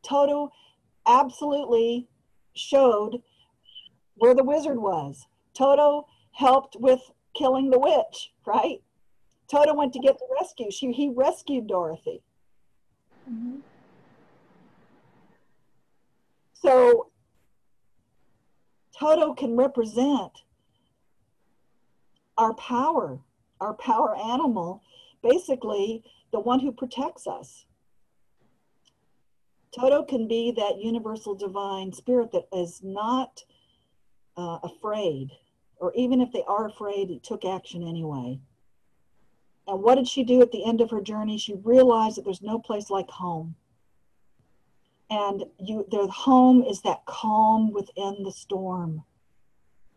Toto 0.04 0.52
absolutely 1.06 2.08
showed 2.56 3.22
where 4.16 4.34
the 4.34 4.44
wizard 4.44 4.80
was. 4.80 5.28
Toto 5.54 6.08
helped 6.32 6.76
with 6.80 7.00
killing 7.36 7.70
the 7.70 7.80
witch, 7.80 8.32
right? 8.46 8.82
Toto 9.50 9.74
went 9.74 9.94
to 9.94 10.00
get 10.00 10.18
the 10.20 10.28
rescue. 10.40 10.72
She, 10.72 10.92
he 10.92 11.10
rescued 11.10 11.68
Dorothy. 11.68 12.22
Mm-hmm. 13.30 13.58
So 16.54 17.10
Toto 18.98 19.34
can 19.34 19.56
represent 19.56 20.32
our 22.38 22.54
power, 22.54 23.20
our 23.60 23.74
power 23.74 24.16
animal, 24.16 24.84
basically 25.24 26.04
the 26.32 26.40
one 26.40 26.60
who 26.60 26.72
protects 26.72 27.28
us. 27.28 27.66
Toto 29.72 30.04
can 30.04 30.28
be 30.28 30.52
that 30.52 30.82
universal 30.82 31.36
divine 31.36 31.94
spirit 31.94 32.32
that 32.32 32.48
is 32.52 32.82
not 32.84 33.44
uh, 34.40 34.60
afraid, 34.64 35.32
or 35.78 35.92
even 35.96 36.22
if 36.22 36.32
they 36.32 36.44
are 36.48 36.66
afraid, 36.66 37.12
it 37.12 37.24
took 37.24 37.44
action 37.44 37.84
anyway. 37.84 38.40
And 39.68 39.84
what 39.84 39.96
did 39.96 40.08
she 40.08 40.24
do 40.24 40.42
at 40.42 40.52
the 40.52 40.66
end 40.66 40.80
of 40.80 40.90
her 40.92 41.02
journey? 41.02 41.38
She 41.38 41.56
realized 41.56 42.18
that 42.18 42.24
there's 42.24 42.42
no 42.42 42.58
place 42.58 42.90
like 42.90 43.10
home. 43.10 43.56
And 45.10 45.44
you 45.60 45.86
their 45.92 46.08
home 46.08 46.64
is 46.64 46.82
that 46.82 47.06
calm 47.06 47.74
within 47.74 48.24
the 48.24 48.32
storm. 48.32 49.04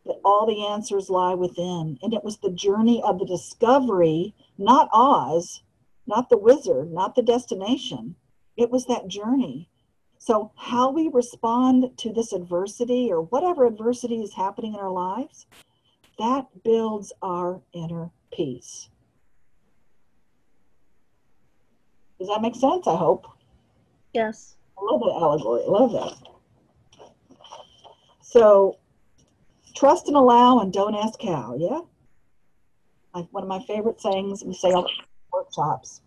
That 0.05 0.21
all 0.25 0.47
the 0.47 0.67
answers 0.67 1.09
lie 1.09 1.35
within. 1.35 1.99
And 2.03 2.13
it 2.13 2.25
was 2.25 2.39
the 2.39 2.51
journey 2.51 3.01
of 3.03 3.21
the 3.21 3.27
discovery, 3.27 4.35
not 4.59 4.89
Oz, 4.93 5.63
not 6.07 6.29
the 6.29 6.39
wizard, 6.39 6.93
not 6.93 7.15
the 7.15 7.23
destination. 7.23 8.17
It 8.57 8.71
was 8.71 8.87
that 8.87 9.07
journey. 9.07 9.69
So, 10.25 10.53
how 10.55 10.93
we 10.93 11.09
respond 11.09 11.99
to 11.99 12.13
this 12.13 12.33
adversity 12.33 13.11
or 13.11 13.23
whatever 13.23 13.67
adversity 13.67 14.23
is 14.23 14.33
happening 14.33 14.75
in 14.75 14.79
our 14.79 14.89
lives, 14.89 15.47
that 16.17 16.47
builds 16.63 17.13
our 17.23 17.61
inner 17.73 18.09
peace. 18.33 18.89
Does 22.21 22.29
that 22.29 22.41
make 22.41 22.55
sense? 22.55 22.87
I 22.87 22.95
hope. 22.95 23.27
Yes. 24.15 24.55
I 24.79 24.85
love 24.85 25.01
that 25.01 25.21
allegory. 25.21 25.63
I 25.67 25.69
love 25.69 25.91
that. 25.91 26.29
So, 28.21 28.79
trust 29.75 30.07
and 30.07 30.17
allow 30.17 30.61
and 30.61 30.73
don't 30.73 30.95
ask 30.95 31.21
how. 31.21 31.57
Yeah. 31.59 31.81
Like 33.13 33.27
one 33.33 33.43
of 33.43 33.49
my 33.49 33.65
favorite 33.65 34.01
sayings 34.01 34.45
we 34.45 34.55
say 34.55 34.71
all 34.71 34.89
workshops. 35.33 36.01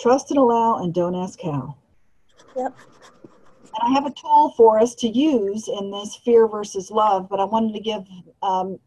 Trust 0.00 0.32
and 0.32 0.40
allow 0.40 0.82
and 0.82 0.92
don't 0.92 1.14
ask 1.14 1.40
how. 1.40 1.76
Yep. 2.56 2.76
And 3.80 3.88
I 3.88 3.90
have 3.92 4.06
a 4.06 4.12
tool 4.12 4.52
for 4.56 4.78
us 4.78 4.94
to 4.96 5.08
use 5.08 5.68
in 5.68 5.90
this 5.90 6.16
fear 6.24 6.46
versus 6.46 6.90
love, 6.90 7.28
but 7.28 7.40
I 7.40 7.44
wanted 7.44 7.74
to 7.74 7.80
give 7.80 8.04
um, 8.42 8.78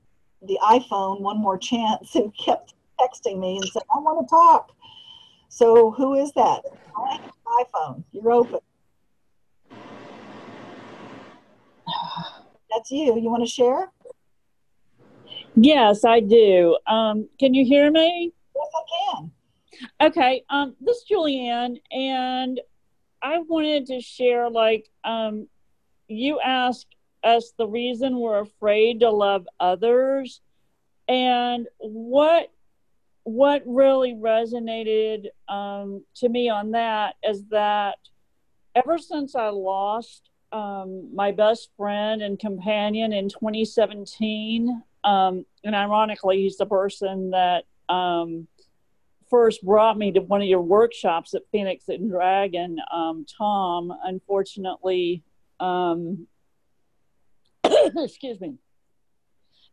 the 0.42 0.60
iPhone 0.62 1.22
one 1.22 1.38
more 1.40 1.58
chance 1.58 2.10
who 2.14 2.32
kept 2.44 2.74
texting 3.00 3.40
me 3.40 3.58
and 3.58 3.66
said, 3.66 3.84
I 3.94 4.00
want 4.00 4.28
to 4.28 4.30
talk. 4.30 4.72
So 5.50 5.92
who 5.92 6.16
is 6.16 6.32
that? 6.34 6.62
iPhone, 7.48 8.04
you're 8.12 8.32
open. 8.32 8.60
That's 12.72 12.92
you. 12.92 13.18
You 13.20 13.30
want 13.30 13.44
to 13.44 13.50
share? 13.50 13.92
Yes, 15.56 16.04
I 16.04 16.20
do. 16.20 16.78
Um, 16.88 17.30
can 17.40 17.54
you 17.54 17.66
hear 17.66 17.90
me? 17.90 18.34
Yes, 18.56 18.68
I 18.76 18.82
can. 19.16 19.32
Okay. 20.02 20.44
Um, 20.50 20.76
this 20.82 20.98
is 20.98 21.06
Julianne, 21.10 21.78
and 21.92 22.60
I 23.26 23.40
wanted 23.40 23.88
to 23.88 24.02
share 24.02 24.52
like 24.52 24.88
um, 25.04 25.48
you 26.08 26.40
asked 26.40 26.96
us 27.24 27.54
the 27.58 27.66
reason 27.68 28.20
we're 28.20 28.42
afraid 28.42 29.00
to 29.00 29.10
love 29.10 29.48
others, 29.60 30.42
and 31.08 31.68
what 31.80 32.52
what 33.24 33.64
really 33.66 34.14
resonated 34.14 35.26
um, 35.50 36.04
to 36.18 36.30
me 36.30 36.50
on 36.50 36.70
that 36.72 37.16
is 37.28 37.44
that 37.46 37.98
ever 38.76 39.00
since 39.00 39.34
I 39.36 39.50
lost 39.50 40.30
um, 40.52 41.10
my 41.12 41.32
best 41.32 41.72
friend 41.76 42.22
and 42.22 42.38
companion 42.38 43.12
in 43.12 43.30
2017, 43.30 44.84
um, 45.04 45.48
and 45.64 45.76
ironically, 45.76 46.44
he's 46.44 46.58
the 46.58 46.68
person 46.68 47.32
that 47.32 47.64
um, 47.90 48.48
first 49.36 49.66
brought 49.66 49.98
me 49.98 50.14
to 50.14 50.22
one 50.22 50.42
of 50.42 50.48
your 50.48 50.62
workshops 50.62 51.34
at 51.34 51.42
Phoenix 51.52 51.90
and 51.90 52.10
Dragon. 52.10 52.78
Um, 52.90 53.26
Tom, 53.38 53.92
unfortunately, 54.06 55.24
um, 55.60 56.28
excuse 57.98 58.40
me, 58.40 58.54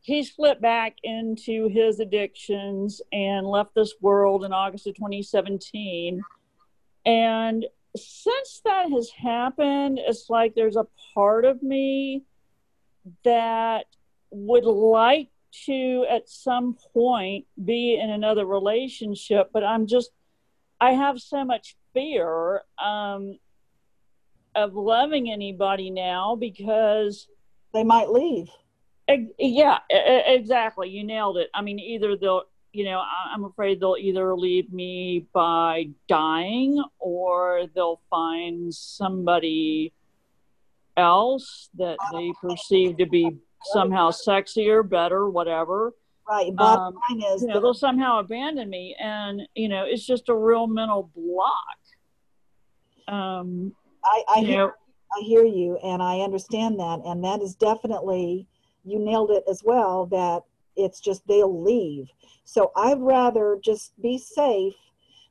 he 0.01 0.25
slipped 0.25 0.61
back 0.61 0.97
into 1.05 1.69
his 1.69 2.01
addictions 2.01 3.01
and 3.13 3.47
left 3.47 3.73
this 3.77 3.95
world 4.01 4.45
in 4.45 4.53
August 4.53 4.89
of 4.89 4.97
2017. 4.97 6.21
And 7.07 7.65
since 7.97 8.63
that 8.65 8.91
has 8.91 9.11
happened, 9.11 10.01
it's 10.03 10.29
like 10.29 10.57
there's 10.57 10.75
a 10.75 10.89
part 11.15 11.45
of 11.45 11.63
me 11.63 12.25
that 13.23 13.85
would 14.33 14.65
like 14.65 15.29
to, 15.67 16.07
at 16.11 16.29
some 16.29 16.77
point, 16.93 17.47
be 17.63 17.99
in 18.03 18.11
another 18.11 18.47
relationship, 18.47 19.51
but 19.53 19.65
I'm 19.65 19.87
just, 19.87 20.11
I 20.81 20.93
have 20.93 21.21
so 21.21 21.45
much 21.45 21.77
fear 21.95 22.63
um, 22.83 23.39
of 24.55 24.75
loving 24.75 25.31
anybody 25.31 25.91
now 25.91 26.37
because 26.37 27.29
they 27.73 27.85
might 27.85 28.11
leave 28.11 28.49
yeah, 29.39 29.79
exactly. 29.89 30.89
You 30.89 31.05
nailed 31.05 31.39
it. 31.39 31.51
I 31.55 31.63
mean, 31.63 31.79
either 31.79 32.17
they'll, 32.17 32.45
you 32.73 32.85
know, 32.85 33.03
I'm 33.33 33.45
afraid 33.45 33.81
they'll 33.81 33.97
either 33.99 34.35
leave 34.35 34.73
me 34.73 35.27
by 35.33 35.91
dying 36.09 36.83
or 36.99 37.67
they'll 37.75 38.01
find 38.09 38.73
somebody 38.73 39.93
else 40.97 41.69
that 41.79 41.99
they 42.13 42.33
perceive 42.41 42.99
to 42.99 43.07
be 43.07 43.37
somehow 43.73 44.11
sexier, 44.11 44.89
better, 44.89 45.29
whatever. 45.29 45.93
Right. 46.29 46.55
Bottom 46.55 46.97
um, 46.97 47.21
line 47.21 47.33
is, 47.35 47.43
you 47.43 47.49
know, 47.49 47.61
they'll 47.61 47.75
somehow 47.75 48.21
abandon 48.21 48.71
me, 48.71 48.97
and 49.01 49.43
you 49.55 49.69
know, 49.69 49.85
it's 49.87 50.07
just 50.07 50.29
a 50.29 50.35
real 50.35 50.67
mental 50.67 51.11
block. 51.15 51.79
Um, 53.09 53.73
I, 54.05 54.23
I 54.37 54.41
hear, 54.41 54.67
know, 54.67 54.73
I 55.17 55.23
hear 55.25 55.45
you, 55.45 55.79
and 55.83 56.03
I 56.03 56.21
understand 56.21 56.79
that, 56.79 57.01
and 57.05 57.25
that 57.25 57.43
is 57.43 57.55
definitely 57.55 58.47
you 58.85 58.99
nailed 58.99 59.31
it 59.31 59.45
as 59.49 59.63
well 59.65 60.07
that 60.07 60.43
it's 60.77 61.01
just 61.01 61.27
they'll 61.27 61.63
leave. 61.63 62.09
So 62.45 62.73
I'd 62.77 63.01
rather 63.01 63.59
just 63.63 64.01
be 64.01 64.19
safe 64.19 64.75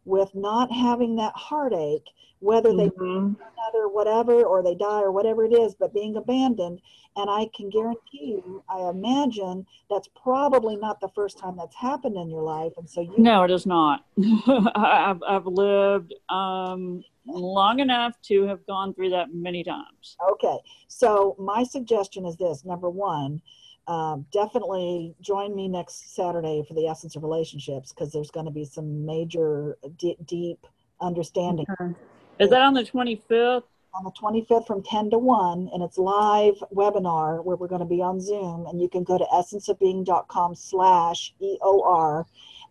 with 0.05 0.33
not 0.33 0.71
having 0.71 1.15
that 1.17 1.33
heartache, 1.35 2.07
whether 2.39 2.75
they 2.75 2.89
mm-hmm. 2.89 3.33
another 3.33 3.87
whatever 3.87 4.43
or 4.43 4.63
they 4.63 4.75
die 4.75 5.01
or 5.01 5.11
whatever 5.11 5.45
it 5.45 5.53
is, 5.53 5.75
but 5.75 5.93
being 5.93 6.17
abandoned. 6.17 6.81
And 7.17 7.29
I 7.29 7.49
can 7.55 7.69
guarantee 7.69 8.39
you, 8.41 8.63
I 8.69 8.89
imagine 8.89 9.65
that's 9.89 10.07
probably 10.21 10.77
not 10.77 11.01
the 11.01 11.09
first 11.09 11.37
time 11.37 11.57
that's 11.57 11.75
happened 11.75 12.15
in 12.15 12.29
your 12.29 12.41
life. 12.41 12.71
And 12.77 12.89
so 12.89 13.01
you 13.01 13.13
No, 13.17 13.43
it 13.43 13.51
is 13.51 13.65
not. 13.65 14.05
I've 14.75 15.21
I've 15.27 15.45
lived 15.45 16.13
um 16.29 17.03
long 17.25 17.79
enough 17.79 18.13
to 18.23 18.43
have 18.43 18.65
gone 18.65 18.93
through 18.93 19.09
that 19.09 19.33
many 19.33 19.63
times. 19.63 20.17
Okay. 20.31 20.57
So 20.87 21.35
my 21.37 21.63
suggestion 21.63 22.25
is 22.25 22.37
this 22.37 22.63
number 22.65 22.89
one, 22.89 23.41
um, 23.87 24.25
definitely 24.31 25.15
join 25.21 25.55
me 25.55 25.67
next 25.67 26.15
Saturday 26.15 26.63
for 26.67 26.73
the 26.75 26.87
essence 26.87 27.15
of 27.15 27.23
relationships 27.23 27.91
because 27.91 28.11
there's 28.11 28.31
going 28.31 28.45
to 28.45 28.51
be 28.51 28.63
some 28.65 29.05
major 29.05 29.77
d- 29.97 30.17
deep 30.25 30.65
understanding. 31.01 31.65
Okay. 31.81 31.93
Is 32.39 32.49
that 32.49 32.61
on 32.61 32.73
the 32.73 32.83
25th? 32.83 33.63
On 33.93 34.05
the 34.05 34.11
25th 34.11 34.67
from 34.67 34.81
10 34.83 35.09
to 35.11 35.17
1, 35.17 35.69
and 35.73 35.83
it's 35.83 35.97
live 35.97 36.55
webinar 36.73 37.43
where 37.43 37.57
we're 37.57 37.67
going 37.67 37.81
to 37.81 37.85
be 37.85 38.01
on 38.01 38.21
Zoom, 38.21 38.65
and 38.67 38.81
you 38.81 38.87
can 38.87 39.03
go 39.03 39.17
to 39.17 39.25
essenceofbeing.com 39.33 40.55
slash 40.55 41.33
EOR 41.41 42.25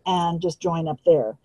and 0.07 0.41
just 0.41 0.59
join 0.59 0.87
up 0.87 0.97
there. 1.05 1.37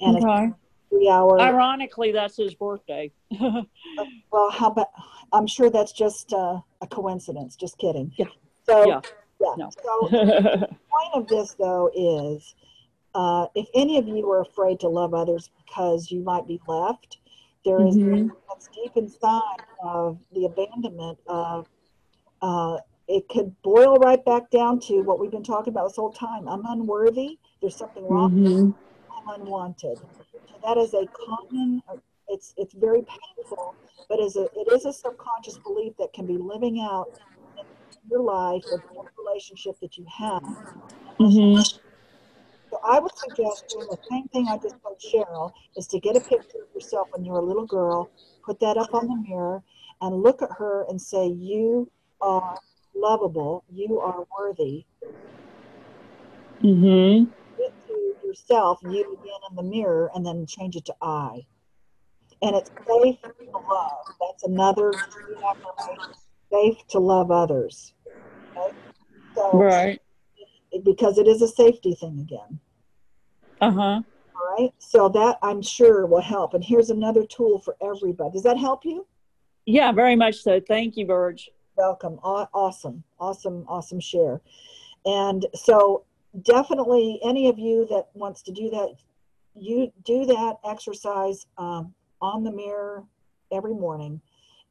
And 0.00 0.16
okay 0.24 0.52
three 0.96 1.08
hour. 1.08 1.40
Ironically, 1.40 2.12
that's 2.12 2.36
his 2.36 2.54
birthday. 2.54 3.12
well, 3.40 4.50
how 4.50 4.68
about? 4.70 4.88
I'm 5.32 5.46
sure 5.46 5.70
that's 5.70 5.92
just 5.92 6.32
uh, 6.32 6.60
a 6.80 6.86
coincidence. 6.86 7.56
Just 7.56 7.78
kidding. 7.78 8.12
Yeah. 8.16 8.26
So 8.64 8.86
yeah. 8.86 9.00
yeah. 9.40 9.54
No. 9.56 9.70
So 9.70 10.08
the 10.10 10.68
point 10.68 11.14
of 11.14 11.26
this 11.28 11.54
though 11.54 11.90
is, 11.94 12.54
uh, 13.14 13.46
if 13.54 13.68
any 13.74 13.98
of 13.98 14.06
you 14.06 14.30
are 14.30 14.42
afraid 14.42 14.80
to 14.80 14.88
love 14.88 15.14
others 15.14 15.50
because 15.64 16.10
you 16.10 16.22
might 16.22 16.46
be 16.46 16.60
left, 16.66 17.18
there 17.66 17.86
is 17.86 17.96
mm-hmm. 17.96 18.28
that's 18.48 18.68
deep 18.68 18.92
inside 18.96 19.60
of 19.82 20.18
the 20.32 20.46
abandonment 20.46 21.18
of. 21.26 21.68
Uh, 22.40 22.78
it 23.08 23.28
could 23.28 23.54
boil 23.62 23.98
right 23.98 24.24
back 24.24 24.50
down 24.50 24.80
to 24.80 25.00
what 25.02 25.20
we've 25.20 25.30
been 25.30 25.44
talking 25.44 25.72
about 25.72 25.86
this 25.86 25.94
whole 25.94 26.12
time. 26.12 26.48
I'm 26.48 26.66
unworthy. 26.66 27.38
There's 27.60 27.76
something 27.76 28.04
wrong. 28.08 28.32
Mm-hmm. 28.32 28.70
I'm 29.30 29.40
unwanted 29.40 30.00
that 30.66 30.76
is 30.76 30.94
a 30.94 31.06
common 31.26 31.82
it's 32.28 32.52
it's 32.56 32.74
very 32.74 33.02
painful 33.02 33.74
but 34.08 34.20
as 34.20 34.36
a 34.36 34.44
it 34.56 34.72
is 34.72 34.84
a 34.84 34.92
subconscious 34.92 35.58
belief 35.58 35.92
that 35.98 36.12
can 36.12 36.26
be 36.26 36.36
living 36.36 36.80
out 36.80 37.18
in 37.56 37.64
your 38.10 38.20
life 38.22 38.64
or 38.72 38.78
the 38.78 39.22
relationship 39.22 39.78
that 39.80 39.96
you 39.96 40.04
have 40.18 40.42
mm-hmm. 41.20 41.85
So 42.76 42.80
i 42.88 42.98
would 42.98 43.16
suggest 43.16 43.68
doing 43.68 43.86
the 43.90 43.98
same 44.10 44.28
thing 44.28 44.46
i 44.48 44.56
just 44.58 44.76
told 44.82 44.98
cheryl 45.00 45.52
is 45.76 45.86
to 45.86 45.98
get 46.00 46.16
a 46.16 46.20
picture 46.20 46.58
of 46.58 46.74
yourself 46.74 47.08
when 47.12 47.24
you're 47.24 47.38
a 47.38 47.44
little 47.44 47.66
girl 47.66 48.10
put 48.44 48.60
that 48.60 48.76
up 48.76 48.94
on 48.94 49.08
the 49.08 49.28
mirror 49.28 49.62
and 50.00 50.22
look 50.22 50.42
at 50.42 50.50
her 50.58 50.86
and 50.88 51.00
say, 51.00 51.26
You 51.26 51.90
are 52.20 52.58
lovable, 52.94 53.64
you 53.72 53.98
are 54.00 54.24
worthy. 54.38 54.84
Mm-hmm. 56.62 57.30
Get 57.58 57.86
to 57.86 58.14
yourself, 58.24 58.78
you 58.82 59.18
again 59.20 59.40
in 59.50 59.56
the 59.56 59.62
mirror, 59.62 60.10
and 60.14 60.24
then 60.24 60.46
change 60.46 60.76
it 60.76 60.84
to 60.86 60.94
I. 61.02 61.46
And 62.42 62.54
it's 62.54 62.70
safe 62.86 63.20
to 63.22 63.58
love. 63.58 64.06
That's 64.20 64.44
another 64.44 64.92
true 64.92 65.36
affirmation. 65.50 66.14
Safe 66.52 66.86
to 66.88 66.98
love 66.98 67.30
others. 67.30 67.94
Okay? 68.56 68.76
So, 69.34 69.58
Right. 69.58 70.00
because 70.84 71.18
it 71.18 71.26
is 71.26 71.42
a 71.42 71.48
safety 71.48 71.94
thing 71.94 72.20
again. 72.20 72.60
Uh-huh. 73.60 74.00
All 74.34 74.56
right. 74.58 74.72
So 74.78 75.08
that 75.10 75.38
I'm 75.42 75.62
sure 75.62 76.06
will 76.06 76.20
help. 76.20 76.54
And 76.54 76.62
here's 76.62 76.90
another 76.90 77.24
tool 77.24 77.58
for 77.58 77.76
everybody. 77.82 78.32
Does 78.32 78.42
that 78.42 78.58
help 78.58 78.84
you? 78.84 79.06
Yeah, 79.64 79.92
very 79.92 80.16
much 80.16 80.36
so. 80.36 80.60
Thank 80.60 80.96
you, 80.96 81.06
Verge. 81.06 81.50
Welcome. 81.76 82.18
Aw- 82.22 82.48
Awesome. 82.54 83.02
Awesome. 83.18 83.64
Awesome 83.68 84.00
share. 84.00 84.40
And 85.04 85.46
so 85.54 86.04
definitely 86.42 87.20
any 87.24 87.48
of 87.48 87.58
you 87.58 87.86
that 87.90 88.08
wants 88.14 88.42
to 88.42 88.52
do 88.52 88.70
that, 88.70 88.94
you 89.54 89.92
do 90.04 90.26
that 90.26 90.56
exercise 90.64 91.46
um, 91.58 91.94
on 92.20 92.44
the 92.44 92.52
mirror 92.52 93.04
every 93.52 93.74
morning. 93.74 94.20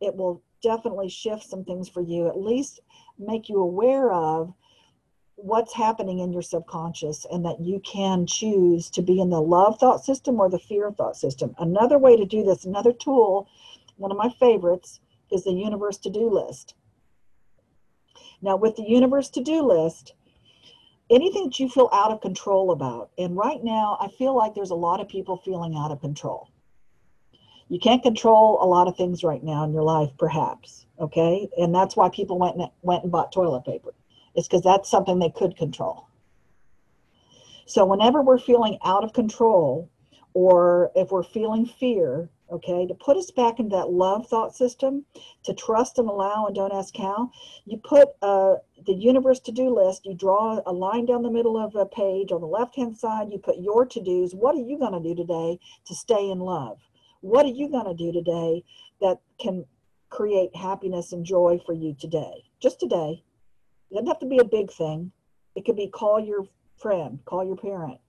It 0.01 0.15
will 0.15 0.43
definitely 0.61 1.09
shift 1.09 1.43
some 1.43 1.63
things 1.63 1.88
for 1.89 2.01
you, 2.01 2.27
at 2.27 2.38
least 2.38 2.81
make 3.17 3.49
you 3.49 3.61
aware 3.61 4.11
of 4.11 4.53
what's 5.36 5.73
happening 5.73 6.19
in 6.19 6.31
your 6.31 6.41
subconscious 6.41 7.25
and 7.31 7.45
that 7.45 7.59
you 7.59 7.79
can 7.81 8.25
choose 8.25 8.89
to 8.89 9.01
be 9.01 9.19
in 9.19 9.29
the 9.29 9.41
love 9.41 9.77
thought 9.79 10.03
system 10.03 10.39
or 10.39 10.49
the 10.49 10.59
fear 10.59 10.91
thought 10.91 11.15
system. 11.15 11.53
Another 11.59 11.97
way 11.97 12.15
to 12.15 12.25
do 12.25 12.43
this, 12.43 12.65
another 12.65 12.93
tool, 12.93 13.47
one 13.97 14.11
of 14.11 14.17
my 14.17 14.29
favorites, 14.39 14.99
is 15.31 15.43
the 15.43 15.51
universe 15.51 15.97
to 15.97 16.09
do 16.09 16.29
list. 16.29 16.75
Now, 18.41 18.55
with 18.55 18.75
the 18.75 18.88
universe 18.88 19.29
to 19.31 19.41
do 19.41 19.61
list, 19.61 20.13
anything 21.09 21.45
that 21.45 21.59
you 21.59 21.69
feel 21.69 21.89
out 21.91 22.11
of 22.11 22.21
control 22.21 22.71
about, 22.71 23.11
and 23.17 23.36
right 23.36 23.63
now 23.63 23.97
I 23.99 24.07
feel 24.07 24.36
like 24.36 24.53
there's 24.53 24.71
a 24.71 24.75
lot 24.75 25.01
of 25.01 25.07
people 25.07 25.38
feeling 25.38 25.75
out 25.75 25.91
of 25.91 26.01
control. 26.01 26.49
You 27.67 27.79
can't 27.79 28.03
control 28.03 28.59
a 28.61 28.67
lot 28.67 28.88
of 28.88 28.95
things 28.95 29.23
right 29.23 29.43
now 29.43 29.63
in 29.63 29.73
your 29.73 29.83
life, 29.83 30.11
perhaps, 30.17 30.86
okay? 30.99 31.49
And 31.57 31.73
that's 31.73 31.95
why 31.95 32.09
people 32.09 32.38
went 32.38 32.55
and, 32.57 32.69
went 32.83 33.03
and 33.03 33.11
bought 33.11 33.31
toilet 33.31 33.65
paper. 33.65 33.93
It's 34.36 34.47
because 34.47 34.63
that's 34.63 34.89
something 34.89 35.19
they 35.19 35.29
could 35.29 35.57
control. 35.57 36.07
So, 37.65 37.86
whenever 37.86 38.21
we're 38.21 38.38
feeling 38.38 38.77
out 38.83 39.03
of 39.03 39.13
control, 39.13 39.89
or 40.33 40.91
if 40.95 41.11
we're 41.11 41.23
feeling 41.23 41.65
fear, 41.65 42.29
okay, 42.51 42.86
to 42.86 42.93
put 42.93 43.17
us 43.17 43.31
back 43.31 43.59
into 43.59 43.75
that 43.75 43.89
love 43.89 44.27
thought 44.27 44.55
system, 44.55 45.05
to 45.43 45.53
trust 45.53 45.97
and 45.97 46.07
allow 46.07 46.45
and 46.45 46.55
don't 46.55 46.73
ask 46.73 46.95
how, 46.95 47.31
you 47.65 47.77
put 47.77 48.09
uh, 48.21 48.55
the 48.86 48.93
universe 48.93 49.39
to 49.39 49.51
do 49.51 49.73
list, 49.73 50.05
you 50.05 50.13
draw 50.13 50.61
a 50.65 50.71
line 50.71 51.05
down 51.05 51.23
the 51.23 51.31
middle 51.31 51.57
of 51.57 51.75
a 51.75 51.86
page. 51.86 52.31
On 52.31 52.41
the 52.41 52.47
left 52.47 52.75
hand 52.75 52.97
side, 52.97 53.31
you 53.31 53.39
put 53.39 53.57
your 53.57 53.86
to 53.86 54.01
dos. 54.01 54.36
What 54.36 54.55
are 54.55 54.61
you 54.61 54.77
going 54.77 54.93
to 54.93 54.99
do 54.99 55.15
today 55.15 55.57
to 55.86 55.95
stay 55.95 56.29
in 56.29 56.39
love? 56.39 56.77
What 57.21 57.45
are 57.45 57.49
you 57.49 57.69
going 57.69 57.86
to 57.88 57.95
do 57.95 58.11
today 58.11 58.63
that 59.01 59.19
can 59.39 59.65
create 60.09 60.55
happiness 60.55 61.13
and 61.13 61.25
joy 61.25 61.59
for 61.65 61.73
you 61.73 61.95
today? 61.99 62.43
Just 62.59 62.79
today. 62.79 63.23
It 63.89 63.95
doesn't 63.95 64.07
have 64.07 64.19
to 64.19 64.25
be 64.25 64.39
a 64.39 64.45
big 64.45 64.71
thing. 64.71 65.11
It 65.55 65.65
could 65.65 65.75
be 65.75 65.88
call 65.88 66.19
your 66.19 66.47
friend, 66.77 67.19
call 67.25 67.45
your 67.45 67.55
parent. 67.55 67.99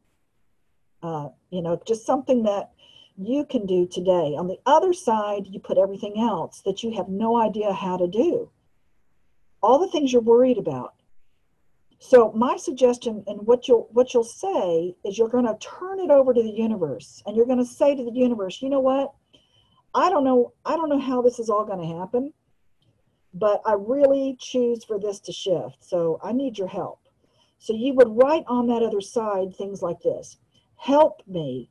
Uh, 1.03 1.29
you 1.51 1.62
know, 1.62 1.81
just 1.87 2.07
something 2.07 2.43
that 2.45 2.70
you 3.16 3.45
can 3.45 3.66
do 3.66 3.87
today. 3.87 4.35
On 4.37 4.47
the 4.47 4.59
other 4.66 4.93
side, 4.93 5.47
you 5.47 5.61
put 5.61 5.79
everything 5.79 6.18
else 6.18 6.62
that 6.64 6.83
you 6.83 6.95
have 6.97 7.09
no 7.09 7.37
idea 7.37 7.72
how 7.72 7.97
to 7.97 8.07
do. 8.07 8.51
All 9.62 9.79
the 9.79 9.89
things 9.89 10.12
you're 10.12 10.22
worried 10.22 10.59
about. 10.59 10.95
So 11.99 12.31
my 12.33 12.57
suggestion 12.57 13.24
and 13.27 13.47
what 13.47 13.68
you'll 13.68 13.89
what 13.93 14.12
you'll 14.12 14.22
say 14.22 14.95
is 15.05 15.16
you're 15.16 15.31
going 15.31 15.47
to 15.47 15.57
turn 15.59 15.99
it 15.99 16.11
over 16.11 16.35
to 16.35 16.43
the 16.43 16.51
universe 16.51 17.22
and 17.27 17.35
you're 17.35 17.47
going 17.47 17.59
to 17.59 17.64
say 17.64 17.95
to 17.95 18.05
the 18.05 18.11
universe, 18.12 18.61
"You 18.61 18.68
know 18.68 18.81
what? 18.81 19.14
I 19.95 20.11
don't 20.11 20.24
know 20.24 20.53
I 20.64 20.77
don't 20.77 20.91
know 20.91 21.01
how 21.01 21.22
this 21.22 21.39
is 21.39 21.49
all 21.49 21.64
going 21.64 21.81
to 21.81 21.99
happen, 21.99 22.35
but 23.39 23.61
I 23.64 23.74
really 23.74 24.37
choose 24.39 24.84
for 24.84 24.99
this 24.99 25.20
to 25.20 25.32
shift. 25.32 25.84
So 25.84 26.18
I 26.22 26.32
need 26.32 26.59
your 26.59 26.68
help." 26.68 27.01
So 27.59 27.72
you 27.72 27.95
would 27.95 28.16
write 28.16 28.45
on 28.47 28.66
that 28.68 28.82
other 28.82 29.01
side 29.01 29.55
things 29.55 29.82
like 29.82 30.01
this. 30.01 30.39
Help 30.76 31.22
me 31.26 31.70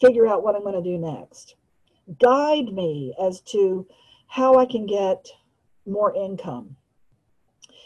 figure 0.00 0.26
out 0.26 0.42
what 0.42 0.56
I'm 0.56 0.62
going 0.62 0.74
to 0.74 0.82
do 0.82 0.98
next. 0.98 1.56
Guide 2.18 2.72
me 2.72 3.14
as 3.20 3.40
to 3.52 3.86
how 4.26 4.56
I 4.56 4.66
can 4.66 4.86
get 4.86 5.28
more 5.86 6.14
income. 6.14 6.76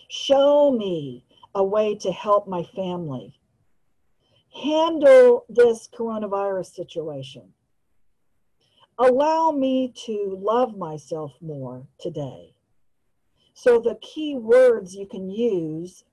Show 0.09 0.71
me 0.71 1.25
a 1.55 1.63
way 1.63 1.95
to 1.97 2.13
help 2.13 2.49
my 2.49 2.63
family. 2.63 3.39
Handle 4.55 5.45
this 5.49 5.89
coronavirus 5.89 6.75
situation. 6.75 7.53
Allow 8.99 9.51
me 9.51 9.93
to 10.07 10.39
love 10.41 10.77
myself 10.77 11.33
more 11.43 11.87
today. 12.01 12.55
So, 13.53 13.79
the 13.79 13.99
key 14.01 14.37
words 14.37 14.95
you 14.95 15.07
can 15.07 15.29
use, 15.29 16.05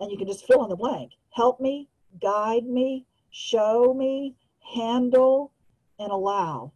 and 0.00 0.10
you 0.10 0.16
can 0.16 0.26
just 0.26 0.46
fill 0.46 0.62
in 0.64 0.70
the 0.70 0.76
blank 0.76 1.12
help 1.30 1.60
me, 1.60 1.88
guide 2.20 2.64
me, 2.64 3.06
show 3.30 3.94
me, 3.94 4.34
handle, 4.74 5.52
and 5.98 6.10
allow. 6.10 6.72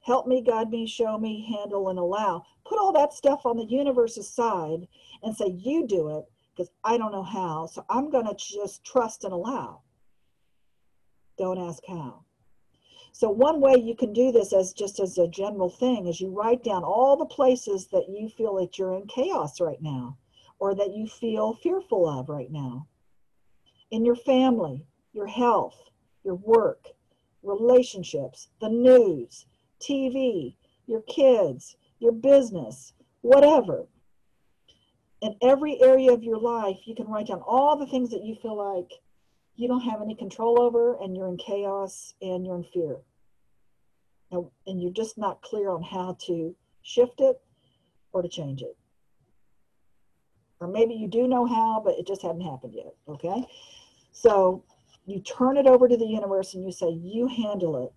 Help 0.00 0.26
me, 0.26 0.42
guide 0.42 0.70
me, 0.70 0.86
show 0.86 1.18
me, 1.18 1.46
handle, 1.56 1.88
and 1.88 1.98
allow. 1.98 2.44
Put 2.66 2.78
all 2.78 2.92
that 2.92 3.12
stuff 3.12 3.44
on 3.44 3.56
the 3.56 3.64
universe's 3.64 4.28
side 4.28 4.86
and 5.22 5.34
say, 5.34 5.56
You 5.58 5.86
do 5.86 6.18
it 6.18 6.24
because 6.54 6.70
I 6.84 6.98
don't 6.98 7.12
know 7.12 7.22
how. 7.22 7.66
So 7.66 7.84
I'm 7.88 8.10
going 8.10 8.26
to 8.26 8.34
just 8.34 8.84
trust 8.84 9.24
and 9.24 9.32
allow. 9.32 9.80
Don't 11.38 11.58
ask 11.58 11.82
how. 11.88 12.25
So 13.18 13.30
one 13.30 13.62
way 13.62 13.76
you 13.78 13.94
can 13.94 14.12
do 14.12 14.30
this 14.30 14.52
as 14.52 14.74
just 14.74 15.00
as 15.00 15.16
a 15.16 15.26
general 15.26 15.70
thing 15.70 16.06
is 16.06 16.20
you 16.20 16.28
write 16.28 16.62
down 16.62 16.84
all 16.84 17.16
the 17.16 17.24
places 17.24 17.86
that 17.86 18.10
you 18.10 18.28
feel 18.28 18.56
that 18.56 18.78
you're 18.78 18.92
in 18.92 19.06
chaos 19.06 19.58
right 19.58 19.80
now 19.80 20.18
or 20.58 20.74
that 20.74 20.94
you 20.94 21.06
feel 21.06 21.54
fearful 21.54 22.06
of 22.06 22.28
right 22.28 22.52
now. 22.52 22.86
In 23.90 24.04
your 24.04 24.16
family, 24.16 24.84
your 25.14 25.28
health, 25.28 25.82
your 26.24 26.34
work, 26.34 26.88
relationships, 27.42 28.48
the 28.60 28.68
news, 28.68 29.46
TV, 29.80 30.54
your 30.86 31.00
kids, 31.00 31.78
your 32.00 32.12
business, 32.12 32.92
whatever. 33.22 33.86
In 35.22 35.36
every 35.40 35.82
area 35.82 36.12
of 36.12 36.22
your 36.22 36.38
life, 36.38 36.80
you 36.84 36.94
can 36.94 37.06
write 37.06 37.28
down 37.28 37.40
all 37.46 37.78
the 37.78 37.86
things 37.86 38.10
that 38.10 38.24
you 38.24 38.34
feel 38.34 38.58
like 38.58 38.92
you 39.56 39.68
don't 39.68 39.80
have 39.80 40.02
any 40.02 40.14
control 40.14 40.60
over 40.60 40.94
and 41.02 41.16
you're 41.16 41.28
in 41.28 41.36
chaos 41.38 42.14
and 42.20 42.44
you're 42.46 42.56
in 42.56 42.64
fear. 42.64 42.96
And, 44.30 44.46
and 44.66 44.82
you're 44.82 44.92
just 44.92 45.16
not 45.16 45.40
clear 45.42 45.70
on 45.70 45.82
how 45.82 46.16
to 46.26 46.54
shift 46.82 47.20
it 47.20 47.40
or 48.12 48.22
to 48.22 48.28
change 48.28 48.62
it. 48.62 48.76
Or 50.60 50.68
maybe 50.68 50.94
you 50.94 51.08
do 51.08 51.26
know 51.26 51.46
how, 51.46 51.82
but 51.84 51.98
it 51.98 52.06
just 52.06 52.22
hadn't 52.22 52.40
happened 52.40 52.74
yet. 52.74 52.94
Okay. 53.08 53.44
So 54.12 54.64
you 55.06 55.20
turn 55.20 55.56
it 55.56 55.66
over 55.66 55.88
to 55.88 55.96
the 55.96 56.06
universe 56.06 56.54
and 56.54 56.64
you 56.64 56.72
say, 56.72 56.90
You 56.90 57.26
handle 57.26 57.84
it. 57.84 57.92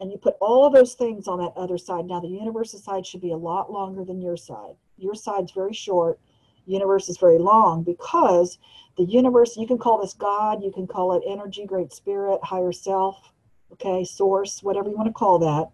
And 0.00 0.12
you 0.12 0.18
put 0.18 0.36
all 0.40 0.64
of 0.64 0.72
those 0.72 0.94
things 0.94 1.26
on 1.26 1.38
that 1.38 1.52
other 1.56 1.78
side. 1.78 2.06
Now, 2.06 2.20
the 2.20 2.28
universe's 2.28 2.84
side 2.84 3.04
should 3.04 3.20
be 3.20 3.32
a 3.32 3.36
lot 3.36 3.72
longer 3.72 4.04
than 4.04 4.22
your 4.22 4.36
side. 4.36 4.76
Your 4.96 5.14
side's 5.14 5.50
very 5.50 5.72
short, 5.72 6.20
universe 6.68 7.08
is 7.08 7.18
very 7.18 7.38
long 7.38 7.82
because 7.82 8.58
the 8.96 9.04
universe, 9.04 9.56
you 9.56 9.66
can 9.66 9.78
call 9.78 10.00
this 10.00 10.14
God, 10.14 10.62
you 10.62 10.70
can 10.72 10.86
call 10.86 11.14
it 11.14 11.22
energy, 11.26 11.64
great 11.64 11.92
spirit, 11.92 12.40
higher 12.42 12.72
self, 12.72 13.32
okay, 13.72 14.04
source, 14.04 14.62
whatever 14.62 14.88
you 14.88 14.96
want 14.96 15.08
to 15.08 15.12
call 15.12 15.38
that. 15.38 15.70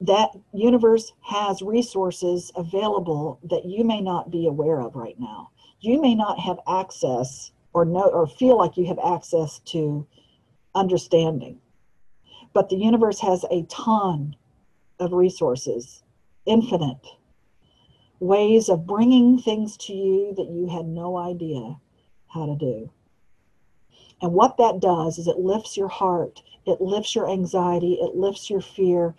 That 0.00 0.30
universe 0.52 1.12
has 1.22 1.62
resources 1.62 2.52
available 2.54 3.40
that 3.44 3.64
you 3.64 3.84
may 3.84 4.00
not 4.00 4.30
be 4.30 4.46
aware 4.46 4.80
of 4.80 4.94
right 4.94 5.18
now. 5.18 5.50
You 5.80 6.00
may 6.00 6.14
not 6.14 6.38
have 6.40 6.58
access 6.68 7.52
or 7.72 7.84
know 7.84 8.08
or 8.08 8.26
feel 8.26 8.56
like 8.58 8.76
you 8.76 8.86
have 8.86 8.98
access 8.98 9.60
to 9.66 10.06
understanding. 10.74 11.60
But 12.52 12.68
the 12.68 12.76
universe 12.76 13.20
has 13.20 13.44
a 13.50 13.64
ton 13.64 14.36
of 14.98 15.12
resources, 15.12 16.02
infinite 16.46 17.06
ways 18.20 18.68
of 18.68 18.86
bringing 18.86 19.38
things 19.38 19.76
to 19.76 19.92
you 19.94 20.34
that 20.36 20.48
you 20.50 20.68
had 20.68 20.86
no 20.86 21.16
idea 21.16 21.76
how 22.28 22.46
to 22.46 22.56
do. 22.56 22.90
And 24.22 24.32
what 24.32 24.56
that 24.58 24.80
does 24.80 25.18
is 25.18 25.28
it 25.28 25.38
lifts 25.38 25.76
your 25.76 25.88
heart, 25.88 26.42
it 26.66 26.80
lifts 26.80 27.14
your 27.14 27.30
anxiety, 27.30 27.94
it 27.94 28.16
lifts 28.16 28.50
your 28.50 28.60
fear, 28.62 29.14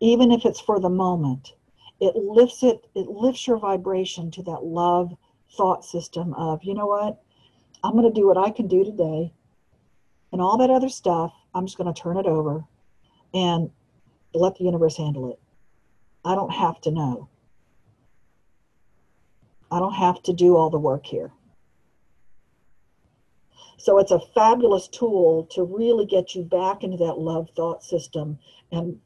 even 0.00 0.32
if 0.32 0.44
it's 0.44 0.60
for 0.60 0.80
the 0.80 0.88
moment. 0.90 1.54
It 2.00 2.16
lifts 2.16 2.62
it, 2.62 2.86
it 2.94 3.08
lifts 3.08 3.46
your 3.46 3.58
vibration 3.58 4.30
to 4.32 4.42
that 4.44 4.64
love 4.64 5.16
thought 5.56 5.84
system 5.84 6.34
of, 6.34 6.62
you 6.64 6.74
know 6.74 6.86
what? 6.86 7.20
I'm 7.84 7.92
going 7.92 8.12
to 8.12 8.20
do 8.20 8.26
what 8.26 8.38
I 8.38 8.50
can 8.50 8.68
do 8.68 8.84
today. 8.84 9.32
And 10.32 10.40
all 10.42 10.58
that 10.58 10.70
other 10.70 10.88
stuff, 10.88 11.32
I'm 11.54 11.66
just 11.66 11.78
going 11.78 11.92
to 11.92 12.00
turn 12.00 12.18
it 12.18 12.26
over. 12.26 12.64
and 13.34 13.70
let 14.34 14.56
the 14.56 14.64
universe 14.64 14.96
handle 14.96 15.32
it. 15.32 15.40
I 16.24 16.34
don't 16.34 16.52
have 16.52 16.80
to 16.82 16.90
know. 16.90 17.28
I 19.70 19.78
don't 19.78 19.94
have 19.94 20.22
to 20.24 20.32
do 20.32 20.56
all 20.56 20.70
the 20.70 20.78
work 20.78 21.06
here. 21.06 21.32
So 23.78 23.98
it's 23.98 24.10
a 24.10 24.20
fabulous 24.34 24.88
tool 24.88 25.46
to 25.52 25.62
really 25.62 26.04
get 26.04 26.34
you 26.34 26.42
back 26.42 26.82
into 26.82 26.96
that 26.98 27.18
love 27.18 27.48
thought 27.54 27.84
system 27.84 28.38
and 28.72 28.98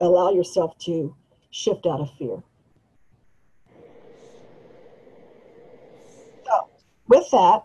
allow 0.00 0.30
yourself 0.30 0.78
to 0.78 1.14
shift 1.50 1.86
out 1.86 2.00
of 2.00 2.10
fear. 2.18 2.42
So, 6.46 6.68
with 7.06 7.30
that, 7.30 7.64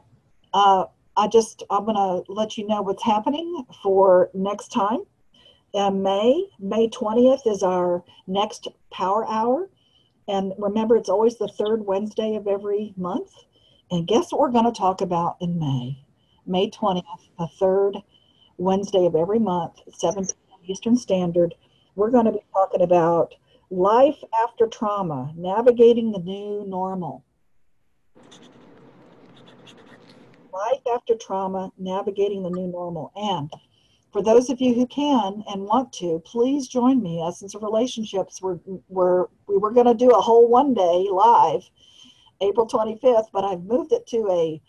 uh, 0.54 0.86
I 1.16 1.28
just 1.28 1.64
I'm 1.70 1.86
gonna 1.86 2.24
let 2.28 2.58
you 2.58 2.68
know 2.68 2.82
what's 2.82 3.04
happening 3.04 3.66
for 3.82 4.30
next 4.34 4.70
time. 4.70 5.00
May, 5.74 6.50
May 6.60 6.90
20th 6.90 7.46
is 7.46 7.64
our 7.64 8.04
next 8.28 8.68
Power 8.92 9.28
Hour, 9.28 9.70
and 10.30 10.54
remember 10.60 10.96
it's 10.96 11.10
always 11.10 11.38
the 11.38 11.48
third 11.48 11.86
Wednesday 11.86 12.36
of 12.36 12.48
every 12.48 12.94
month. 12.96 13.32
And 13.90 14.08
guess 14.08 14.32
what 14.32 14.40
we're 14.40 14.52
going 14.52 14.72
to 14.72 14.78
talk 14.78 15.02
about 15.02 15.38
in 15.42 15.58
May? 15.58 16.06
May 16.46 16.70
20th, 16.70 17.04
the 17.40 17.48
third 17.60 17.98
Wednesday 18.58 19.08
of 19.08 19.16
every 19.16 19.40
month, 19.40 19.80
7 19.92 20.24
p.m. 20.26 20.60
Eastern 20.68 20.96
Standard. 20.96 21.56
We're 21.96 22.12
going 22.12 22.26
to 22.26 22.32
be 22.32 22.44
talking 22.54 22.84
about 22.84 23.34
life 23.72 24.18
after 24.44 24.68
trauma, 24.68 25.34
navigating 25.36 26.12
the 26.12 26.20
new 26.20 26.64
normal. 26.68 27.26
Life 30.54 30.82
after 30.94 31.16
trauma, 31.16 31.72
navigating 31.80 32.44
the 32.44 32.52
new 32.52 32.68
normal. 32.68 33.12
And 33.16 33.52
for 34.12 34.24
those 34.24 34.50
of 34.50 34.60
you 34.60 34.74
who 34.74 34.88
can 34.88 35.44
and 35.48 35.62
want 35.62 35.94
to, 35.94 36.22
please 36.26 36.68
join 36.68 37.02
me. 37.02 37.22
Essence 37.22 37.54
of 37.54 37.64
Relationships. 37.64 38.42
We're, 38.42 38.60
we're, 38.88 39.26
we 39.48 39.58
were 39.58 39.72
going 39.72 39.86
to 39.86 39.94
do 39.94 40.10
a 40.10 40.22
whole 40.22 40.48
one 40.48 40.74
day 40.74 41.08
live 41.12 41.62
April 42.42 42.68
25th, 42.68 43.28
but 43.32 43.44
I've 43.44 43.64
moved 43.64 43.92
it 43.92 44.08
to 44.08 44.28
a 44.32 44.62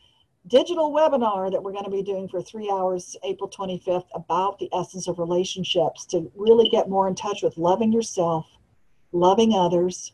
digital 0.47 0.93
webinar 0.93 1.51
that 1.51 1.63
we're 1.63 1.73
going 1.73 1.85
to 1.85 1.91
be 1.91 2.03
doing 2.03 2.29
for 2.29 2.43
three 2.43 2.71
hours 2.71 3.17
April 3.25 3.49
25th 3.49 4.07
about 4.15 4.59
the 4.59 4.69
essence 4.75 5.07
of 5.09 5.19
relationships 5.19 6.05
to 6.07 6.31
really 6.35 6.69
get 6.69 6.89
more 6.89 7.09
in 7.09 7.15
touch 7.15 7.43
with 7.43 7.57
loving 7.57 7.93
yourself, 7.93 8.47
loving 9.13 9.55
others, 9.55 10.13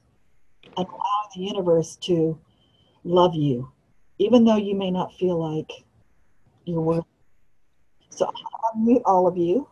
and 0.77 0.87
allowing 0.87 1.31
the 1.35 1.43
universe 1.43 1.97
to 1.97 2.39
love 3.05 3.35
you, 3.35 3.71
even 4.19 4.45
though 4.45 4.57
you 4.57 4.75
may 4.75 4.91
not 4.91 5.15
feel 5.15 5.39
like 5.39 5.71
you're 6.65 6.81
worthy. 6.81 7.16
So 8.17 8.25
I'll 8.27 8.73
unmute 8.81 9.03
all 9.05 9.27
of 9.27 9.37
you. 9.37 9.69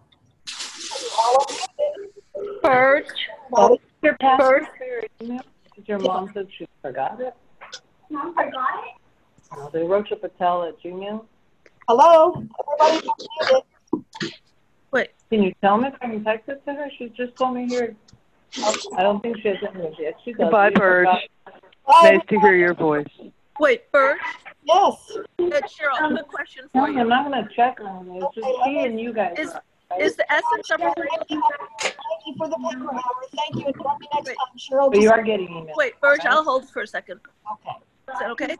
All 1.18 1.36
of 1.36 1.50
you. 1.50 2.60
Bird, 2.62 3.06
Got? 3.50 3.80
Your 4.02 4.16
Bird. 4.20 4.64
pastor 4.68 5.08
your? 5.20 5.44
Did 5.74 5.88
your 5.88 5.98
mom 5.98 6.30
said 6.34 6.46
she 6.58 6.68
forgot 6.82 7.20
it? 7.22 7.34
Mom 8.10 8.34
forgot 8.34 8.84
it? 8.84 9.00
Oh, 9.56 9.70
they 9.72 9.82
wrote 9.82 10.08
to 10.08 10.16
Patel 10.16 10.64
at 10.64 10.78
Gmail. 10.82 11.24
Hello, 11.88 12.44
everybody. 12.82 13.08
unmuted. 14.90 15.14
Can 15.30 15.42
you 15.42 15.54
tell 15.62 15.78
me 15.78 15.88
if 15.88 15.94
I 16.02 16.06
can 16.08 16.22
text 16.22 16.48
it 16.50 16.62
to 16.66 16.74
her? 16.74 16.88
She 16.98 17.08
just 17.16 17.34
told 17.38 17.54
me 17.54 17.66
here. 17.66 17.96
I 18.96 19.02
don't 19.02 19.22
think 19.22 19.38
she 19.42 19.48
has 19.48 19.56
English 19.74 19.96
yet. 19.98 20.14
She 20.22 20.32
does. 20.32 20.40
Goodbye, 20.40 20.68
You 20.68 20.74
Bird. 20.76 21.08
Nice 22.02 22.20
to 22.28 22.40
hear 22.40 22.54
your 22.54 22.74
voice. 22.74 23.06
Wait, 23.58 23.90
Bert, 23.90 24.18
Yes. 24.64 24.94
it's 25.38 25.76
Cheryl. 25.78 25.98
Quick 26.08 26.18
um, 26.20 26.24
question 26.28 26.64
No, 26.74 26.82
for 26.82 26.88
I'm 26.88 26.96
you. 26.98 27.04
not 27.04 27.24
gonna 27.24 27.48
check 27.54 27.78
on 27.80 28.08
it. 28.08 28.22
It's 28.22 28.34
just 28.34 28.48
she 28.64 28.78
and 28.78 28.98
you 29.00 29.12
guys. 29.12 29.34
Is- 29.38 29.50
are, 29.52 29.62
Is 30.00 30.16
the 30.16 30.30
essence 30.32 30.70
of 30.70 30.80
Thank 30.80 30.96
you 31.30 31.42
Thank 31.82 31.94
you 32.26 32.34
for 32.38 32.48
the 32.48 32.56
Power 32.56 32.94
Hour. 32.94 33.02
Thank 33.36 33.56
you. 33.56 33.66
And 33.66 33.74
join 33.74 33.98
me 34.00 34.08
next 34.14 34.28
Wait. 34.28 34.36
time. 34.36 34.58
Cheryl, 34.58 34.90
But 34.90 35.00
you 35.00 35.10
are 35.10 35.22
getting 35.22 35.48
emails. 35.48 35.76
wait, 35.76 36.00
Bert, 36.00 36.24
I'll 36.26 36.42
hold 36.42 36.68
for 36.70 36.82
a 36.82 36.86
second. 36.86 37.20
okay. 37.52 37.76
Is 38.08 38.18
that 38.20 38.30
okay? 38.30 38.56